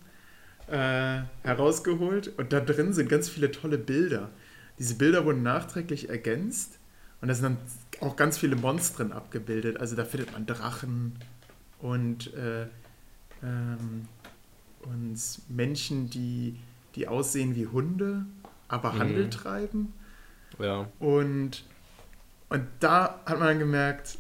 äh, 0.68 1.22
herausgeholt. 1.42 2.32
Und 2.38 2.54
da 2.54 2.60
drin 2.60 2.94
sind 2.94 3.10
ganz 3.10 3.30
viele 3.30 3.50
tolle 3.50 3.80
Bilder. 3.80 4.30
Diese 4.78 4.96
Bilder 4.96 5.26
wurden 5.26 5.42
nachträglich 5.42 6.10
ergänzt. 6.10 6.78
Und 7.22 7.28
da 7.28 7.34
sind 7.34 7.44
dann 7.44 7.58
auch 8.02 8.16
ganz 8.16 8.38
viele 8.38 8.56
Monstren 8.56 9.12
abgebildet. 9.12 9.80
Also 9.80 9.96
da 9.96 10.06
findet 10.06 10.32
man 10.32 10.46
Drachen 10.46 11.20
und, 11.80 12.34
äh, 12.34 12.64
ähm, 13.44 14.08
und 14.84 15.20
Menschen, 15.50 16.10
die, 16.10 16.58
die 16.96 17.08
aussehen 17.08 17.56
wie 17.56 17.68
Hunde, 17.68 18.26
aber 18.68 18.94
mhm. 18.94 19.00
Handel 19.00 19.30
treiben. 19.30 19.94
Ja. 20.60 20.88
Und, 21.00 21.64
und 22.50 22.66
da 22.80 23.22
hat 23.26 23.40
man 23.40 23.48
dann 23.48 23.60
gemerkt, 23.60 24.18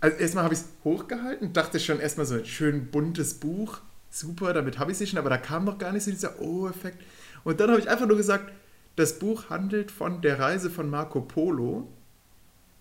also 0.00 0.16
erstmal 0.18 0.44
habe 0.44 0.54
ich 0.54 0.60
es 0.60 0.68
hochgehalten, 0.82 1.52
dachte 1.52 1.80
schon 1.80 2.00
erstmal 2.00 2.26
so 2.26 2.34
ein 2.34 2.44
schön 2.44 2.90
buntes 2.90 3.34
Buch, 3.34 3.80
super, 4.10 4.52
damit 4.52 4.78
habe 4.78 4.92
ich 4.92 5.00
es 5.00 5.08
schon, 5.08 5.18
aber 5.18 5.30
da 5.30 5.38
kam 5.38 5.64
noch 5.64 5.78
gar 5.78 5.92
nicht 5.92 6.04
so 6.04 6.10
dieser 6.10 6.40
Oh-Effekt. 6.40 7.02
Und 7.42 7.60
dann 7.60 7.70
habe 7.70 7.80
ich 7.80 7.88
einfach 7.88 8.06
nur 8.06 8.16
gesagt, 8.16 8.52
das 8.96 9.18
Buch 9.18 9.50
handelt 9.50 9.90
von 9.90 10.22
der 10.22 10.38
Reise 10.38 10.70
von 10.70 10.88
Marco 10.88 11.20
Polo. 11.20 11.88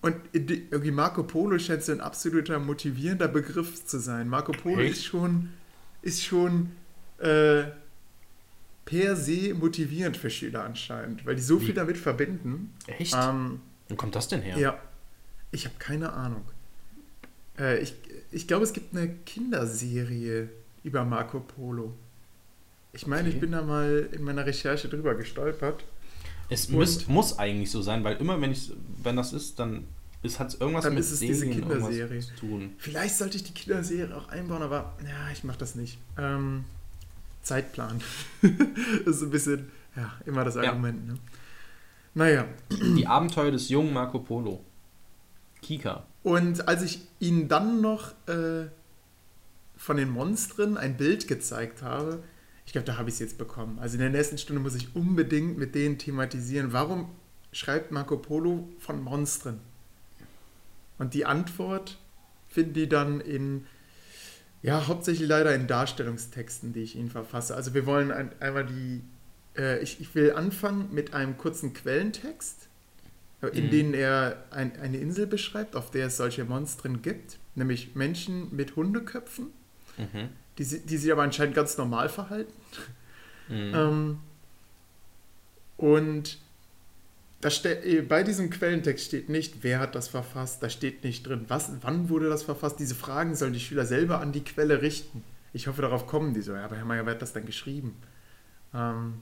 Und 0.04 0.18
irgendwie 0.34 0.92
Marco 0.92 1.24
Polo 1.24 1.58
scheint 1.60 1.82
so 1.82 1.94
ein 1.94 2.02
absoluter 2.02 2.60
motivierender 2.60 3.30
Begriff 3.30 3.86
zu 3.86 4.00
sein. 4.00 4.28
Marco 4.28 4.52
Polo 4.52 4.82
Echt? 4.82 4.98
ist 4.98 5.06
schon, 5.06 5.50
ist 6.02 6.26
schon 6.26 6.72
äh, 7.20 7.64
per 8.84 9.16
se 9.16 9.54
motivierend 9.54 10.18
für 10.18 10.30
Schüler 10.30 10.66
anscheinend, 10.66 11.26
weil 11.26 11.38
die 11.38 11.42
so 11.42 11.62
Wie? 11.62 11.68
viel 11.68 11.74
damit 11.74 11.98
verbinden. 11.98 12.74
Echt? 12.86 13.16
Ähm, 13.18 13.62
Wo 13.88 13.96
kommt 13.96 14.14
das 14.14 14.28
denn 14.28 14.42
her? 14.42 14.58
Ja, 14.58 14.78
ich 15.52 15.64
habe 15.64 15.76
keine 15.80 16.12
Ahnung. 16.12 16.44
Äh, 17.58 17.80
ich 17.80 17.96
ich 18.32 18.46
glaube, 18.46 18.66
es 18.66 18.74
gibt 18.74 18.94
eine 18.94 19.08
Kinderserie 19.08 20.50
über 20.84 21.06
Marco 21.06 21.40
Polo. 21.40 21.94
Ich 22.92 23.08
meine, 23.08 23.28
okay. 23.28 23.36
ich 23.36 23.40
bin 23.40 23.54
da 23.54 23.62
mal 23.62 24.10
in 24.12 24.22
meiner 24.22 24.46
Recherche 24.46 24.90
drüber 24.90 25.16
gestolpert. 25.16 25.86
Es 26.50 26.70
muss, 26.70 27.08
muss 27.08 27.40
eigentlich 27.40 27.72
so 27.72 27.82
sein, 27.82 28.04
weil 28.04 28.18
immer, 28.18 28.40
wenn, 28.42 28.52
ich, 28.52 28.72
wenn 29.02 29.16
das 29.16 29.34
ist, 29.34 29.60
dann 29.60 29.86
hat 30.24 30.50
es 30.50 30.56
irgendwas 30.56 30.84
dann 30.86 30.94
mit 30.94 31.04
ist 31.04 31.12
es 31.12 31.20
diese 31.20 31.50
Kinderserie. 31.50 32.20
zu 32.20 32.36
tun. 32.36 32.74
Vielleicht 32.78 33.16
sollte 33.16 33.38
ich 33.38 33.44
die 33.44 33.54
Kinderserie 33.54 34.16
auch 34.16 34.30
einbauen, 34.30 34.62
aber 34.62 34.96
ja, 35.04 35.32
ich 35.32 35.44
mache 35.44 35.58
das 35.58 35.76
nicht. 35.76 35.98
Ähm, 36.18 36.64
Zeitplan. 37.42 38.02
das 39.06 39.18
ist 39.18 39.24
ein 39.24 39.32
bisschen, 39.32 39.70
ja, 39.96 40.14
immer 40.26 40.46
das 40.46 40.56
Argument. 40.56 41.08
Ja. 41.08 41.14
Ne? 41.14 41.20
Naja. 42.16 42.46
Die 42.72 43.08
Abenteuer 43.08 43.52
des 43.52 43.70
jungen 43.70 43.94
Marco 43.94 44.20
Polo. 44.20 44.64
Kika. 45.62 46.06
Und 46.24 46.68
als 46.68 46.84
ich 46.84 47.02
ihnen 47.20 47.48
dann 47.50 47.82
noch 47.82 48.12
äh, 48.28 48.68
von 49.76 49.98
den 49.98 50.10
Monstern 50.10 50.78
ein 50.78 50.96
Bild 50.96 51.28
gezeigt 51.28 51.82
habe, 51.82 52.24
ich 52.66 52.72
glaube, 52.72 52.86
da 52.86 52.98
habe 52.98 53.10
ich 53.10 53.16
es 53.16 53.20
jetzt 53.20 53.38
bekommen. 53.38 53.78
Also 53.80 53.96
in 53.96 54.02
der 54.02 54.10
nächsten 54.10 54.38
Stunde 54.38 54.62
muss 54.62 54.76
ich 54.76 54.96
unbedingt 54.96 55.58
mit 55.58 55.76
denen 55.76 55.98
thematisieren, 55.98 56.74
warum 56.74 57.10
schreibt 57.52 57.92
Marco 57.92 58.18
Polo 58.18 58.70
von 58.80 59.02
Monstern? 59.02 59.60
Und 60.98 61.14
die 61.14 61.26
Antwort 61.26 62.00
finden 62.48 62.74
die 62.74 62.88
dann 62.88 63.20
in, 63.20 63.66
ja, 64.62 64.88
hauptsächlich 64.88 65.28
leider 65.28 65.54
in 65.54 65.68
Darstellungstexten, 65.68 66.74
die 66.74 66.82
ich 66.82 66.96
ihnen 66.96 67.10
verfasse. 67.10 67.56
Also 67.56 67.74
wir 67.74 67.86
wollen 67.86 68.12
ein, 68.12 68.32
einmal 68.40 68.66
die, 68.66 69.02
äh, 69.58 69.82
ich, 69.82 70.00
ich 70.00 70.16
will 70.16 70.32
anfangen 70.34 70.94
mit 70.94 71.14
einem 71.14 71.38
kurzen 71.38 71.74
Quellentext 71.74 72.70
in 73.50 73.66
mhm. 73.66 73.70
denen 73.72 73.94
er 73.94 74.46
ein, 74.52 74.80
eine 74.80 74.98
Insel 74.98 75.28
beschreibt, 75.28 75.76
auf 75.76 75.92
der 75.92 76.08
es 76.08 76.18
solche 76.18 76.46
Monstren 76.46 77.02
gibt, 77.02 77.38
nämlich 77.56 77.96
Menschen 77.96 78.56
mit 78.56 78.76
Hundeköpfen, 78.76 79.48
mhm. 79.98 80.30
Die, 80.58 80.64
die 80.64 80.98
sich 80.98 81.12
aber 81.12 81.24
anscheinend 81.24 81.56
ganz 81.56 81.78
normal 81.78 82.10
verhalten. 82.10 82.54
Mhm. 83.50 83.74
Ähm, 83.76 84.20
und 85.78 86.38
äh, 87.44 88.02
bei 88.02 88.24
diesem 88.24 88.50
Quellentext 88.50 89.06
steht 89.06 89.30
nicht, 89.30 89.64
wer 89.64 89.80
hat 89.80 89.96
das 89.96 90.08
verfasst, 90.08 90.64
da 90.64 90.70
steht 90.70 91.04
nicht 91.04 91.28
drin, 91.28 91.46
was, 91.48 91.72
wann 91.82 92.10
wurde 92.10 92.30
das 92.30 92.44
verfasst. 92.44 92.80
Diese 92.80 92.96
Fragen 92.96 93.36
sollen 93.36 93.54
die 93.54 93.60
Schüler 93.60 93.86
selber 93.86 94.22
an 94.22 94.32
die 94.32 94.44
Quelle 94.44 94.82
richten. 94.82 95.24
Ich 95.52 95.68
hoffe, 95.68 95.82
darauf 95.82 96.08
kommen 96.08 96.34
die 96.34 96.42
so. 96.42 96.54
Ja, 96.54 96.66
aber 96.66 96.78
Herr 96.78 96.86
Mayer, 96.86 97.06
wer 97.06 97.14
hat 97.14 97.22
das 97.22 97.34
dann 97.34 97.46
geschrieben? 97.46 97.96
Ähm, 98.74 99.16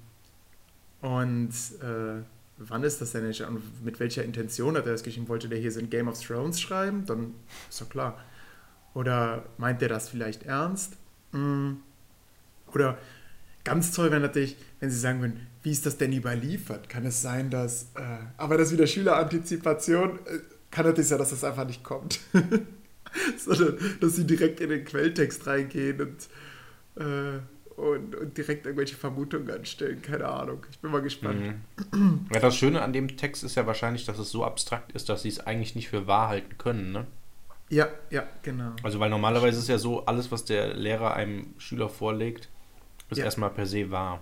und 1.01 1.49
äh, 1.81 2.23
wann 2.57 2.83
ist 2.83 3.01
das 3.01 3.11
denn 3.11 3.27
nicht 3.27 3.41
und 3.41 3.83
mit 3.83 3.99
welcher 3.99 4.23
Intention 4.23 4.77
hat 4.77 4.85
er 4.85 4.91
das 4.91 5.03
geschrieben? 5.03 5.27
Wollte 5.27 5.49
der 5.49 5.59
hier 5.59 5.71
so 5.71 5.79
ein 5.79 5.89
Game 5.89 6.07
of 6.07 6.23
Thrones 6.23 6.61
schreiben? 6.61 7.05
Dann 7.05 7.33
ist 7.69 7.81
doch 7.81 7.89
klar. 7.89 8.19
Oder 8.93 9.45
meint 9.57 9.81
der 9.81 9.89
das 9.89 10.09
vielleicht 10.09 10.43
ernst? 10.43 10.97
Mm. 11.31 11.73
Oder 12.73 12.97
ganz 13.63 13.91
toll 13.91 14.11
wäre 14.11 14.21
natürlich, 14.21 14.57
wenn 14.79 14.89
sie 14.89 14.99
sagen 14.99 15.21
würden, 15.21 15.47
wie 15.63 15.71
ist 15.71 15.85
das 15.85 15.97
denn 15.97 16.13
überliefert? 16.13 16.89
Kann 16.89 17.05
es 17.05 17.21
sein, 17.21 17.49
dass, 17.49 17.91
äh, 17.95 18.17
aber 18.37 18.57
das 18.57 18.71
wieder 18.71 18.87
Schülerantizipation, 18.87 20.19
äh, 20.25 20.39
kann 20.71 20.85
natürlich 20.85 21.09
sein, 21.09 21.19
dass 21.19 21.31
das 21.31 21.43
einfach 21.43 21.67
nicht 21.67 21.83
kommt. 21.83 22.19
Sondern, 23.37 23.77
dass 23.99 24.15
sie 24.15 24.25
direkt 24.25 24.61
in 24.61 24.69
den 24.69 24.85
Quelltext 24.85 25.45
reingehen 25.45 26.01
und 26.01 27.03
äh, 27.03 27.39
und, 27.75 28.15
und, 28.15 28.37
direkt 28.37 28.65
irgendwelche 28.65 28.95
Vermutungen 28.95 29.49
anstellen. 29.49 30.01
Keine 30.01 30.27
Ahnung. 30.27 30.65
Ich 30.69 30.79
bin 30.79 30.91
mal 30.91 31.01
gespannt. 31.01 31.41
Mhm. 31.91 32.27
Ja, 32.31 32.39
das 32.39 32.55
Schöne 32.55 32.81
an 32.81 32.93
dem 32.93 33.17
Text 33.17 33.43
ist 33.43 33.55
ja 33.55 33.65
wahrscheinlich, 33.65 34.05
dass 34.05 34.19
es 34.19 34.29
so 34.29 34.43
abstrakt 34.43 34.91
ist, 34.91 35.09
dass 35.09 35.23
sie 35.23 35.29
es 35.29 35.39
eigentlich 35.39 35.73
nicht 35.73 35.89
für 35.89 36.05
wahr 36.05 36.27
halten 36.27 36.57
können, 36.57 36.91
ne? 36.91 37.07
Ja, 37.71 37.87
ja, 38.09 38.27
genau. 38.43 38.73
Also, 38.83 38.99
weil 38.99 39.09
normalerweise 39.09 39.57
ist 39.57 39.69
ja 39.69 39.77
so, 39.77 40.05
alles, 40.05 40.29
was 40.29 40.43
der 40.43 40.75
Lehrer 40.75 41.13
einem 41.13 41.53
Schüler 41.57 41.87
vorlegt, 41.87 42.49
ist 43.09 43.17
ja. 43.17 43.23
erstmal 43.23 43.49
per 43.49 43.65
se 43.65 43.89
wahr. 43.89 44.21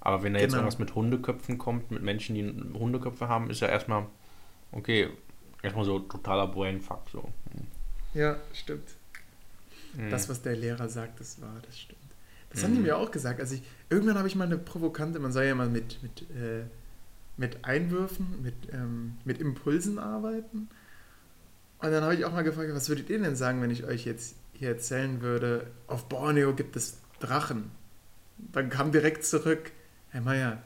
Aber 0.00 0.24
wenn 0.24 0.32
da 0.32 0.40
genau. 0.40 0.48
jetzt 0.48 0.54
irgendwas 0.54 0.78
mit 0.80 0.94
Hundeköpfen 0.96 1.58
kommt, 1.58 1.92
mit 1.92 2.02
Menschen, 2.02 2.34
die 2.34 2.44
Hundeköpfe 2.76 3.28
haben, 3.28 3.50
ist 3.50 3.60
ja 3.60 3.68
erstmal, 3.68 4.06
okay, 4.72 5.10
erstmal 5.62 5.84
so 5.84 6.00
totaler 6.00 6.48
Brainfuck. 6.48 7.08
So. 7.12 7.28
Ja, 8.14 8.36
stimmt. 8.52 8.88
Mhm. 9.94 10.10
Das, 10.10 10.28
was 10.28 10.42
der 10.42 10.56
Lehrer 10.56 10.88
sagt, 10.88 11.20
das 11.20 11.40
war, 11.40 11.54
das 11.64 11.78
stimmt. 11.78 12.00
Das 12.50 12.62
mhm. 12.62 12.64
haben 12.64 12.72
die 12.72 12.80
mhm. 12.80 12.86
mir 12.86 12.96
auch 12.96 13.12
gesagt. 13.12 13.38
Also 13.38 13.54
ich, 13.54 13.62
irgendwann 13.90 14.18
habe 14.18 14.26
ich 14.26 14.34
mal 14.34 14.44
eine 14.44 14.58
provokante, 14.58 15.20
man 15.20 15.30
soll 15.30 15.44
ja 15.44 15.54
mal 15.54 15.68
mit, 15.68 16.02
mit, 16.02 16.22
äh, 16.32 16.64
mit 17.36 17.64
Einwürfen, 17.64 18.42
mit, 18.42 18.54
ähm, 18.72 19.18
mit 19.24 19.40
Impulsen 19.40 20.00
arbeiten. 20.00 20.68
Und 21.82 21.90
dann 21.90 22.04
habe 22.04 22.14
ich 22.14 22.24
auch 22.24 22.32
mal 22.32 22.44
gefragt, 22.44 22.70
was 22.72 22.88
würdet 22.88 23.10
ihr 23.10 23.18
denn 23.18 23.34
sagen, 23.34 23.60
wenn 23.60 23.70
ich 23.70 23.84
euch 23.84 24.04
jetzt 24.04 24.36
hier 24.52 24.68
erzählen 24.68 25.20
würde, 25.20 25.66
auf 25.88 26.08
Borneo 26.08 26.54
gibt 26.54 26.76
es 26.76 26.98
Drachen? 27.18 27.72
Dann 28.38 28.70
kam 28.70 28.92
direkt 28.92 29.24
zurück, 29.24 29.72
Herr 30.10 30.20
Meier, 30.20 30.62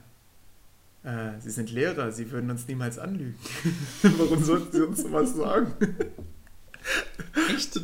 äh, 1.04 1.40
Sie 1.40 1.50
sind 1.50 1.70
Lehrer, 1.70 2.12
Sie 2.12 2.30
würden 2.30 2.50
uns 2.50 2.68
niemals 2.68 2.98
anlügen. 2.98 3.38
Warum 4.02 4.44
sollten 4.44 4.72
Sie 4.72 4.82
uns 4.82 5.02
sowas 5.02 5.34
sagen? 5.34 5.72
Echt? 7.50 7.80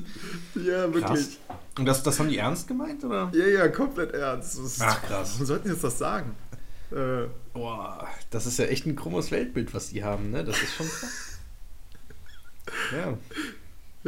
Ja, 0.54 0.92
wirklich. 0.92 1.04
Krass. 1.04 1.38
Und 1.78 1.86
das, 1.86 2.02
das 2.02 2.18
haben 2.18 2.28
die 2.28 2.36
ernst 2.36 2.68
gemeint, 2.68 3.02
oder? 3.02 3.30
Ja, 3.32 3.46
ja, 3.46 3.68
komplett 3.68 4.12
ernst. 4.12 4.58
Das 4.58 4.78
Ach, 4.80 5.02
krass. 5.02 5.32
Warum 5.34 5.46
sollten 5.46 5.68
die 5.68 5.72
jetzt 5.72 5.84
das 5.84 5.98
sagen? 5.98 6.34
Äh, 6.90 7.28
Boah, 7.54 8.06
das 8.30 8.44
ist 8.44 8.58
ja 8.58 8.66
echt 8.66 8.86
ein 8.86 8.94
krummes 8.94 9.30
Weltbild, 9.30 9.72
was 9.72 9.88
die 9.88 10.04
haben, 10.04 10.30
ne? 10.30 10.44
Das 10.44 10.60
ist 10.62 10.74
schon 10.74 10.86
krass. 10.86 11.31
Ja. 12.92 13.18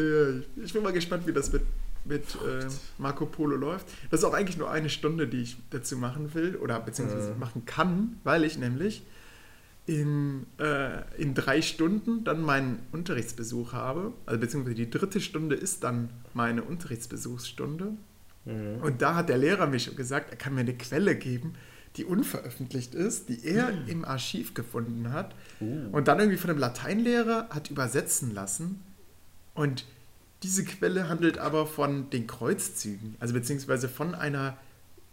ja. 0.03 0.41
Ich 0.65 0.73
bin 0.73 0.83
mal 0.83 0.93
gespannt, 0.93 1.27
wie 1.27 1.33
das 1.33 1.53
mit, 1.53 1.63
mit 2.05 2.35
äh, 2.37 2.67
Marco 2.99 3.27
Polo 3.27 3.57
läuft. 3.57 3.87
Das 4.11 4.21
ist 4.21 4.25
auch 4.25 4.35
eigentlich 4.35 4.57
nur 4.57 4.71
eine 4.71 4.89
Stunde, 4.89 5.29
die 5.29 5.43
ich 5.43 5.57
dazu 5.71 5.97
machen 5.97 6.35
will 6.35 6.57
oder 6.57 6.81
beziehungsweise 6.81 7.33
äh. 7.33 7.37
machen 7.37 7.65
kann, 7.65 8.19
weil 8.25 8.45
ich 8.45 8.59
nämlich 8.59 9.03
in, 9.87 10.47
äh, 10.59 11.03
in 11.21 11.35
drei 11.35 11.61
Stunden 11.61 12.25
dann 12.25 12.41
meinen 12.41 12.81
Unterrichtsbesuch 12.93 13.73
habe. 13.73 14.13
Also 14.27 14.41
beziehungsweise 14.41 14.77
die 14.77 14.91
dritte 14.91 15.21
Stunde 15.21 15.57
ist 15.57 15.85
dann 15.85 16.11
meine 16.33 16.63
Unterrichtsbesuchsstunde. 16.63 17.93
Mhm. 18.45 18.83
Und 18.83 19.03
da 19.03 19.15
hat 19.15 19.29
der 19.29 19.39
Lehrer 19.39 19.67
mir 19.67 19.79
schon 19.79 19.97
gesagt, 19.97 20.31
er 20.31 20.37
kann 20.37 20.55
mir 20.55 20.61
eine 20.61 20.75
Quelle 20.75 21.17
geben, 21.17 21.55
die 21.97 22.05
unveröffentlicht 22.05 22.95
ist, 22.95 23.29
die 23.29 23.45
er 23.45 23.73
mhm. 23.73 23.89
im 23.89 24.05
Archiv 24.05 24.55
gefunden 24.55 25.13
hat. 25.13 25.35
Uh. 25.61 25.89
Und 25.93 26.09
dann 26.09 26.19
irgendwie 26.19 26.39
von 26.39 26.51
einem 26.51 26.59
Lateinlehrer 26.59 27.49
hat 27.51 27.71
übersetzen 27.71 28.35
lassen. 28.35 28.83
Und 29.55 29.87
diese 30.43 30.65
Quelle 30.65 31.09
handelt 31.09 31.39
aber 31.39 31.67
von 31.67 32.11
den 32.11 32.27
Kreuzzügen, 32.27 33.17
also 33.21 33.33
beziehungsweise 33.33 33.89
von 33.89 34.15
einer 34.15 34.59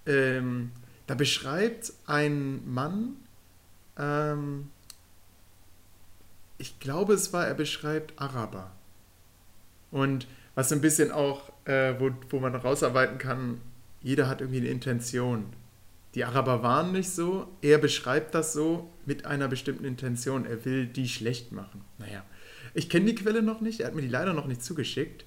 ähm, 0.06 0.72
da 1.08 1.16
beschreibt 1.16 1.94
ein 2.06 2.66
Mann, 2.74 3.18
ähm, 3.98 4.70
ich 6.58 6.80
glaube 6.80 7.14
es 7.14 7.34
war, 7.34 7.48
er 7.48 7.54
beschreibt 7.54 8.20
Araber. 8.20 8.72
Und 9.90 10.28
was 10.56 10.72
ein 10.72 10.82
bisschen 10.82 11.12
auch, 11.12 11.52
äh, 11.66 11.96
wo, 12.00 12.12
wo 12.30 12.40
man 12.40 12.56
rausarbeiten 12.56 13.18
kann, 13.18 13.62
jeder 14.02 14.28
hat 14.28 14.42
irgendwie 14.42 14.60
eine 14.60 14.70
Intention. 14.70 15.48
Die 16.16 16.26
Araber 16.26 16.62
waren 16.62 16.92
nicht 16.92 17.10
so, 17.10 17.48
er 17.62 17.78
beschreibt 17.78 18.36
das 18.36 18.52
so 18.54 18.90
mit 19.06 19.26
einer 19.26 19.48
bestimmten 19.48 19.86
Intention. 19.86 20.46
Er 20.46 20.66
will 20.66 20.86
die 20.86 21.08
schlecht 21.08 21.52
machen. 21.52 21.82
Naja, 21.98 22.24
ich 22.74 22.90
kenne 22.90 23.06
die 23.06 23.16
Quelle 23.16 23.42
noch 23.42 23.62
nicht, 23.62 23.80
er 23.80 23.88
hat 23.88 23.96
mir 23.96 24.02
die 24.02 24.08
leider 24.08 24.34
noch 24.34 24.48
nicht 24.48 24.64
zugeschickt. 24.64 25.26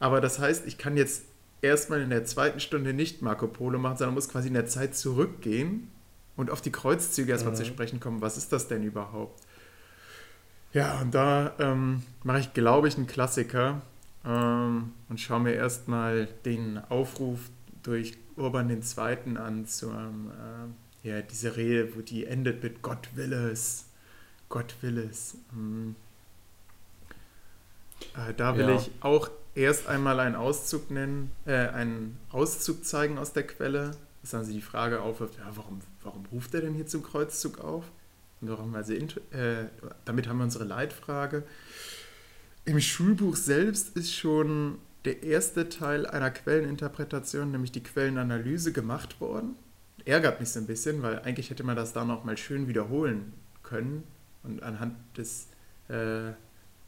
Aber 0.00 0.20
das 0.20 0.38
heißt, 0.38 0.66
ich 0.66 0.78
kann 0.78 0.96
jetzt 0.96 1.24
erstmal 1.62 2.00
in 2.00 2.10
der 2.10 2.24
zweiten 2.24 2.60
Stunde 2.60 2.92
nicht 2.92 3.22
Marco 3.22 3.46
Polo 3.46 3.78
machen, 3.78 3.96
sondern 3.96 4.14
muss 4.14 4.28
quasi 4.28 4.48
in 4.48 4.54
der 4.54 4.66
Zeit 4.66 4.96
zurückgehen 4.96 5.90
und 6.36 6.50
auf 6.50 6.60
die 6.60 6.70
Kreuzzüge 6.70 7.32
erstmal 7.32 7.54
mhm. 7.54 7.58
zu 7.58 7.64
sprechen 7.64 8.00
kommen. 8.00 8.20
Was 8.20 8.36
ist 8.36 8.52
das 8.52 8.68
denn 8.68 8.82
überhaupt? 8.82 9.42
Ja, 10.72 11.00
und 11.00 11.14
da 11.14 11.54
ähm, 11.58 12.02
mache 12.22 12.40
ich, 12.40 12.52
glaube 12.54 12.88
ich, 12.88 12.96
einen 12.96 13.06
Klassiker 13.06 13.82
ähm, 14.24 14.92
und 15.08 15.20
schaue 15.20 15.40
mir 15.40 15.54
erstmal 15.54 16.28
den 16.44 16.78
Aufruf 16.88 17.40
durch 17.82 18.14
Urban 18.38 18.70
II. 18.70 19.36
an 19.36 19.66
zu 19.66 19.90
äh, 19.90 21.08
ja, 21.08 21.22
diese 21.22 21.56
Rede, 21.56 21.94
wo 21.96 22.00
die 22.00 22.26
endet 22.26 22.62
mit 22.62 22.82
Gott 22.82 23.08
will 23.14 23.32
es. 23.32 23.86
Gott 24.48 24.74
will 24.80 24.98
es. 24.98 25.36
Ähm, 25.52 25.94
äh, 28.14 28.34
da 28.34 28.56
will 28.56 28.68
ja. 28.68 28.76
ich 28.76 28.90
auch 29.00 29.30
erst 29.54 29.86
einmal 29.86 30.20
einen 30.20 30.36
Auszug 30.36 30.90
nennen, 30.90 31.30
äh, 31.46 31.52
einen 31.52 32.18
Auszug 32.30 32.84
zeigen 32.84 33.18
aus 33.18 33.32
der 33.32 33.46
Quelle, 33.46 33.92
dass 34.22 34.30
dann 34.30 34.44
sie 34.44 34.54
die 34.54 34.62
Frage 34.62 35.00
aufwirft, 35.00 35.38
ja, 35.38 35.50
warum, 35.54 35.80
warum 36.02 36.26
ruft 36.26 36.54
er 36.54 36.62
denn 36.62 36.74
hier 36.74 36.86
zum 36.86 37.02
Kreuzzug 37.02 37.58
auf? 37.58 37.84
Und 38.40 38.48
warum, 38.50 38.74
also, 38.74 38.92
äh, 38.92 39.06
damit 40.04 40.28
haben 40.28 40.38
wir 40.38 40.44
unsere 40.44 40.64
Leitfrage. 40.64 41.42
Im 42.64 42.80
Schulbuch 42.80 43.34
selbst 43.34 43.96
ist 43.96 44.14
schon 44.14 44.78
der 45.08 45.22
erste 45.22 45.70
Teil 45.70 46.06
einer 46.06 46.30
Quelleninterpretation, 46.30 47.50
nämlich 47.50 47.72
die 47.72 47.82
Quellenanalyse, 47.82 48.72
gemacht 48.72 49.22
worden. 49.22 49.56
Ärgert 50.04 50.38
mich 50.38 50.50
so 50.50 50.60
ein 50.60 50.66
bisschen, 50.66 51.02
weil 51.02 51.20
eigentlich 51.20 51.48
hätte 51.48 51.64
man 51.64 51.76
das 51.76 51.94
da 51.94 52.04
noch 52.04 52.24
mal 52.24 52.36
schön 52.36 52.68
wiederholen 52.68 53.32
können 53.62 54.04
und 54.42 54.62
anhand 54.62 54.96
des 55.16 55.48
äh, 55.88 56.32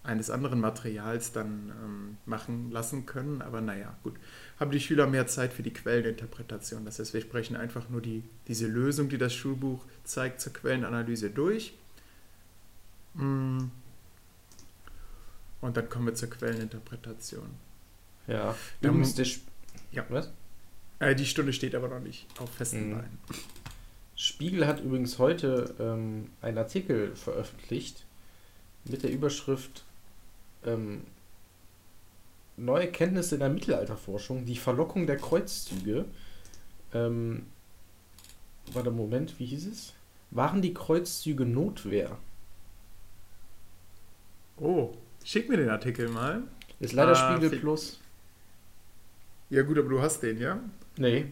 eines 0.03 0.29
anderen 0.29 0.61
Materials 0.61 1.33
dann 1.33 1.73
ähm, 1.83 2.17
machen 2.27 2.71
lassen 2.71 3.07
können. 3.07 3.41
Aber 3.41 3.63
naja, 3.63 3.97
gut. 4.03 4.17
Haben 4.59 4.71
die 4.71 4.81
Schüler 4.81 5.07
mehr 5.07 5.27
Zeit 5.27 5.55
für 5.55 5.63
die 5.63 5.73
Quelleninterpretation. 5.73 6.85
Das 6.85 6.99
heißt, 6.99 7.15
wir 7.15 7.23
sprechen 7.23 7.57
einfach 7.57 7.89
nur 7.89 8.03
die, 8.03 8.23
diese 8.49 8.67
Lösung, 8.67 9.09
die 9.09 9.19
das 9.19 9.33
Schulbuch 9.33 9.83
zeigt, 10.05 10.43
zur 10.43 10.53
Quellenanalyse 10.53 11.31
durch. 11.31 11.75
Mm. 13.15 13.65
Und 15.63 15.77
dann 15.77 15.89
kommen 15.89 16.07
wir 16.07 16.15
zur 16.15 16.29
Quelleninterpretation. 16.29 17.70
Ja, 18.31 18.55
übrigens 18.81 19.15
der 19.15 19.25
Sp 19.27 19.45
ja. 19.93 20.05
Was? 20.09 20.31
Äh, 21.01 21.17
die 21.17 21.27
Stunde 21.27 21.53
steht 21.53 21.75
aber 21.75 21.89
noch 21.89 22.01
nicht 22.01 22.27
auf 22.39 22.51
festen 22.51 22.91
mhm. 22.91 22.93
Beinen. 22.93 23.19
Spiegel 24.15 24.67
hat 24.67 24.81
übrigens 24.81 25.19
heute 25.19 25.75
ähm, 25.81 26.31
einen 26.43 26.59
Artikel 26.59 27.17
veröffentlicht 27.17 28.05
mit 28.85 29.03
der 29.03 29.11
Überschrift 29.11 29.85
ähm, 30.65 31.03
neue 32.57 32.89
Kenntnisse 32.89 33.37
in 33.37 33.41
der 33.41 33.49
Mittelalterforschung, 33.49 34.45
die 34.45 34.57
Verlockung 34.57 35.07
der 35.07 35.17
Kreuzzüge. 35.17 36.05
Ähm, 36.93 37.47
warte, 38.73 38.91
Moment, 38.91 39.39
wie 39.39 39.47
hieß 39.47 39.67
es? 39.67 39.95
Waren 40.31 40.63
die 40.63 40.75
Kreuzzüge 40.75 41.47
Notwehr? 41.47 42.19
Oh, 44.59 44.93
schick 45.25 45.49
mir 45.49 45.57
den 45.57 45.71
Artikel 45.71 46.09
mal. 46.09 46.43
Ist 46.79 46.93
leider 46.93 47.13
ah, 47.13 47.33
Spiegel 47.33 47.59
Plus. 47.59 47.99
Ja, 49.51 49.63
gut, 49.63 49.79
aber 49.79 49.89
du 49.89 50.01
hast 50.01 50.23
den, 50.23 50.41
ja? 50.41 50.61
Nee. 50.97 51.27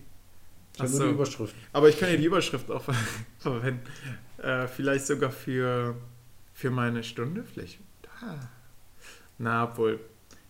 Ich 0.75 0.81
habe 0.81 0.91
nur 0.91 1.07
die 1.07 1.15
Überschrift. 1.15 1.55
Aber 1.73 1.89
ich 1.89 1.99
kann 1.99 2.11
ja 2.11 2.17
die 2.17 2.25
Überschrift 2.25 2.71
auch 2.71 2.85
verwenden. 3.39 3.81
Äh, 4.43 4.67
vielleicht 4.69 5.07
sogar 5.07 5.31
für, 5.31 5.97
für 6.53 6.71
meine 6.71 7.03
Stunde. 7.03 7.45
Vielleicht. 7.45 7.79
Ah. 8.21 8.37
Na, 9.39 9.65
obwohl, 9.65 10.01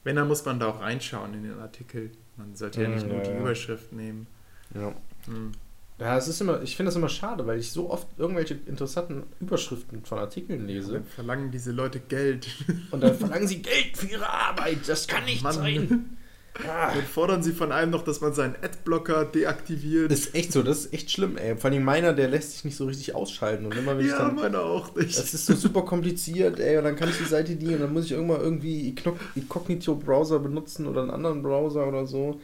wenn, 0.04 0.16
dann 0.16 0.28
muss 0.28 0.44
man 0.44 0.58
da 0.58 0.68
auch 0.68 0.80
reinschauen 0.80 1.34
in 1.34 1.44
den 1.44 1.58
Artikel. 1.58 2.10
Man 2.36 2.54
sollte 2.56 2.82
ja 2.82 2.88
nicht 2.88 3.06
ja, 3.06 3.12
nur 3.12 3.22
die 3.22 3.30
ja. 3.30 3.38
Überschrift 3.38 3.92
nehmen. 3.92 4.26
Ja. 4.74 4.94
Hm. 5.26 5.52
Ja, 5.98 6.16
es 6.16 6.28
ist 6.28 6.40
immer, 6.40 6.62
ich 6.62 6.76
finde 6.76 6.88
das 6.88 6.96
immer 6.96 7.08
schade, 7.08 7.44
weil 7.46 7.58
ich 7.58 7.72
so 7.72 7.90
oft 7.90 8.06
irgendwelche 8.18 8.54
interessanten 8.66 9.24
Überschriften 9.40 10.04
von 10.04 10.18
Artikeln 10.18 10.66
lese. 10.66 10.92
Dann 10.92 11.04
verlangen 11.04 11.50
diese 11.50 11.72
Leute 11.72 11.98
Geld. 11.98 12.46
Und 12.92 13.02
dann 13.02 13.14
verlangen 13.18 13.48
sie 13.48 13.62
Geld 13.62 13.96
für 13.96 14.06
ihre 14.06 14.28
Arbeit. 14.28 14.78
Das 14.86 15.08
kann 15.08 15.24
nicht 15.24 15.42
Mann. 15.42 15.54
sein. 15.54 16.17
Ah. 16.66 16.92
Dann 16.94 17.04
fordern 17.04 17.42
sie 17.42 17.52
von 17.52 17.70
einem 17.70 17.92
noch, 17.92 18.02
dass 18.02 18.20
man 18.20 18.32
seinen 18.32 18.56
Adblocker 18.56 19.24
deaktiviert. 19.24 20.10
Das 20.10 20.20
ist 20.20 20.34
echt 20.34 20.52
so, 20.52 20.62
das 20.62 20.86
ist 20.86 20.94
echt 20.94 21.10
schlimm, 21.10 21.36
ey. 21.36 21.56
Vor 21.56 21.70
allem 21.70 21.84
meiner, 21.84 22.12
der 22.12 22.28
lässt 22.28 22.52
sich 22.52 22.64
nicht 22.64 22.76
so 22.76 22.86
richtig 22.86 23.14
ausschalten. 23.14 23.66
Und 23.66 23.76
immer, 23.76 23.96
wenn 23.96 24.06
ja, 24.06 24.12
ich 24.12 24.18
dann, 24.18 24.34
meiner 24.34 24.62
auch 24.62 24.94
nicht. 24.96 25.16
Das 25.16 25.32
ist 25.32 25.46
so 25.46 25.54
super 25.54 25.82
kompliziert, 25.82 26.58
ey. 26.58 26.78
Und 26.78 26.84
dann 26.84 26.96
kann 26.96 27.08
ich 27.08 27.18
die 27.18 27.24
Seite 27.24 27.52
nie 27.52 27.74
und 27.74 27.80
dann 27.80 27.92
muss 27.92 28.06
ich 28.06 28.12
irgendwann 28.12 28.40
irgendwie 28.40 28.94
Incognito-Browser 29.34 30.40
benutzen 30.40 30.86
oder 30.86 31.02
einen 31.02 31.10
anderen 31.10 31.42
Browser 31.42 31.86
oder 31.86 32.06
so. 32.06 32.40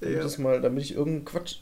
Damit, 0.00 0.16
ja. 0.16 0.22
das 0.22 0.38
mal, 0.38 0.60
damit 0.60 0.84
ich 0.84 0.94
irgendeinen 0.94 1.24
Quatsch 1.24 1.58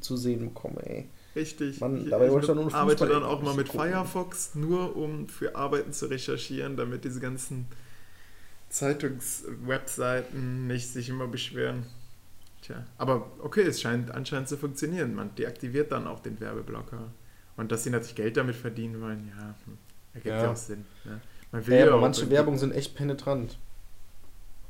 zu 0.00 0.16
sehen 0.16 0.40
bekomme, 0.46 0.84
ey. 0.86 1.08
Richtig. 1.36 1.80
Man, 1.80 2.08
dabei 2.08 2.28
ich, 2.28 2.34
ich 2.34 2.74
arbeite 2.74 3.06
dann 3.06 3.24
auch 3.24 3.42
mal 3.42 3.54
mit 3.54 3.68
gucken. 3.68 3.90
Firefox, 3.90 4.54
nur 4.54 4.96
um 4.96 5.28
für 5.28 5.56
Arbeiten 5.56 5.92
zu 5.92 6.06
recherchieren, 6.06 6.76
damit 6.76 7.04
diese 7.04 7.20
ganzen 7.20 7.66
Zeitungswebseiten 8.74 10.66
nicht 10.66 10.88
sich 10.88 11.08
immer 11.08 11.28
beschweren. 11.28 11.86
Tja, 12.60 12.84
aber 12.98 13.30
okay, 13.40 13.62
es 13.62 13.80
scheint 13.80 14.10
anscheinend 14.10 14.48
zu 14.48 14.56
funktionieren. 14.56 15.14
Man 15.14 15.34
deaktiviert 15.36 15.92
dann 15.92 16.08
auch 16.08 16.18
den 16.20 16.40
Werbeblocker. 16.40 17.12
Und 17.56 17.70
dass 17.70 17.84
sie 17.84 17.90
natürlich 17.90 18.16
Geld 18.16 18.36
damit 18.36 18.56
verdienen 18.56 19.00
wollen, 19.00 19.30
ja, 19.36 19.54
hm, 19.64 19.78
ergibt 20.12 20.34
ja, 20.34 20.42
ja 20.42 20.50
auch 20.50 20.56
Sinn. 20.56 20.84
Ne? 21.04 21.20
Man 21.52 21.66
will 21.66 21.78
ja, 21.78 21.86
aber 21.86 22.00
manche 22.00 22.28
Werbungen 22.30 22.58
sind 22.58 22.72
echt 22.72 22.96
penetrant. 22.96 23.58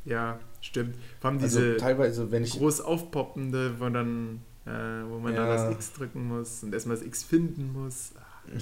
Ja, 0.05 0.39
stimmt. 0.61 0.97
Vor 1.19 1.31
allem 1.31 1.39
also 1.39 1.59
diese 1.59 1.73
also 1.73 1.81
teilweise, 1.81 2.31
wenn 2.31 2.45
ich 2.45 2.59
groß 2.59 2.83
aufpoppende, 2.83 3.81
wo 3.81 3.89
dann, 3.89 4.43
äh, 4.67 4.71
wo 5.09 5.19
man 5.19 5.33
ja. 5.33 5.47
dann 5.47 5.49
das 5.49 5.73
X 5.73 5.95
drücken 5.95 6.29
muss 6.29 6.63
und 6.63 6.75
erstmal 6.75 6.99
das 6.99 7.07
X 7.07 7.23
finden 7.23 7.73
muss. 7.73 8.13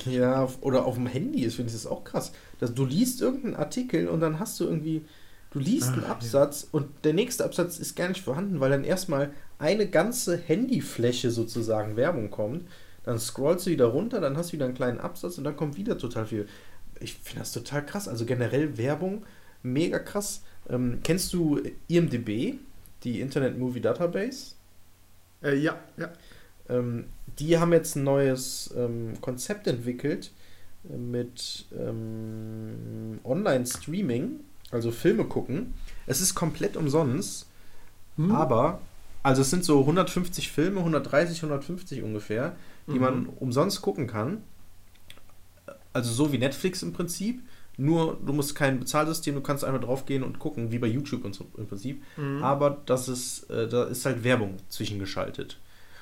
Ja, 0.06 0.48
oder 0.60 0.84
auf 0.84 0.94
dem 0.94 1.08
Handy 1.08 1.42
ist, 1.42 1.56
finde 1.56 1.70
ich 1.70 1.74
das 1.74 1.88
auch 1.88 2.04
krass. 2.04 2.32
Dass 2.60 2.72
du 2.72 2.84
liest 2.84 3.20
irgendeinen 3.20 3.56
Artikel 3.56 4.06
und 4.06 4.20
dann 4.20 4.38
hast 4.38 4.60
du 4.60 4.64
irgendwie 4.64 5.04
Du 5.52 5.58
liest 5.58 5.90
Ach, 5.90 5.96
einen 5.98 6.04
Absatz 6.06 6.62
ja. 6.62 6.68
und 6.72 6.88
der 7.04 7.12
nächste 7.12 7.44
Absatz 7.44 7.78
ist 7.78 7.94
gar 7.94 8.08
nicht 8.08 8.22
vorhanden, 8.22 8.60
weil 8.60 8.70
dann 8.70 8.84
erstmal 8.84 9.30
eine 9.58 9.86
ganze 9.86 10.36
Handyfläche 10.36 11.30
sozusagen 11.30 11.96
Werbung 11.96 12.30
kommt. 12.30 12.66
Dann 13.04 13.18
scrollst 13.18 13.66
du 13.66 13.70
wieder 13.70 13.86
runter, 13.86 14.20
dann 14.20 14.36
hast 14.36 14.50
du 14.50 14.52
wieder 14.54 14.64
einen 14.64 14.74
kleinen 14.74 15.00
Absatz 15.00 15.36
und 15.38 15.44
dann 15.44 15.56
kommt 15.56 15.76
wieder 15.76 15.98
total 15.98 16.26
viel. 16.26 16.48
Ich 17.00 17.14
finde 17.14 17.40
das 17.40 17.52
total 17.52 17.84
krass. 17.84 18.08
Also 18.08 18.24
generell 18.24 18.78
Werbung, 18.78 19.24
mega 19.62 19.98
krass. 19.98 20.42
Ähm, 20.70 21.00
kennst 21.02 21.32
du 21.32 21.60
IMDB, 21.88 22.58
die 23.02 23.20
Internet 23.20 23.58
Movie 23.58 23.80
Database? 23.80 24.54
Äh, 25.42 25.56
ja, 25.56 25.78
ja. 25.96 26.12
Ähm, 26.68 27.06
die 27.38 27.58
haben 27.58 27.72
jetzt 27.72 27.96
ein 27.96 28.04
neues 28.04 28.72
ähm, 28.76 29.14
Konzept 29.20 29.66
entwickelt 29.66 30.30
mit 30.84 31.66
ähm, 31.78 33.20
Online-Streaming 33.24 34.40
also 34.72 34.90
Filme 34.90 35.24
gucken. 35.24 35.74
Es 36.06 36.20
ist 36.20 36.34
komplett 36.34 36.76
umsonst, 36.76 37.46
hm. 38.16 38.32
aber, 38.32 38.80
also 39.22 39.42
es 39.42 39.50
sind 39.50 39.64
so 39.64 39.80
150 39.80 40.50
Filme, 40.50 40.80
130, 40.80 41.38
150 41.38 42.02
ungefähr, 42.02 42.56
die 42.88 42.94
mhm. 42.94 43.00
man 43.00 43.26
umsonst 43.26 43.80
gucken 43.82 44.08
kann. 44.08 44.42
Also 45.92 46.12
so 46.12 46.32
wie 46.32 46.38
Netflix 46.38 46.82
im 46.82 46.92
Prinzip. 46.92 47.40
Nur 47.78 48.18
du 48.24 48.32
musst 48.32 48.54
kein 48.54 48.80
Bezahlsystem, 48.80 49.34
du 49.34 49.40
kannst 49.40 49.64
einfach 49.64 49.80
draufgehen 49.80 50.22
und 50.22 50.38
gucken, 50.38 50.72
wie 50.72 50.78
bei 50.78 50.88
YouTube 50.88 51.24
und 51.24 51.34
so 51.34 51.46
im 51.56 51.66
Prinzip. 51.66 52.02
Mhm. 52.16 52.42
Aber 52.42 52.82
das 52.84 53.08
ist, 53.08 53.48
äh, 53.50 53.68
da 53.68 53.84
ist 53.84 54.04
halt 54.04 54.24
Werbung 54.24 54.56
zwischengeschaltet. 54.68 55.58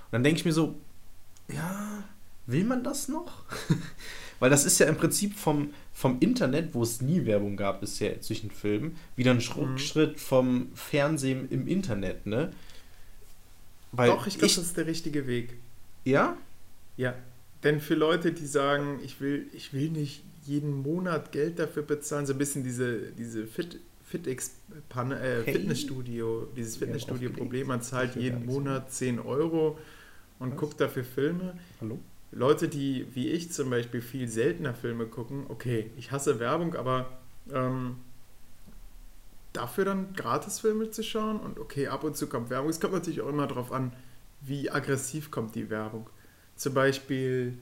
Und 0.06 0.12
dann 0.12 0.24
denke 0.24 0.40
ich 0.40 0.44
mir 0.44 0.52
so, 0.52 0.74
ja, 1.48 2.04
will 2.46 2.64
man 2.64 2.82
das 2.82 3.08
noch? 3.08 3.44
Weil 4.40 4.50
das 4.50 4.64
ist 4.64 4.80
ja 4.80 4.86
im 4.86 4.96
Prinzip 4.96 5.36
vom, 5.36 5.70
vom 6.00 6.16
Internet, 6.20 6.72
wo 6.72 6.82
es 6.82 7.02
nie 7.02 7.26
Werbung 7.26 7.58
gab 7.58 7.82
bisher 7.82 8.22
zwischen 8.22 8.50
Filmen, 8.50 8.96
wieder 9.16 9.32
ein 9.32 9.36
mhm. 9.36 9.76
Schritt 9.76 10.18
vom 10.18 10.70
Fernsehen 10.74 11.46
im 11.50 11.68
Internet, 11.68 12.24
ne? 12.24 12.54
Weil 13.92 14.08
Doch, 14.08 14.26
ich 14.26 14.38
glaube, 14.38 14.54
das 14.54 14.64
ist 14.64 14.78
der 14.78 14.86
richtige 14.86 15.26
Weg. 15.26 15.58
Ja? 16.04 16.38
Ja. 16.96 17.14
Denn 17.64 17.80
für 17.80 17.96
Leute, 17.96 18.32
die 18.32 18.46
sagen, 18.46 19.00
ich 19.04 19.20
will, 19.20 19.46
ich 19.52 19.74
will 19.74 19.90
nicht 19.90 20.22
jeden 20.46 20.80
Monat 20.80 21.32
Geld 21.32 21.58
dafür 21.58 21.82
bezahlen, 21.82 22.24
so 22.24 22.32
ein 22.32 22.38
bisschen 22.38 22.64
diese, 22.64 23.12
diese 23.12 23.46
Fit, 23.46 23.78
FitX 24.06 24.52
äh, 24.88 25.42
hey. 25.44 25.52
Fitnessstudio, 25.52 26.48
dieses 26.56 26.78
Fitnessstudio-Problem, 26.78 27.66
man 27.66 27.82
zahlt 27.82 28.16
jeden 28.16 28.46
Monat 28.46 28.90
10 28.90 29.18
Euro 29.18 29.76
und 30.38 30.56
gucke 30.56 30.76
dafür 30.76 31.04
Filme. 31.04 31.58
Hallo? 31.78 31.98
Leute, 32.32 32.68
die 32.68 33.06
wie 33.14 33.28
ich 33.28 33.52
zum 33.52 33.70
Beispiel 33.70 34.00
viel 34.00 34.28
seltener 34.28 34.74
Filme 34.74 35.06
gucken, 35.06 35.46
okay, 35.48 35.90
ich 35.96 36.12
hasse 36.12 36.38
Werbung, 36.38 36.74
aber 36.74 37.10
ähm, 37.52 37.96
dafür 39.52 39.84
dann 39.84 40.12
Gratisfilme 40.14 40.90
zu 40.90 41.02
schauen 41.02 41.40
und 41.40 41.58
okay, 41.58 41.88
ab 41.88 42.04
und 42.04 42.16
zu 42.16 42.28
kommt 42.28 42.50
Werbung. 42.50 42.70
Es 42.70 42.80
kommt 42.80 42.94
natürlich 42.94 43.20
auch 43.20 43.28
immer 43.28 43.46
darauf 43.46 43.72
an, 43.72 43.92
wie 44.40 44.70
aggressiv 44.70 45.30
kommt 45.30 45.54
die 45.54 45.70
Werbung. 45.70 46.08
Zum 46.56 46.74
Beispiel 46.74 47.54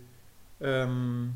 ähm, 0.61 1.33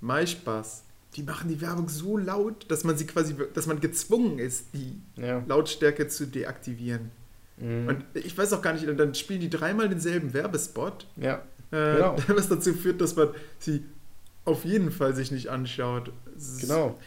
MySpaß. 0.00 0.84
Die 1.16 1.22
machen 1.22 1.48
die 1.48 1.60
Werbung 1.60 1.88
so 1.88 2.16
laut, 2.16 2.70
dass 2.70 2.84
man 2.84 2.96
sie 2.96 3.06
quasi, 3.06 3.34
dass 3.54 3.66
man 3.66 3.80
gezwungen 3.80 4.38
ist, 4.38 4.66
die 4.74 5.00
ja. 5.16 5.42
Lautstärke 5.46 6.06
zu 6.06 6.26
deaktivieren. 6.26 7.10
Mhm. 7.56 7.88
Und 7.88 8.04
ich 8.14 8.36
weiß 8.36 8.52
auch 8.52 8.62
gar 8.62 8.74
nicht, 8.74 8.86
dann 8.86 9.14
spielen 9.14 9.40
die 9.40 9.50
dreimal 9.50 9.88
denselben 9.88 10.32
Werbespot. 10.32 11.06
Ja. 11.16 11.42
Äh, 11.70 11.94
genau. 11.94 12.16
Was 12.28 12.48
dazu 12.48 12.74
führt, 12.74 13.00
dass 13.00 13.16
man 13.16 13.28
sie 13.58 13.84
auf 14.44 14.64
jeden 14.64 14.90
Fall 14.90 15.14
sich 15.14 15.30
nicht 15.30 15.48
anschaut. 15.48 16.12
Genau. 16.60 16.98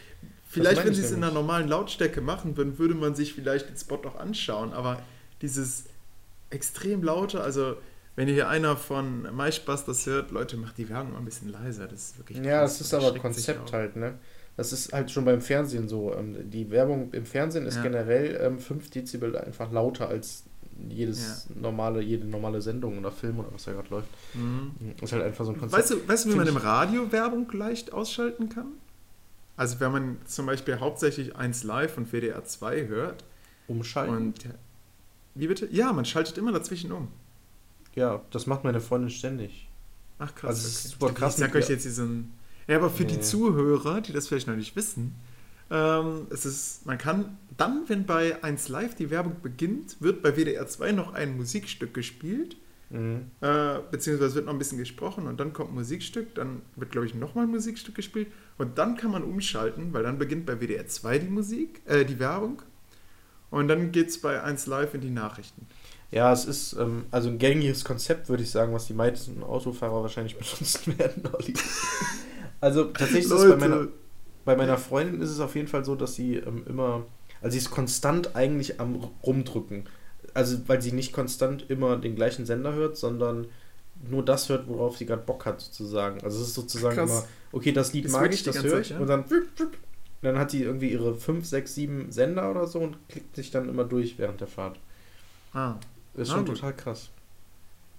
Vielleicht, 0.44 0.84
wenn 0.84 0.94
sie 0.94 1.02
es 1.02 1.10
in 1.10 1.24
einer 1.24 1.32
normalen 1.32 1.66
Lautstärke 1.66 2.20
machen 2.20 2.56
würden, 2.56 2.78
würde 2.78 2.94
man 2.94 3.14
sich 3.14 3.32
vielleicht 3.32 3.68
den 3.68 3.76
Spot 3.76 4.00
auch 4.06 4.16
anschauen. 4.16 4.72
Aber 4.72 5.02
dieses 5.40 5.84
extrem 6.50 7.02
laute, 7.02 7.40
also 7.40 7.76
wenn 8.16 8.28
hier 8.28 8.48
einer 8.48 8.76
von 8.76 9.22
MySpaß 9.34 9.86
das 9.86 10.06
hört, 10.06 10.30
Leute, 10.30 10.58
macht 10.58 10.76
die 10.76 10.88
Werbung 10.88 11.12
mal 11.12 11.18
ein 11.18 11.24
bisschen 11.24 11.48
leiser. 11.48 11.88
Das 11.88 12.10
ist 12.10 12.18
wirklich. 12.18 12.38
Ja, 12.38 12.62
das 12.62 12.80
ist 12.80 12.92
aber 12.92 13.18
Konzept 13.18 13.72
halt, 13.72 13.96
ne? 13.96 14.18
Das 14.56 14.74
ist 14.74 14.92
halt 14.92 15.10
schon 15.10 15.24
beim 15.24 15.40
Fernsehen 15.40 15.88
so. 15.88 16.14
Ähm, 16.14 16.50
die 16.50 16.70
Werbung 16.70 17.10
im 17.12 17.24
Fernsehen 17.24 17.64
ist 17.64 17.76
ja. 17.76 17.82
generell 17.82 18.58
5 18.58 18.70
ähm, 18.70 18.90
Dezibel 18.90 19.36
einfach 19.38 19.72
lauter 19.72 20.08
als 20.08 20.44
jedes 20.88 21.46
ja. 21.48 21.60
normale, 21.60 22.02
jede 22.02 22.26
normale 22.26 22.60
Sendung 22.60 22.98
oder 22.98 23.10
Film 23.10 23.38
oder 23.38 23.52
was 23.52 23.64
da 23.64 23.72
gerade 23.72 23.88
läuft. 23.90 24.08
Mhm. 24.34 24.72
Ist 25.00 25.12
halt 25.12 25.22
einfach 25.22 25.44
so 25.44 25.52
ein 25.52 25.58
Konzept. 25.58 25.82
Weißt 25.82 25.90
du, 25.90 26.08
weißt 26.08 26.24
du 26.24 26.30
wie 26.30 26.34
man 26.36 26.46
im 26.46 26.56
Radio 26.56 27.10
Werbung 27.12 27.50
leicht 27.52 27.92
ausschalten 27.92 28.48
kann? 28.48 28.68
Also 29.56 29.80
wenn 29.80 29.92
man 29.92 30.16
zum 30.26 30.46
Beispiel 30.46 30.80
hauptsächlich 30.80 31.36
1 31.36 31.64
Live 31.64 31.96
und 31.98 32.12
WDR 32.12 32.44
2 32.44 32.86
hört. 32.86 33.24
Umschalten? 33.68 34.16
Und, 34.16 34.44
wie 35.34 35.46
bitte? 35.46 35.68
Ja, 35.70 35.92
man 35.92 36.04
schaltet 36.04 36.38
immer 36.38 36.52
dazwischen 36.52 36.92
um. 36.92 37.08
Ja, 37.94 38.22
das 38.30 38.46
macht 38.46 38.64
meine 38.64 38.80
Freundin 38.80 39.10
ständig. 39.10 39.68
Ach 40.18 40.34
krass. 40.34 40.50
Also 40.50 40.68
okay. 40.68 40.88
super 40.88 41.14
krass. 41.14 41.34
Ich 41.34 41.40
sag 41.40 41.54
euch 41.54 41.68
jetzt 41.68 41.84
diesen. 41.84 42.32
Ja, 42.66 42.76
aber 42.76 42.90
für 42.90 43.02
nee. 43.02 43.12
die 43.12 43.20
Zuhörer, 43.20 44.00
die 44.00 44.12
das 44.12 44.28
vielleicht 44.28 44.46
noch 44.46 44.56
nicht 44.56 44.76
wissen, 44.76 45.14
ähm, 45.72 46.26
es 46.28 46.44
ist, 46.44 46.84
man 46.84 46.98
kann 46.98 47.38
dann, 47.56 47.84
wenn 47.88 48.04
bei 48.04 48.42
1 48.44 48.68
Live 48.68 48.94
die 48.94 49.10
Werbung 49.10 49.36
beginnt, 49.42 49.96
wird 50.00 50.22
bei 50.22 50.36
WDR 50.36 50.66
2 50.66 50.92
noch 50.92 51.14
ein 51.14 51.36
Musikstück 51.36 51.94
gespielt. 51.94 52.56
Mhm. 52.90 53.30
Äh, 53.40 53.78
beziehungsweise 53.90 54.34
wird 54.34 54.44
noch 54.44 54.52
ein 54.52 54.58
bisschen 54.58 54.76
gesprochen 54.76 55.26
und 55.26 55.40
dann 55.40 55.54
kommt 55.54 55.70
ein 55.70 55.76
Musikstück, 55.76 56.34
dann 56.34 56.60
wird, 56.76 56.92
glaube 56.92 57.06
ich, 57.06 57.14
nochmal 57.14 57.46
ein 57.46 57.50
Musikstück 57.50 57.94
gespielt 57.94 58.28
und 58.58 58.76
dann 58.76 58.98
kann 58.98 59.10
man 59.10 59.24
umschalten, 59.24 59.94
weil 59.94 60.02
dann 60.02 60.18
beginnt 60.18 60.44
bei 60.44 60.60
WDR 60.60 60.86
2 60.86 61.20
die 61.20 61.28
Musik, 61.28 61.80
äh, 61.86 62.04
die 62.04 62.18
Werbung 62.18 62.60
und 63.50 63.68
dann 63.68 63.92
geht 63.92 64.08
es 64.08 64.20
bei 64.20 64.42
1 64.42 64.66
Live 64.66 64.92
in 64.92 65.00
die 65.00 65.10
Nachrichten. 65.10 65.66
Ja, 66.10 66.34
es 66.34 66.44
ist 66.44 66.74
ähm, 66.74 67.06
also 67.10 67.30
ein 67.30 67.38
gängiges 67.38 67.82
Konzept, 67.82 68.28
würde 68.28 68.42
ich 68.42 68.50
sagen, 68.50 68.74
was 68.74 68.88
die 68.88 68.92
meisten 68.92 69.42
Autofahrer 69.42 70.02
wahrscheinlich 70.02 70.36
benutzen 70.38 70.98
werden, 70.98 71.22
Olli. 71.32 71.54
also 72.60 72.84
tatsächlich 72.84 73.24
ist 73.24 73.30
es 73.30 73.48
bei 73.48 73.56
meiner, 73.56 73.88
bei 74.44 74.56
meiner 74.56 74.78
Freundin 74.78 75.20
ist 75.20 75.30
es 75.30 75.40
auf 75.40 75.54
jeden 75.54 75.68
Fall 75.68 75.84
so, 75.84 75.94
dass 75.94 76.14
sie 76.14 76.36
ähm, 76.36 76.64
immer, 76.66 77.04
also 77.40 77.52
sie 77.52 77.58
ist 77.58 77.70
konstant 77.70 78.34
eigentlich 78.36 78.80
am 78.80 78.96
rumdrücken. 79.24 79.84
Also 80.34 80.58
weil 80.66 80.80
sie 80.80 80.92
nicht 80.92 81.12
konstant 81.12 81.68
immer 81.68 81.96
den 81.96 82.16
gleichen 82.16 82.46
Sender 82.46 82.72
hört, 82.72 82.96
sondern 82.96 83.46
nur 84.08 84.24
das 84.24 84.48
hört, 84.48 84.66
worauf 84.66 84.96
sie 84.96 85.06
gerade 85.06 85.22
Bock 85.22 85.46
hat, 85.46 85.60
sozusagen. 85.60 86.22
Also 86.22 86.40
es 86.40 86.48
ist 86.48 86.54
sozusagen 86.54 86.96
Krass. 86.96 87.10
immer, 87.10 87.24
okay, 87.52 87.72
das 87.72 87.92
Lied 87.92 88.06
das 88.06 88.12
mag 88.12 88.32
ich, 88.32 88.42
das 88.42 88.62
höre 88.62 88.80
ich, 88.80 88.90
ja? 88.90 88.98
und 88.98 89.06
dann, 89.06 89.24
dann 90.22 90.38
hat 90.38 90.50
sie 90.50 90.62
irgendwie 90.62 90.90
ihre 90.90 91.14
5, 91.14 91.44
6, 91.44 91.74
7 91.74 92.12
Sender 92.12 92.50
oder 92.50 92.66
so 92.66 92.80
und 92.80 92.96
klickt 93.08 93.36
sich 93.36 93.50
dann 93.50 93.68
immer 93.68 93.84
durch 93.84 94.18
während 94.18 94.40
der 94.40 94.48
Fahrt. 94.48 94.78
Ah. 95.52 95.74
Ist 96.14 96.30
schon 96.30 96.40
ah, 96.40 96.44
total 96.44 96.74
krass. 96.74 97.10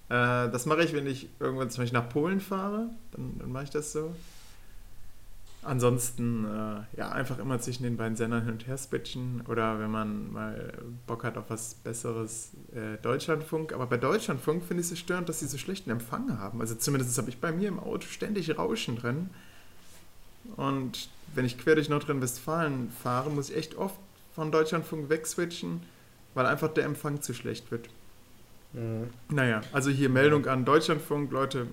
Äh, 0.10 0.50
das 0.50 0.66
mache 0.66 0.84
ich, 0.84 0.94
wenn 0.94 1.08
ich 1.08 1.30
irgendwann 1.40 1.70
zum 1.70 1.84
Beispiel 1.84 2.00
nach 2.00 2.10
Polen 2.10 2.40
fahre. 2.40 2.90
Dann, 3.12 3.38
dann 3.40 3.52
mache 3.52 3.66
ich 3.66 3.70
das 3.70 3.92
so. 3.94 4.14
Ansonsten, 5.64 6.46
äh, 6.46 6.98
ja, 6.98 7.12
einfach 7.12 7.40
immer 7.40 7.60
zwischen 7.60 7.84
den 7.84 7.98
beiden 7.98 8.16
Sendern 8.16 8.44
hin 8.44 8.54
und 8.54 8.68
her 8.68 8.78
switchen. 8.78 9.44
Oder 9.48 9.80
wenn 9.80 9.92
man 9.92 10.32
mal 10.32 10.74
Bock 11.08 11.24
hat 11.24 11.38
auf 11.38 11.46
was 11.50 11.76
Besseres, 11.76 12.52
äh, 12.74 12.98
Deutschlandfunk. 13.02 13.74
Aber 13.74 13.88
bei 13.88 13.98
Deutschlandfunk 13.98 14.64
finde 14.64 14.82
ich 14.82 14.86
es 14.86 14.90
so 14.90 14.96
störend, 14.96 15.30
dass 15.30 15.40
sie 15.40 15.48
so 15.48 15.58
schlechten 15.58 15.90
Empfang 15.90 16.38
haben. 16.38 16.62
Also 16.62 16.76
zumindest 16.76 17.18
habe 17.18 17.30
ich 17.30 17.40
bei 17.40 17.52
mir 17.52 17.68
im 17.68 17.80
Auto 17.80 18.08
ständig 18.08 18.58
Rauschen 18.58 18.98
drin. 18.98 19.30
Und 20.58 21.10
wenn 21.36 21.46
ich 21.46 21.58
quer 21.58 21.76
durch 21.76 21.90
Nordrhein-Westfalen 21.90 22.92
fahre, 23.02 23.30
muss 23.30 23.50
ich 23.50 23.58
echt 23.58 23.76
oft 23.76 23.96
von 24.36 24.52
Deutschlandfunk 24.52 25.10
wegswitchen, 25.10 25.82
weil 26.34 26.46
einfach 26.46 26.74
der 26.74 26.86
Empfang 26.86 27.22
zu 27.22 27.34
schlecht 27.34 27.72
wird. 27.72 27.90
Mhm. 28.74 29.10
Naja, 29.30 29.62
also 29.72 29.90
hier 29.90 30.10
Meldung 30.10 30.48
an 30.48 30.66
Deutschlandfunk, 30.66 31.32
Leute, 31.32 31.68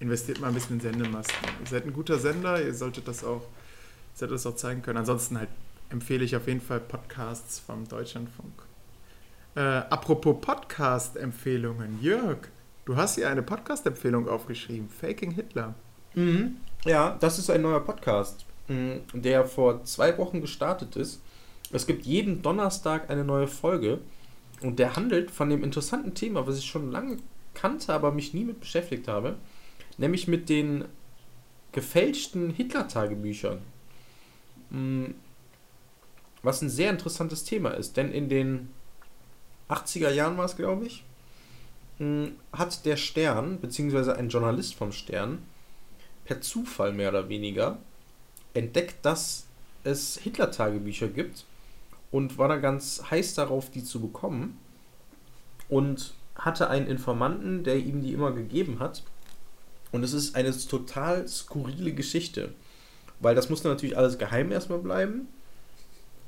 investiert 0.00 0.40
mal 0.40 0.48
ein 0.48 0.54
bisschen 0.54 0.76
in 0.76 0.80
Sendemasten. 0.80 1.36
Ihr 1.60 1.66
seid 1.66 1.86
ein 1.86 1.92
guter 1.92 2.18
Sender, 2.18 2.60
ihr 2.60 2.74
solltet 2.74 3.06
das 3.06 3.22
auch, 3.22 3.42
solltet 4.14 4.34
das 4.34 4.46
auch 4.46 4.56
zeigen 4.56 4.82
können. 4.82 4.98
Ansonsten 4.98 5.38
halt 5.38 5.50
empfehle 5.90 6.24
ich 6.24 6.34
auf 6.34 6.46
jeden 6.48 6.60
Fall 6.60 6.80
Podcasts 6.80 7.58
vom 7.60 7.86
Deutschlandfunk. 7.86 8.52
Äh, 9.54 9.60
apropos 9.60 10.36
Podcast-Empfehlungen, 10.40 12.00
Jörg, 12.00 12.38
du 12.84 12.96
hast 12.96 13.16
hier 13.16 13.28
eine 13.28 13.42
Podcast-Empfehlung 13.42 14.28
aufgeschrieben, 14.28 14.88
Faking 14.88 15.32
Hitler. 15.32 15.74
Mhm. 16.14 16.56
Ja, 16.84 17.16
das 17.20 17.38
ist 17.38 17.50
ein 17.50 17.62
neuer 17.62 17.80
Podcast, 17.80 18.46
mm, 18.68 18.98
der 19.12 19.44
vor 19.44 19.84
zwei 19.84 20.16
Wochen 20.16 20.40
gestartet 20.40 20.96
ist. 20.96 21.20
Es 21.72 21.86
gibt 21.86 22.06
jeden 22.06 22.42
Donnerstag 22.42 23.10
eine 23.10 23.24
neue 23.24 23.46
Folge. 23.46 23.98
Und 24.62 24.78
der 24.78 24.96
handelt 24.96 25.30
von 25.30 25.48
dem 25.48 25.64
interessanten 25.64 26.14
Thema, 26.14 26.46
was 26.46 26.58
ich 26.58 26.66
schon 26.66 26.90
lange 26.90 27.16
kannte, 27.54 27.92
aber 27.92 28.12
mich 28.12 28.34
nie 28.34 28.44
mit 28.44 28.60
beschäftigt 28.60 29.08
habe, 29.08 29.36
nämlich 29.98 30.28
mit 30.28 30.48
den 30.48 30.84
gefälschten 31.72 32.50
Hitler-Tagebüchern. 32.50 33.60
Hm, 34.70 35.14
was 36.42 36.62
ein 36.62 36.70
sehr 36.70 36.90
interessantes 36.90 37.44
Thema 37.44 37.70
ist, 37.70 37.96
denn 37.96 38.10
in 38.12 38.28
den 38.28 38.70
80er 39.68 40.10
Jahren 40.10 40.36
war 40.36 40.46
es, 40.46 40.56
glaube 40.56 40.86
ich, 40.86 41.04
hm, 41.98 42.32
hat 42.52 42.84
der 42.86 42.96
Stern, 42.96 43.60
beziehungsweise 43.60 44.16
ein 44.16 44.28
Journalist 44.30 44.74
vom 44.74 44.92
Stern, 44.92 45.42
per 46.24 46.40
Zufall 46.40 46.92
mehr 46.92 47.10
oder 47.10 47.28
weniger 47.28 47.78
entdeckt, 48.54 48.96
dass 49.02 49.46
es 49.84 50.18
Hitler-Tagebücher 50.18 51.08
gibt 51.08 51.44
und 52.10 52.38
war 52.38 52.48
da 52.48 52.56
ganz 52.56 53.02
heiß 53.10 53.34
darauf, 53.34 53.70
die 53.70 53.84
zu 53.84 54.00
bekommen. 54.00 54.58
Und 55.68 56.14
hatte 56.34 56.70
einen 56.70 56.86
Informanten, 56.86 57.64
der 57.64 57.76
ihm 57.76 58.02
die 58.02 58.12
immer 58.12 58.32
gegeben 58.32 58.78
hat. 58.80 59.02
Und 59.92 60.04
es 60.04 60.12
ist 60.12 60.36
eine 60.36 60.56
total 60.56 61.26
skurrile 61.26 61.92
Geschichte. 61.92 62.54
Weil 63.20 63.34
das 63.34 63.50
musste 63.50 63.68
natürlich 63.68 63.96
alles 63.96 64.18
geheim 64.18 64.50
erstmal 64.50 64.78
bleiben. 64.78 65.28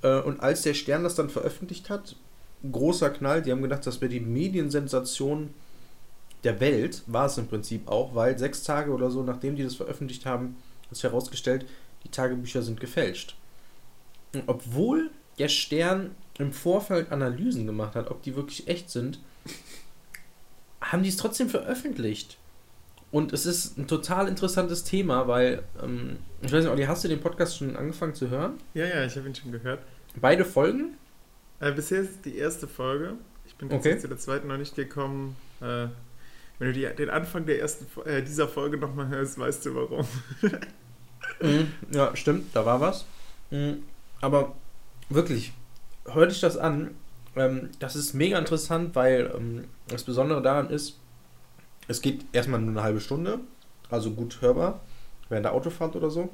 Äh, 0.02 0.20
und 0.20 0.40
als 0.40 0.62
der 0.62 0.74
Stern 0.74 1.04
das 1.04 1.14
dann 1.14 1.30
veröffentlicht 1.30 1.90
hat, 1.90 2.16
großer 2.70 3.10
Knall, 3.10 3.42
die 3.42 3.50
haben 3.50 3.62
gedacht, 3.62 3.86
das 3.86 4.00
wäre 4.00 4.10
die 4.10 4.20
Mediensensation 4.20 5.54
der 6.44 6.60
Welt, 6.60 7.02
war 7.06 7.26
es 7.26 7.38
im 7.38 7.46
Prinzip 7.46 7.88
auch, 7.88 8.14
weil 8.14 8.38
sechs 8.38 8.64
Tage 8.64 8.92
oder 8.92 9.10
so, 9.10 9.22
nachdem 9.22 9.56
die 9.56 9.62
das 9.62 9.76
veröffentlicht 9.76 10.26
haben, 10.26 10.56
hat 10.88 10.96
sich 10.96 11.04
herausgestellt, 11.04 11.66
die 12.04 12.10
Tagebücher 12.10 12.62
sind 12.62 12.80
gefälscht. 12.80 13.36
Und 14.34 14.44
obwohl 14.46 15.10
der 15.38 15.48
Stern 15.48 16.14
im 16.38 16.52
Vorfeld 16.52 17.12
Analysen 17.12 17.66
gemacht 17.66 17.94
hat, 17.94 18.10
ob 18.10 18.22
die 18.22 18.34
wirklich 18.34 18.66
echt 18.68 18.90
sind, 18.90 19.20
haben 20.80 21.02
die 21.02 21.10
es 21.10 21.16
trotzdem 21.16 21.48
veröffentlicht. 21.48 22.38
Und 23.12 23.34
es 23.34 23.44
ist 23.44 23.76
ein 23.76 23.86
total 23.86 24.26
interessantes 24.26 24.84
Thema, 24.84 25.28
weil, 25.28 25.62
ähm, 25.82 26.16
ich 26.40 26.50
weiß 26.50 26.64
nicht, 26.64 26.72
Olli, 26.72 26.84
hast 26.84 27.04
du 27.04 27.08
den 27.08 27.20
Podcast 27.20 27.58
schon 27.58 27.76
angefangen 27.76 28.14
zu 28.14 28.30
hören? 28.30 28.54
Ja, 28.72 28.86
ja, 28.86 29.04
ich 29.04 29.14
habe 29.16 29.28
ihn 29.28 29.34
schon 29.34 29.52
gehört. 29.52 29.80
Beide 30.16 30.46
Folgen? 30.46 30.96
Äh, 31.60 31.72
bisher 31.72 32.00
ist 32.00 32.24
die 32.24 32.38
erste 32.38 32.66
Folge. 32.66 33.12
Ich 33.44 33.54
bin 33.56 33.70
okay. 33.70 33.98
zu 33.98 34.08
der 34.08 34.16
zweiten 34.16 34.48
noch 34.48 34.56
nicht 34.56 34.74
gekommen. 34.74 35.36
Äh, 35.60 35.88
wenn 36.58 36.68
du 36.68 36.72
die, 36.72 36.88
den 36.96 37.10
Anfang 37.10 37.44
der 37.44 37.60
ersten, 37.60 37.86
äh, 38.08 38.22
dieser 38.22 38.48
Folge 38.48 38.78
nochmal 38.78 39.08
hörst, 39.08 39.38
weißt 39.38 39.66
du 39.66 39.74
warum. 39.74 40.06
mhm, 41.42 41.68
ja, 41.90 42.16
stimmt, 42.16 42.56
da 42.56 42.64
war 42.64 42.80
was. 42.80 43.04
Mhm, 43.50 43.82
aber 44.22 44.56
wirklich, 45.10 45.52
hör 46.06 46.26
dich 46.26 46.40
das 46.40 46.56
an. 46.56 46.94
Ähm, 47.36 47.68
das 47.78 47.94
ist 47.94 48.14
mega 48.14 48.38
interessant, 48.38 48.94
weil 48.94 49.30
ähm, 49.36 49.64
das 49.88 50.04
Besondere 50.04 50.40
daran 50.40 50.70
ist, 50.70 50.98
es 51.88 52.00
geht 52.00 52.24
erstmal 52.32 52.60
nur 52.60 52.70
eine 52.70 52.82
halbe 52.82 53.00
Stunde, 53.00 53.40
also 53.90 54.12
gut 54.12 54.40
hörbar, 54.40 54.80
während 55.28 55.44
der 55.44 55.52
Autofahrt 55.52 55.96
oder 55.96 56.10
so. 56.10 56.30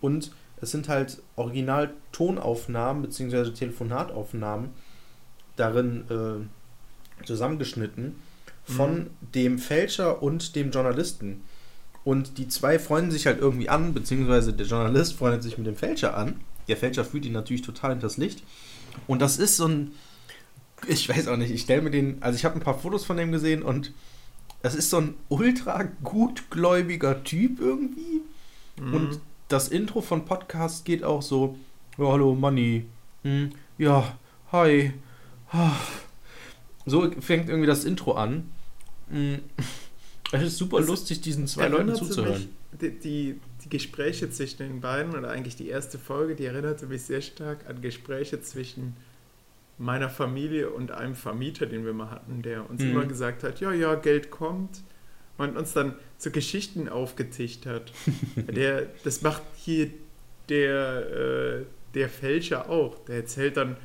Und 0.00 0.32
es 0.60 0.70
sind 0.70 0.88
halt 0.88 1.22
Original-Tonaufnahmen 1.36 3.02
bzw. 3.02 3.50
Telefonataufnahmen 3.52 4.70
darin 5.56 6.04
äh, 6.10 7.26
zusammengeschnitten. 7.26 8.16
von 8.64 8.98
mhm. 8.98 9.10
dem 9.34 9.58
Fälscher 9.58 10.22
und 10.22 10.54
dem 10.54 10.70
Journalisten. 10.70 11.42
Und 12.04 12.38
die 12.38 12.48
zwei 12.48 12.78
freunden 12.78 13.10
sich 13.10 13.26
halt 13.26 13.38
irgendwie 13.38 13.68
an, 13.68 13.92
beziehungsweise 13.92 14.52
der 14.52 14.66
Journalist 14.66 15.14
freundet 15.14 15.42
sich 15.42 15.58
mit 15.58 15.66
dem 15.66 15.76
Fälscher 15.76 16.16
an. 16.16 16.40
Der 16.68 16.76
Fälscher 16.76 17.04
führt 17.04 17.24
ihn 17.24 17.32
natürlich 17.32 17.62
total 17.62 17.92
in 17.92 18.00
das 18.00 18.16
Licht. 18.16 18.42
Und 19.06 19.20
das 19.20 19.38
ist 19.38 19.56
so 19.56 19.66
ein, 19.66 19.92
ich 20.86 21.08
weiß 21.08 21.28
auch 21.28 21.36
nicht, 21.36 21.50
ich 21.50 21.62
stelle 21.62 21.82
mir 21.82 21.90
den, 21.90 22.22
also 22.22 22.36
ich 22.36 22.44
habe 22.44 22.54
ein 22.54 22.62
paar 22.62 22.78
Fotos 22.78 23.04
von 23.04 23.16
dem 23.16 23.32
gesehen 23.32 23.62
und 23.62 23.92
das 24.62 24.74
ist 24.74 24.90
so 24.90 24.98
ein 24.98 25.14
ultra 25.28 25.84
gutgläubiger 26.02 27.24
Typ 27.24 27.60
irgendwie. 27.60 28.22
Mhm. 28.80 28.94
Und 28.94 29.20
das 29.48 29.68
Intro 29.68 30.00
von 30.00 30.24
Podcast 30.24 30.84
geht 30.84 31.02
auch 31.02 31.22
so, 31.22 31.56
ja, 31.98 32.06
hallo 32.06 32.34
Manni, 32.34 32.86
hm, 33.22 33.50
ja, 33.78 34.16
hi. 34.52 34.92
So 36.86 37.10
fängt 37.20 37.48
irgendwie 37.48 37.66
das 37.66 37.84
Intro 37.84 38.12
an. 38.12 38.50
Hm. 39.10 39.40
Es 40.32 40.44
ist 40.44 40.58
super 40.58 40.78
das 40.78 40.86
lustig, 40.86 41.22
diesen 41.22 41.48
zwei 41.48 41.66
Leuten 41.66 41.92
zuzuhören. 41.92 42.50
Die, 42.80 42.90
die, 43.00 43.40
die, 43.64 43.68
Gespräche 43.68 44.30
zwischen 44.30 44.58
den 44.58 44.80
beiden, 44.80 45.16
oder 45.16 45.28
eigentlich 45.28 45.56
die 45.56 45.66
erste 45.66 45.98
Folge, 45.98 46.36
die 46.36 46.44
erinnerte 46.44 46.86
mich 46.86 47.02
sehr 47.02 47.20
stark 47.20 47.68
an 47.68 47.82
Gespräche 47.82 48.40
zwischen 48.40 48.94
meiner 49.80 50.10
Familie 50.10 50.70
und 50.70 50.92
einem 50.92 51.14
Vermieter, 51.14 51.64
den 51.64 51.86
wir 51.86 51.94
mal 51.94 52.10
hatten, 52.10 52.42
der 52.42 52.68
uns 52.68 52.82
mhm. 52.82 52.90
immer 52.90 53.06
gesagt 53.06 53.42
hat, 53.42 53.60
ja, 53.60 53.72
ja, 53.72 53.94
Geld 53.94 54.30
kommt 54.30 54.82
und 55.38 55.56
uns 55.56 55.72
dann 55.72 55.94
so 56.18 56.30
Geschichten 56.30 56.88
aufgetischt 56.88 57.64
hat. 57.64 57.90
der, 58.36 58.88
das 59.04 59.22
macht 59.22 59.42
hier 59.56 59.90
der, 60.50 61.60
äh, 61.60 61.64
der 61.94 62.10
Fälscher 62.10 62.68
auch. 62.68 62.98
Der 63.06 63.16
erzählt 63.16 63.56
dann 63.56 63.78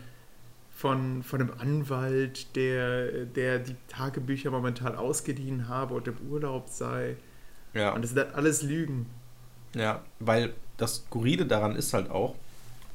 von, 0.76 1.24
von 1.24 1.40
einem 1.40 1.52
Anwalt, 1.58 2.54
der, 2.58 3.26
der 3.26 3.60
die 3.60 3.76
Tagebücher 3.88 4.52
momentan 4.52 4.96
ausgeliehen 4.96 5.70
habe 5.70 5.94
und 5.94 6.10
im 6.10 6.18
Urlaub 6.30 6.68
sei. 6.68 7.16
Ja. 7.74 7.94
Und 7.94 8.02
das 8.02 8.12
sind 8.12 8.20
halt 8.20 8.36
alles 8.36 8.64
Lügen. 8.64 9.06
Ja, 9.74 10.04
weil 10.20 10.54
das 10.76 10.96
Skurrile 10.96 11.46
daran 11.46 11.78
ist 11.78 11.94
halt 11.94 12.10
auch, 12.10 12.36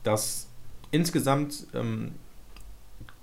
dass 0.02 0.48
insgesamt 0.90 1.66
ähm, 1.72 2.12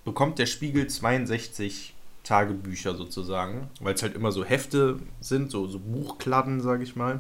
bekommt 0.08 0.40
der 0.40 0.46
Spiegel 0.46 0.88
62 0.88 1.94
Tagebücher 2.24 2.96
sozusagen, 2.96 3.70
weil 3.82 3.94
es 3.94 4.02
halt 4.02 4.16
immer 4.16 4.32
so 4.32 4.46
Hefte 4.46 5.02
sind, 5.20 5.52
so, 5.52 5.68
so 5.68 5.80
Buchkladden, 5.80 6.62
sage 6.62 6.84
ich 6.84 6.96
mal. 6.96 7.20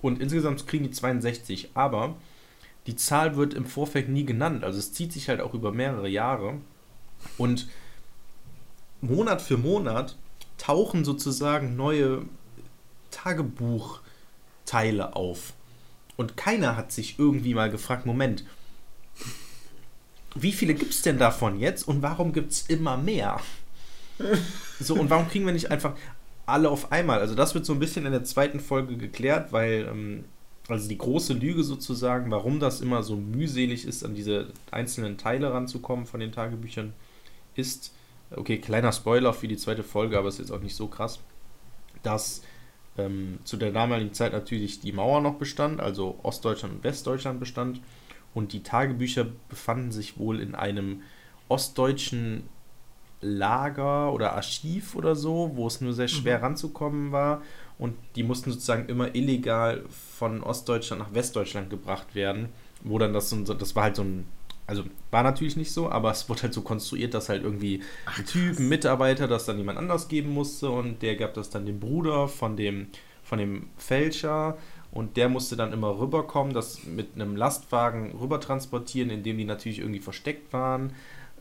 Und 0.00 0.22
insgesamt 0.22 0.66
kriegen 0.66 0.84
die 0.84 0.92
62, 0.92 1.72
aber 1.74 2.16
die 2.86 2.96
Zahl 2.96 3.36
wird 3.36 3.52
im 3.52 3.66
Vorfeld 3.66 4.08
nie 4.08 4.24
genannt. 4.24 4.64
Also 4.64 4.78
es 4.78 4.94
zieht 4.94 5.12
sich 5.12 5.28
halt 5.28 5.42
auch 5.42 5.52
über 5.52 5.72
mehrere 5.72 6.08
Jahre. 6.08 6.54
Und 7.36 7.68
Monat 9.02 9.42
für 9.42 9.58
Monat 9.58 10.16
tauchen 10.56 11.04
sozusagen 11.04 11.76
neue 11.76 12.22
Tagebuchteile 13.10 15.14
auf. 15.14 15.52
Und 16.16 16.38
keiner 16.38 16.78
hat 16.78 16.92
sich 16.92 17.18
irgendwie 17.18 17.52
mal 17.52 17.70
gefragt, 17.70 18.06
Moment, 18.06 18.42
wie 20.42 20.52
viele 20.52 20.74
gibt 20.74 20.92
es 20.92 21.02
denn 21.02 21.18
davon 21.18 21.58
jetzt 21.58 21.86
und 21.86 22.02
warum 22.02 22.32
gibt 22.32 22.52
es 22.52 22.62
immer 22.68 22.96
mehr? 22.96 23.40
So, 24.80 24.94
und 24.94 25.10
warum 25.10 25.28
kriegen 25.28 25.46
wir 25.46 25.52
nicht 25.52 25.70
einfach 25.70 25.94
alle 26.46 26.70
auf 26.70 26.92
einmal? 26.92 27.18
Also 27.18 27.34
das 27.34 27.54
wird 27.54 27.66
so 27.66 27.72
ein 27.72 27.78
bisschen 27.78 28.06
in 28.06 28.12
der 28.12 28.24
zweiten 28.24 28.60
Folge 28.60 28.96
geklärt, 28.96 29.52
weil 29.52 29.88
ähm, 29.90 30.24
also 30.68 30.88
die 30.88 30.98
große 30.98 31.34
Lüge 31.34 31.62
sozusagen, 31.62 32.30
warum 32.30 32.60
das 32.60 32.80
immer 32.80 33.02
so 33.02 33.16
mühselig 33.16 33.86
ist, 33.86 34.04
an 34.04 34.14
diese 34.14 34.48
einzelnen 34.70 35.16
Teile 35.16 35.52
ranzukommen 35.52 36.06
von 36.06 36.20
den 36.20 36.32
Tagebüchern, 36.32 36.92
ist, 37.54 37.94
okay, 38.30 38.58
kleiner 38.58 38.92
Spoiler 38.92 39.32
für 39.32 39.48
die 39.48 39.56
zweite 39.56 39.82
Folge, 39.82 40.18
aber 40.18 40.28
es 40.28 40.34
ist 40.34 40.48
jetzt 40.48 40.50
auch 40.50 40.62
nicht 40.62 40.74
so 40.74 40.88
krass, 40.88 41.20
dass 42.02 42.42
ähm, 42.98 43.38
zu 43.44 43.56
der 43.56 43.72
damaligen 43.72 44.12
Zeit 44.12 44.32
natürlich 44.32 44.80
die 44.80 44.92
Mauer 44.92 45.20
noch 45.20 45.34
bestand, 45.34 45.80
also 45.80 46.18
Ostdeutschland 46.22 46.74
und 46.74 46.84
Westdeutschland 46.84 47.38
bestand 47.38 47.80
und 48.36 48.52
die 48.52 48.62
Tagebücher 48.62 49.26
befanden 49.48 49.92
sich 49.92 50.18
wohl 50.18 50.40
in 50.40 50.54
einem 50.54 51.00
ostdeutschen 51.48 52.42
Lager 53.22 54.12
oder 54.12 54.34
Archiv 54.34 54.94
oder 54.94 55.16
so, 55.16 55.52
wo 55.54 55.66
es 55.66 55.80
nur 55.80 55.94
sehr 55.94 56.06
schwer 56.06 56.36
mhm. 56.36 56.44
ranzukommen 56.44 57.12
war. 57.12 57.40
Und 57.78 57.94
die 58.14 58.22
mussten 58.22 58.52
sozusagen 58.52 58.90
immer 58.90 59.14
illegal 59.14 59.84
von 59.88 60.42
Ostdeutschland 60.42 61.02
nach 61.02 61.14
Westdeutschland 61.14 61.70
gebracht 61.70 62.14
werden, 62.14 62.50
wo 62.84 62.98
dann 62.98 63.14
das 63.14 63.30
so, 63.30 63.42
das 63.54 63.74
war 63.74 63.84
halt 63.84 63.96
so 63.96 64.02
ein, 64.02 64.26
also 64.66 64.84
war 65.10 65.22
natürlich 65.22 65.56
nicht 65.56 65.72
so, 65.72 65.88
aber 65.88 66.10
es 66.10 66.28
wurde 66.28 66.42
halt 66.42 66.52
so 66.52 66.60
konstruiert, 66.60 67.14
dass 67.14 67.30
halt 67.30 67.42
irgendwie 67.42 67.82
Ach, 68.04 68.18
ein 68.18 68.26
Typ, 68.26 68.58
ein 68.58 68.68
Mitarbeiter 68.68 69.28
das 69.28 69.46
dann 69.46 69.56
jemand 69.56 69.78
anders 69.78 70.08
geben 70.08 70.34
musste. 70.34 70.68
Und 70.68 71.00
der 71.00 71.16
gab 71.16 71.32
das 71.32 71.48
dann 71.48 71.64
dem 71.64 71.80
Bruder 71.80 72.28
von 72.28 72.54
dem, 72.54 72.88
von 73.22 73.38
dem 73.38 73.70
Fälscher 73.78 74.58
und 74.96 75.18
der 75.18 75.28
musste 75.28 75.56
dann 75.56 75.74
immer 75.74 75.98
rüberkommen, 75.98 76.54
das 76.54 76.84
mit 76.84 77.16
einem 77.16 77.36
Lastwagen 77.36 78.12
rüber 78.18 78.40
transportieren, 78.40 79.10
in 79.10 79.22
dem 79.22 79.36
die 79.36 79.44
natürlich 79.44 79.80
irgendwie 79.80 80.00
versteckt 80.00 80.54
waren. 80.54 80.94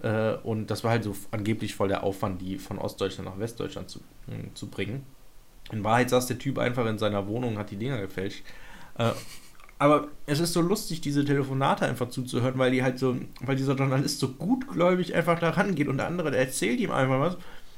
Äh, 0.04 0.34
und 0.44 0.68
das 0.68 0.84
war 0.84 0.92
halt 0.92 1.06
so 1.06 1.16
angeblich 1.32 1.74
voll 1.74 1.88
der 1.88 2.04
Aufwand, 2.04 2.42
die 2.42 2.58
von 2.58 2.78
Ostdeutschland 2.78 3.30
nach 3.30 3.40
Westdeutschland 3.40 3.90
zu, 3.90 4.02
hm, 4.28 4.54
zu 4.56 4.68
bringen. 4.68 5.04
In 5.72 5.86
Wahrheit 5.86 6.10
saß 6.10 6.28
der 6.28 6.38
Typ 6.38 6.58
einfach 6.58 6.86
in 6.86 6.98
seiner 6.98 7.28
Wohnung 7.28 7.54
und 7.54 7.58
hat 7.58 7.72
die 7.72 7.78
Dinger 7.78 8.02
gefälscht. 8.02 8.44
Äh, 8.98 9.12
aber 9.80 10.10
es 10.26 10.42
ist 10.42 10.52
so 10.52 10.60
lustig, 10.60 11.00
diese 11.00 11.24
Telefonate 11.24 11.86
einfach 11.86 12.10
zuzuhören, 12.10 12.58
weil 12.58 12.72
die 12.72 12.84
halt 12.84 13.00
so, 13.00 13.16
weil 13.40 13.56
dieser 13.56 13.76
Journalist 13.76 14.20
so 14.20 14.34
gutgläubig 14.34 15.16
einfach 15.16 15.40
da 15.40 15.52
rangeht 15.52 15.88
und 15.88 15.96
der 15.96 16.08
andere, 16.08 16.30
der 16.30 16.42
erzählt 16.42 16.82
ihm 16.82 16.92
einfach 16.92 17.22
was. 17.22 17.38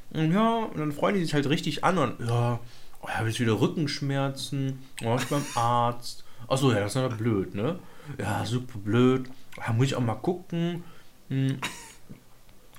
Und 0.09 0.31
ja, 0.31 0.55
und 0.55 0.79
dann 0.79 0.91
freuen 0.91 1.13
die 1.13 1.23
sich 1.23 1.35
halt 1.35 1.47
richtig 1.47 1.83
an 1.83 1.99
und 1.99 2.27
ja, 2.27 2.59
oh, 3.01 3.09
habe 3.09 3.27
jetzt 3.27 3.39
wieder 3.39 3.59
Rückenschmerzen, 3.59 4.79
oh, 5.03 5.15
ich 5.19 5.27
beim 5.27 5.45
Arzt. 5.55 6.23
Achso, 6.47 6.71
ja, 6.71 6.79
das 6.79 6.91
ist 6.93 6.97
aber 6.97 7.15
blöd, 7.15 7.55
ne? 7.55 7.79
Ja, 8.17 8.45
super 8.45 8.79
blöd. 8.79 9.29
Da 9.55 9.73
muss 9.73 9.87
ich 9.87 9.95
auch 9.95 10.01
mal 10.01 10.15
gucken. 10.15 10.83
Hm. 11.29 11.59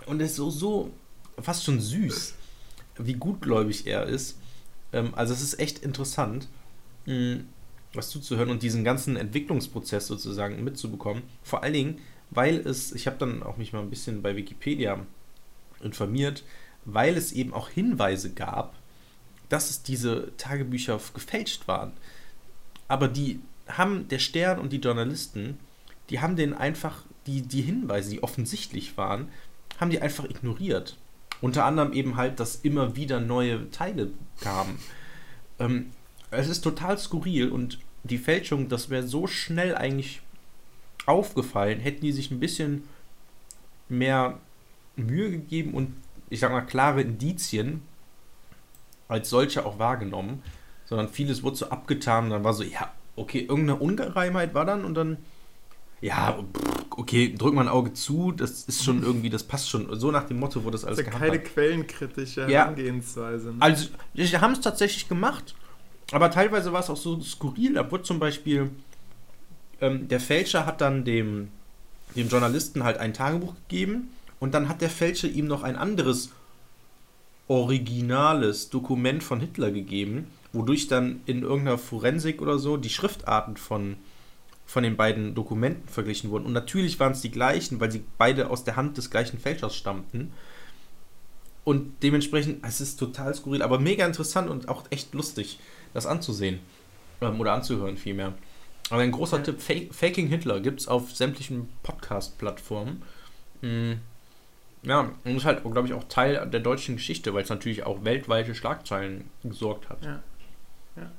Und 0.06 0.20
es 0.20 0.30
ist 0.30 0.36
so, 0.36 0.50
so 0.50 0.90
fast 1.40 1.64
schon 1.64 1.80
süß, 1.80 2.34
wie 2.98 3.14
gutgläubig 3.14 3.86
er 3.86 4.04
ist. 4.04 4.38
Ähm, 4.92 5.12
also 5.14 5.34
es 5.34 5.42
ist 5.42 5.58
echt 5.58 5.80
interessant, 5.80 6.48
hm, 7.04 7.46
was 7.92 8.10
zuzuhören 8.10 8.50
und 8.50 8.62
diesen 8.62 8.84
ganzen 8.84 9.16
Entwicklungsprozess 9.16 10.06
sozusagen 10.06 10.64
mitzubekommen. 10.64 11.22
Vor 11.42 11.62
allen 11.62 11.74
Dingen, 11.74 11.98
weil 12.30 12.56
es, 12.56 12.92
ich 12.92 13.06
habe 13.06 13.18
dann 13.18 13.42
auch 13.42 13.56
mich 13.56 13.72
mal 13.72 13.80
ein 13.80 13.90
bisschen 13.90 14.22
bei 14.22 14.36
Wikipedia 14.36 15.04
informiert, 15.82 16.44
weil 16.84 17.16
es 17.16 17.32
eben 17.32 17.52
auch 17.52 17.68
Hinweise 17.68 18.32
gab, 18.32 18.74
dass 19.48 19.70
es 19.70 19.82
diese 19.82 20.32
Tagebücher 20.36 21.00
gefälscht 21.14 21.68
waren. 21.68 21.92
Aber 22.86 23.08
die 23.08 23.40
haben, 23.68 24.08
der 24.08 24.18
Stern 24.18 24.58
und 24.58 24.72
die 24.72 24.78
Journalisten, 24.78 25.58
die 26.10 26.20
haben 26.20 26.36
den 26.36 26.54
einfach, 26.54 27.02
die, 27.26 27.42
die 27.42 27.62
Hinweise, 27.62 28.10
die 28.10 28.22
offensichtlich 28.22 28.96
waren, 28.96 29.28
haben 29.78 29.90
die 29.90 30.00
einfach 30.00 30.24
ignoriert. 30.24 30.96
Unter 31.40 31.64
anderem 31.64 31.92
eben 31.92 32.16
halt, 32.16 32.40
dass 32.40 32.56
immer 32.56 32.96
wieder 32.96 33.20
neue 33.20 33.70
Teile 33.70 34.10
kamen. 34.40 34.78
Ähm, 35.58 35.92
es 36.30 36.48
ist 36.48 36.62
total 36.62 36.98
skurril 36.98 37.50
und 37.50 37.78
die 38.04 38.18
Fälschung, 38.18 38.68
das 38.68 38.90
wäre 38.90 39.06
so 39.06 39.26
schnell 39.26 39.74
eigentlich 39.74 40.20
aufgefallen, 41.06 41.80
hätten 41.80 42.02
die 42.02 42.12
sich 42.12 42.30
ein 42.30 42.40
bisschen 42.40 42.84
mehr 43.88 44.38
Mühe 44.96 45.30
gegeben 45.30 45.74
und 45.74 45.94
ich 46.28 46.40
sag 46.40 46.52
mal 46.52 46.62
klare 46.62 47.02
Indizien 47.02 47.82
als 49.08 49.30
solche 49.30 49.66
auch 49.66 49.78
wahrgenommen, 49.78 50.42
sondern 50.84 51.08
vieles 51.08 51.42
wurde 51.42 51.56
so 51.56 51.70
abgetan 51.70 52.24
und 52.24 52.30
dann 52.30 52.44
war 52.44 52.52
so, 52.54 52.62
ja, 52.62 52.92
okay, 53.16 53.40
irgendeine 53.40 53.76
Ungereimheit 53.76 54.54
war 54.54 54.64
dann 54.64 54.84
und 54.84 54.94
dann, 54.94 55.18
ja, 56.00 56.38
okay, 56.90 57.34
drück 57.36 57.54
mal 57.54 57.62
ein 57.62 57.68
Auge 57.68 57.92
zu, 57.92 58.32
das 58.32 58.64
ist 58.64 58.84
schon 58.84 59.02
irgendwie, 59.02 59.30
das 59.30 59.42
passt 59.42 59.68
schon. 59.68 59.88
So 59.98 60.10
nach 60.10 60.24
dem 60.24 60.38
Motto, 60.38 60.64
wo 60.64 60.70
das 60.70 60.84
alles 60.84 60.98
das 60.98 61.06
ist 61.06 61.12
ja 61.12 61.18
keine 61.18 61.40
quellenkritische 61.40 62.46
Herangehensweise. 62.46 63.48
Ne? 63.48 63.56
Also, 63.60 63.88
sie 64.14 64.38
haben 64.38 64.52
es 64.52 64.60
tatsächlich 64.60 65.08
gemacht, 65.08 65.54
aber 66.12 66.30
teilweise 66.30 66.72
war 66.72 66.80
es 66.80 66.90
auch 66.90 66.96
so 66.96 67.20
skurril. 67.20 67.74
Da 67.74 67.90
wurde 67.90 68.04
zum 68.04 68.18
Beispiel, 68.18 68.70
ähm, 69.80 70.08
der 70.08 70.20
Fälscher 70.20 70.64
hat 70.64 70.80
dann 70.80 71.04
dem, 71.04 71.48
dem 72.14 72.28
Journalisten 72.28 72.84
halt 72.84 72.98
ein 72.98 73.12
Tagebuch 73.12 73.54
gegeben 73.68 74.10
und 74.40 74.54
dann 74.54 74.68
hat 74.68 74.80
der 74.80 74.90
Fälscher 74.90 75.28
ihm 75.28 75.46
noch 75.46 75.62
ein 75.62 75.76
anderes 75.76 76.30
originales 77.48 78.70
Dokument 78.70 79.22
von 79.22 79.40
Hitler 79.40 79.70
gegeben, 79.70 80.28
wodurch 80.52 80.86
dann 80.86 81.20
in 81.26 81.42
irgendeiner 81.42 81.78
Forensik 81.78 82.40
oder 82.40 82.58
so 82.58 82.76
die 82.76 82.90
Schriftarten 82.90 83.56
von 83.56 83.96
von 84.68 84.82
den 84.82 84.98
beiden 84.98 85.34
Dokumenten 85.34 85.88
verglichen 85.88 86.30
wurden. 86.30 86.44
Und 86.44 86.52
natürlich 86.52 87.00
waren 87.00 87.12
es 87.12 87.22
die 87.22 87.30
gleichen, 87.30 87.80
weil 87.80 87.90
sie 87.90 88.04
beide 88.18 88.50
aus 88.50 88.64
der 88.64 88.76
Hand 88.76 88.98
des 88.98 89.10
gleichen 89.10 89.38
Fälschers 89.38 89.74
stammten. 89.74 90.30
Und 91.64 92.02
dementsprechend, 92.02 92.62
es 92.62 92.82
ist 92.82 92.98
total 92.98 93.34
skurril, 93.34 93.62
aber 93.62 93.78
mega 93.78 94.04
interessant 94.04 94.50
und 94.50 94.68
auch 94.68 94.84
echt 94.90 95.14
lustig, 95.14 95.58
das 95.94 96.04
anzusehen. 96.04 96.60
Ähm, 97.22 97.40
oder 97.40 97.54
anzuhören 97.54 97.96
vielmehr. 97.96 98.34
Aber 98.90 99.00
ein 99.00 99.10
großer 99.10 99.38
ja. 99.38 99.42
Tipp, 99.44 99.62
Fak 99.62 99.94
Faking 99.94 100.28
Hitler 100.28 100.60
gibt 100.60 100.80
es 100.80 100.88
auf 100.88 101.16
sämtlichen 101.16 101.70
Podcast-Plattformen. 101.82 103.02
Mhm. 103.62 104.00
Ja, 104.82 105.12
und 105.24 105.36
ist 105.36 105.44
halt, 105.44 105.62
glaube 105.62 105.88
ich, 105.88 105.92
auch 105.94 106.04
Teil 106.04 106.48
der 106.48 106.60
deutschen 106.60 106.96
Geschichte, 106.96 107.34
weil 107.34 107.42
es 107.42 107.48
natürlich 107.50 107.84
auch 107.84 108.04
weltweite 108.04 108.54
Schlagzeilen 108.54 109.28
gesorgt 109.42 109.88
hat. 109.88 110.04
Ja. 110.04 110.22
ja. 110.96 111.10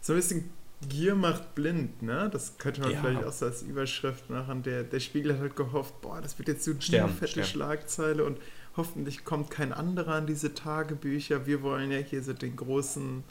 So 0.00 0.12
ein 0.12 0.16
bisschen 0.16 0.50
Gier 0.86 1.14
macht 1.14 1.54
blind, 1.54 2.02
ne? 2.02 2.28
Das 2.30 2.58
könnte 2.58 2.82
man 2.82 2.90
Ja. 2.90 3.00
vielleicht 3.00 3.24
auch 3.24 3.32
so 3.32 3.46
als 3.46 3.62
Überschrift 3.62 4.28
machen. 4.28 4.62
Der, 4.62 4.84
der 4.84 5.00
Spiegel 5.00 5.32
hat 5.32 5.40
halt 5.40 5.56
gehofft, 5.56 6.00
boah, 6.02 6.20
das 6.20 6.38
wird 6.38 6.48
jetzt 6.48 6.64
so 6.64 6.74
die 6.74 6.82
Stern, 6.82 7.08
fette 7.08 7.32
Stern. 7.32 7.44
Schlagzeile 7.46 8.24
und 8.24 8.38
hoffentlich 8.76 9.24
kommt 9.24 9.50
kein 9.50 9.72
anderer 9.72 10.16
an 10.16 10.26
diese 10.26 10.52
Tagebücher. 10.54 11.46
Wir 11.46 11.62
wollen 11.62 11.90
ja 11.90 11.98
hier 11.98 12.22
so 12.22 12.34
den 12.34 12.56
großen, 12.56 13.24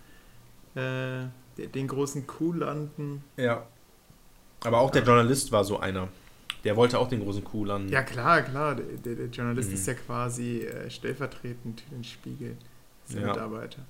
äh, 0.73 0.79
den, 1.57 1.71
den 1.73 1.87
großen 1.87 2.25
Kuh 2.25 2.53
landen. 2.53 3.23
Ja. 3.37 3.67
Aber 4.63 4.79
auch 4.79 4.89
der 4.89 5.03
Journalist 5.03 5.51
war 5.51 5.63
so 5.63 5.79
einer. 5.79 6.07
Der 6.65 6.75
wollte 6.75 6.99
auch 6.99 7.07
den 7.07 7.21
großen 7.21 7.43
Kuh 7.43 7.63
landen. 7.63 7.89
Ja, 7.89 8.01
klar, 8.03 8.41
klar. 8.41 8.75
Der, 8.75 9.15
der, 9.15 9.27
Journalist 9.27 9.69
Mhm. 9.69 9.75
ist 9.75 9.87
ja 9.87 9.93
quasi 9.93 10.61
äh, 10.61 10.89
stellvertretend 10.89 11.81
für 11.81 11.95
den 11.95 12.03
Spiegel. 12.03 12.57
Der 13.13 13.21
Ja. 13.21 13.27
Mitarbeiter. 13.27 13.85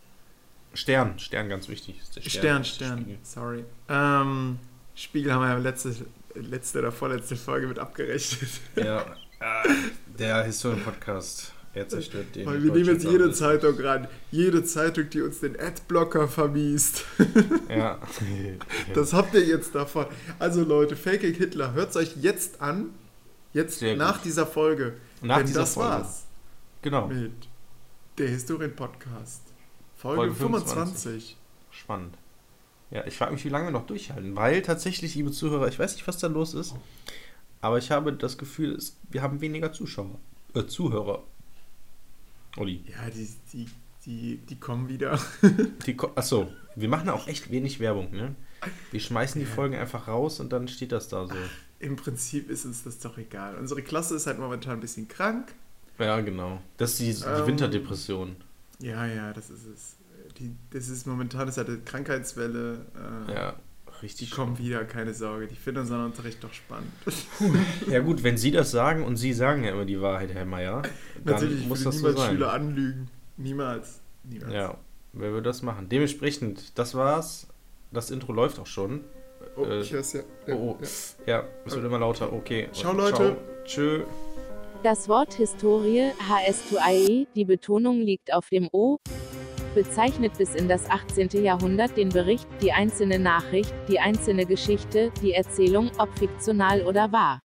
Stern, 0.74 1.18
Stern 1.18 1.48
ganz 1.50 1.70
wichtig. 1.70 2.02
Stern, 2.04 2.24
ist 2.26 2.44
der 2.44 2.64
Stern, 2.86 3.00
Spiegel. 3.00 3.18
sorry. 3.24 3.64
Ähm, 3.90 4.60
Spiegel 4.94 5.32
haben 5.34 5.42
wir 5.42 5.50
ja 5.50 5.58
letzte, 5.58 5.96
letzte 6.36 6.80
oder 6.80 6.92
vorletzte 6.92 7.38
Folge 7.38 7.68
mit 7.68 7.80
abgerechnet. 7.80 8.50
Ja. 8.76 9.06
Der 10.20 10.44
Historien-Podcast. 10.44 11.54
Er 11.76 11.88
zerstört 11.90 12.36
den. 12.36 12.46
Weil 12.46 12.64
wir 12.64 12.72
nehmen 12.72 12.86
jetzt 12.86 13.04
jede. 13.04 13.32
Zeitung 13.34 13.78
ran. 13.80 14.08
Jede 14.32 14.64
Zeitung, 14.64 15.10
die 15.10 15.22
uns 15.22 15.42
den 15.42 15.60
Adblocker 15.60 16.28
vermiest. 16.28 17.04
Ja. 17.70 18.00
Das 18.94 19.12
habt 19.14 19.34
ihr 19.34 19.44
jetzt 19.44 19.76
davon. 19.76 20.06
Also 20.40 20.64
Leute, 20.64 20.96
Faking 20.96 21.34
Hitler, 21.34 21.74
hört 21.74 21.90
es 21.90 21.96
euch 21.98 22.16
jetzt 22.22 22.62
an. 22.62 22.92
Jetzt 23.54 23.80
Sehr 23.80 23.98
nach 23.98 24.18
gut. 24.18 24.26
dieser 24.26 24.46
Folge. 24.48 24.94
Nach 25.22 25.38
Denn 25.38 25.48
dieser 25.48 25.62
das 25.62 25.74
Folge. 25.74 25.90
war's 25.90 26.26
Genau. 26.82 27.08
mit 27.08 27.32
der 28.18 28.30
Historien-Podcast. 28.30 29.42
Folge, 29.98 30.18
Folge 30.22 30.36
25. 30.36 31.36
Spannend. 31.72 32.16
Ja, 32.92 33.06
ich 33.06 33.18
frage 33.18 33.34
mich, 33.34 33.44
wie 33.44 33.50
lange 33.50 33.68
wir 33.68 33.72
noch 33.72 33.88
durchhalten. 33.88 34.36
Weil 34.36 34.62
tatsächlich, 34.62 35.16
liebe 35.16 35.32
Zuhörer, 35.32 35.68
ich 35.68 35.80
weiß 35.80 35.96
nicht, 35.96 36.08
was 36.08 36.18
da 36.20 36.28
los 36.28 36.54
ist, 36.54 36.76
aber 37.62 37.78
ich 37.80 37.92
habe 37.92 38.14
das 38.14 38.38
Gefühl, 38.38 38.78
wir 39.10 39.22
haben 39.22 39.42
weniger 39.42 39.74
Zuschauer. 39.74 40.20
Äh, 40.54 40.66
Zuhörer. 40.68 41.24
Olli. 42.58 42.84
Ja, 42.88 43.10
die, 43.10 43.28
die, 43.54 43.68
die, 44.06 44.38
die 44.38 44.56
kommen 44.60 44.88
wieder. 44.90 45.20
Die, 45.86 45.96
ko- 45.96 46.12
achso, 46.16 46.52
wir 46.76 46.90
machen 46.90 47.10
auch 47.10 47.28
echt 47.28 47.50
wenig 47.52 47.80
Werbung, 47.80 48.12
ne? 48.12 48.36
Wir 48.92 49.00
schmeißen 49.00 49.40
die 49.40 49.46
Folgen 49.46 49.76
einfach 49.76 50.08
raus 50.08 50.40
und 50.40 50.52
dann 50.54 50.68
steht 50.68 50.92
das 50.92 51.08
da 51.08 51.28
so. 51.28 51.34
Im 51.80 51.96
Prinzip 51.98 52.50
ist 52.50 52.66
uns 52.66 52.84
das 52.84 53.00
doch 53.00 53.18
egal. 53.18 53.56
Unsere 53.58 53.82
Klasse 53.84 54.16
ist 54.16 54.26
halt 54.28 54.40
momentan 54.40 54.74
ein 54.74 54.80
bisschen 54.80 55.08
krank. 55.08 55.54
Ja, 56.00 56.20
genau. 56.22 56.62
Das 56.78 56.92
ist 56.94 57.00
die, 57.00 57.14
die 57.14 57.24
Ähm, 57.42 57.48
Winterdepression. 57.48 58.36
Ja, 58.80 59.06
ja, 59.06 59.34
das 59.34 59.50
ist 59.50 59.66
es. 59.66 59.96
Die, 60.40 60.52
das 60.72 60.90
ist 60.90 61.06
momentan 61.06 61.48
ist 61.48 61.58
halt 61.58 61.70
eine 61.70 61.78
Krankheitswelle. 61.80 62.86
Äh, 63.28 63.34
Ja, 63.34 63.56
Die 64.02 64.06
richtig. 64.08 64.32
kommen 64.32 64.58
wieder, 64.58 64.84
keine 64.86 65.14
Sorge. 65.14 65.48
Die 65.48 65.56
finden 65.56 65.82
unseren 65.82 66.06
Unterricht 66.06 66.44
doch 66.44 66.54
spannend. 66.54 66.92
Ja 67.90 68.00
gut, 68.00 68.24
wenn 68.24 68.38
Sie 68.38 68.52
das 68.52 68.72
sagen 68.72 69.04
und 69.04 69.16
Sie 69.18 69.34
sagen 69.34 69.64
ja 69.64 69.72
immer 69.72 69.86
die 69.86 70.02
Wahrheit, 70.02 70.34
Herr 70.34 70.46
Meier, 70.46 70.82
dann 71.24 71.34
Natürlich, 71.36 71.62
ich 71.62 71.68
muss 71.68 71.80
würde 71.80 71.86
das 71.92 71.96
so 72.00 72.08
niemals 72.08 72.20
sein. 72.22 72.32
Schüler 72.36 72.54
anlügen. 72.54 73.08
Niemals. 73.38 74.00
Niemals. 74.24 74.54
Ja, 74.54 74.78
wer 75.14 75.32
würde 75.32 75.44
das 75.50 75.62
machen? 75.62 75.90
Dementsprechend, 75.90 76.78
das 76.78 76.96
war's. 76.96 77.48
Das 77.92 78.12
Intro 78.12 78.34
läuft 78.34 78.60
auch 78.60 78.68
schon. 78.68 79.02
Oh, 79.56 79.64
Äh, 79.66 79.82
ich 79.82 79.92
hör's 79.94 80.14
ja. 80.14 80.22
ja, 80.48 80.56
Oh, 80.56 80.78
oh. 80.80 80.84
ja. 81.26 81.38
Ja, 81.40 81.44
es 81.66 81.76
wird 81.76 81.86
immer 81.86 82.00
lauter. 82.00 82.32
Okay. 82.34 82.68
Ciao, 82.74 82.94
Leute. 82.94 83.38
Tschö. 83.66 84.04
Das 84.84 85.08
Wort 85.10 85.34
Historie, 85.34 86.12
HS2IE, 86.30 87.28
die 87.36 87.46
Betonung 87.46 88.02
liegt 88.02 88.32
auf 88.34 88.50
dem 88.50 88.70
O, 88.72 88.98
bezeichnet 89.76 90.36
bis 90.40 90.56
in 90.56 90.68
das 90.68 90.90
18. 90.90 91.44
Jahrhundert 91.44 91.96
den 91.96 92.10
Bericht, 92.10 92.48
die 92.62 92.72
einzelne 92.72 93.20
Nachricht, 93.20 93.74
die 93.88 94.00
einzelne 94.00 94.48
Geschichte, 94.48 95.12
die 95.22 95.34
Erzählung, 95.34 95.92
ob 96.00 96.18
fiktional 96.18 96.82
oder 96.82 97.12
wahr. 97.12 97.45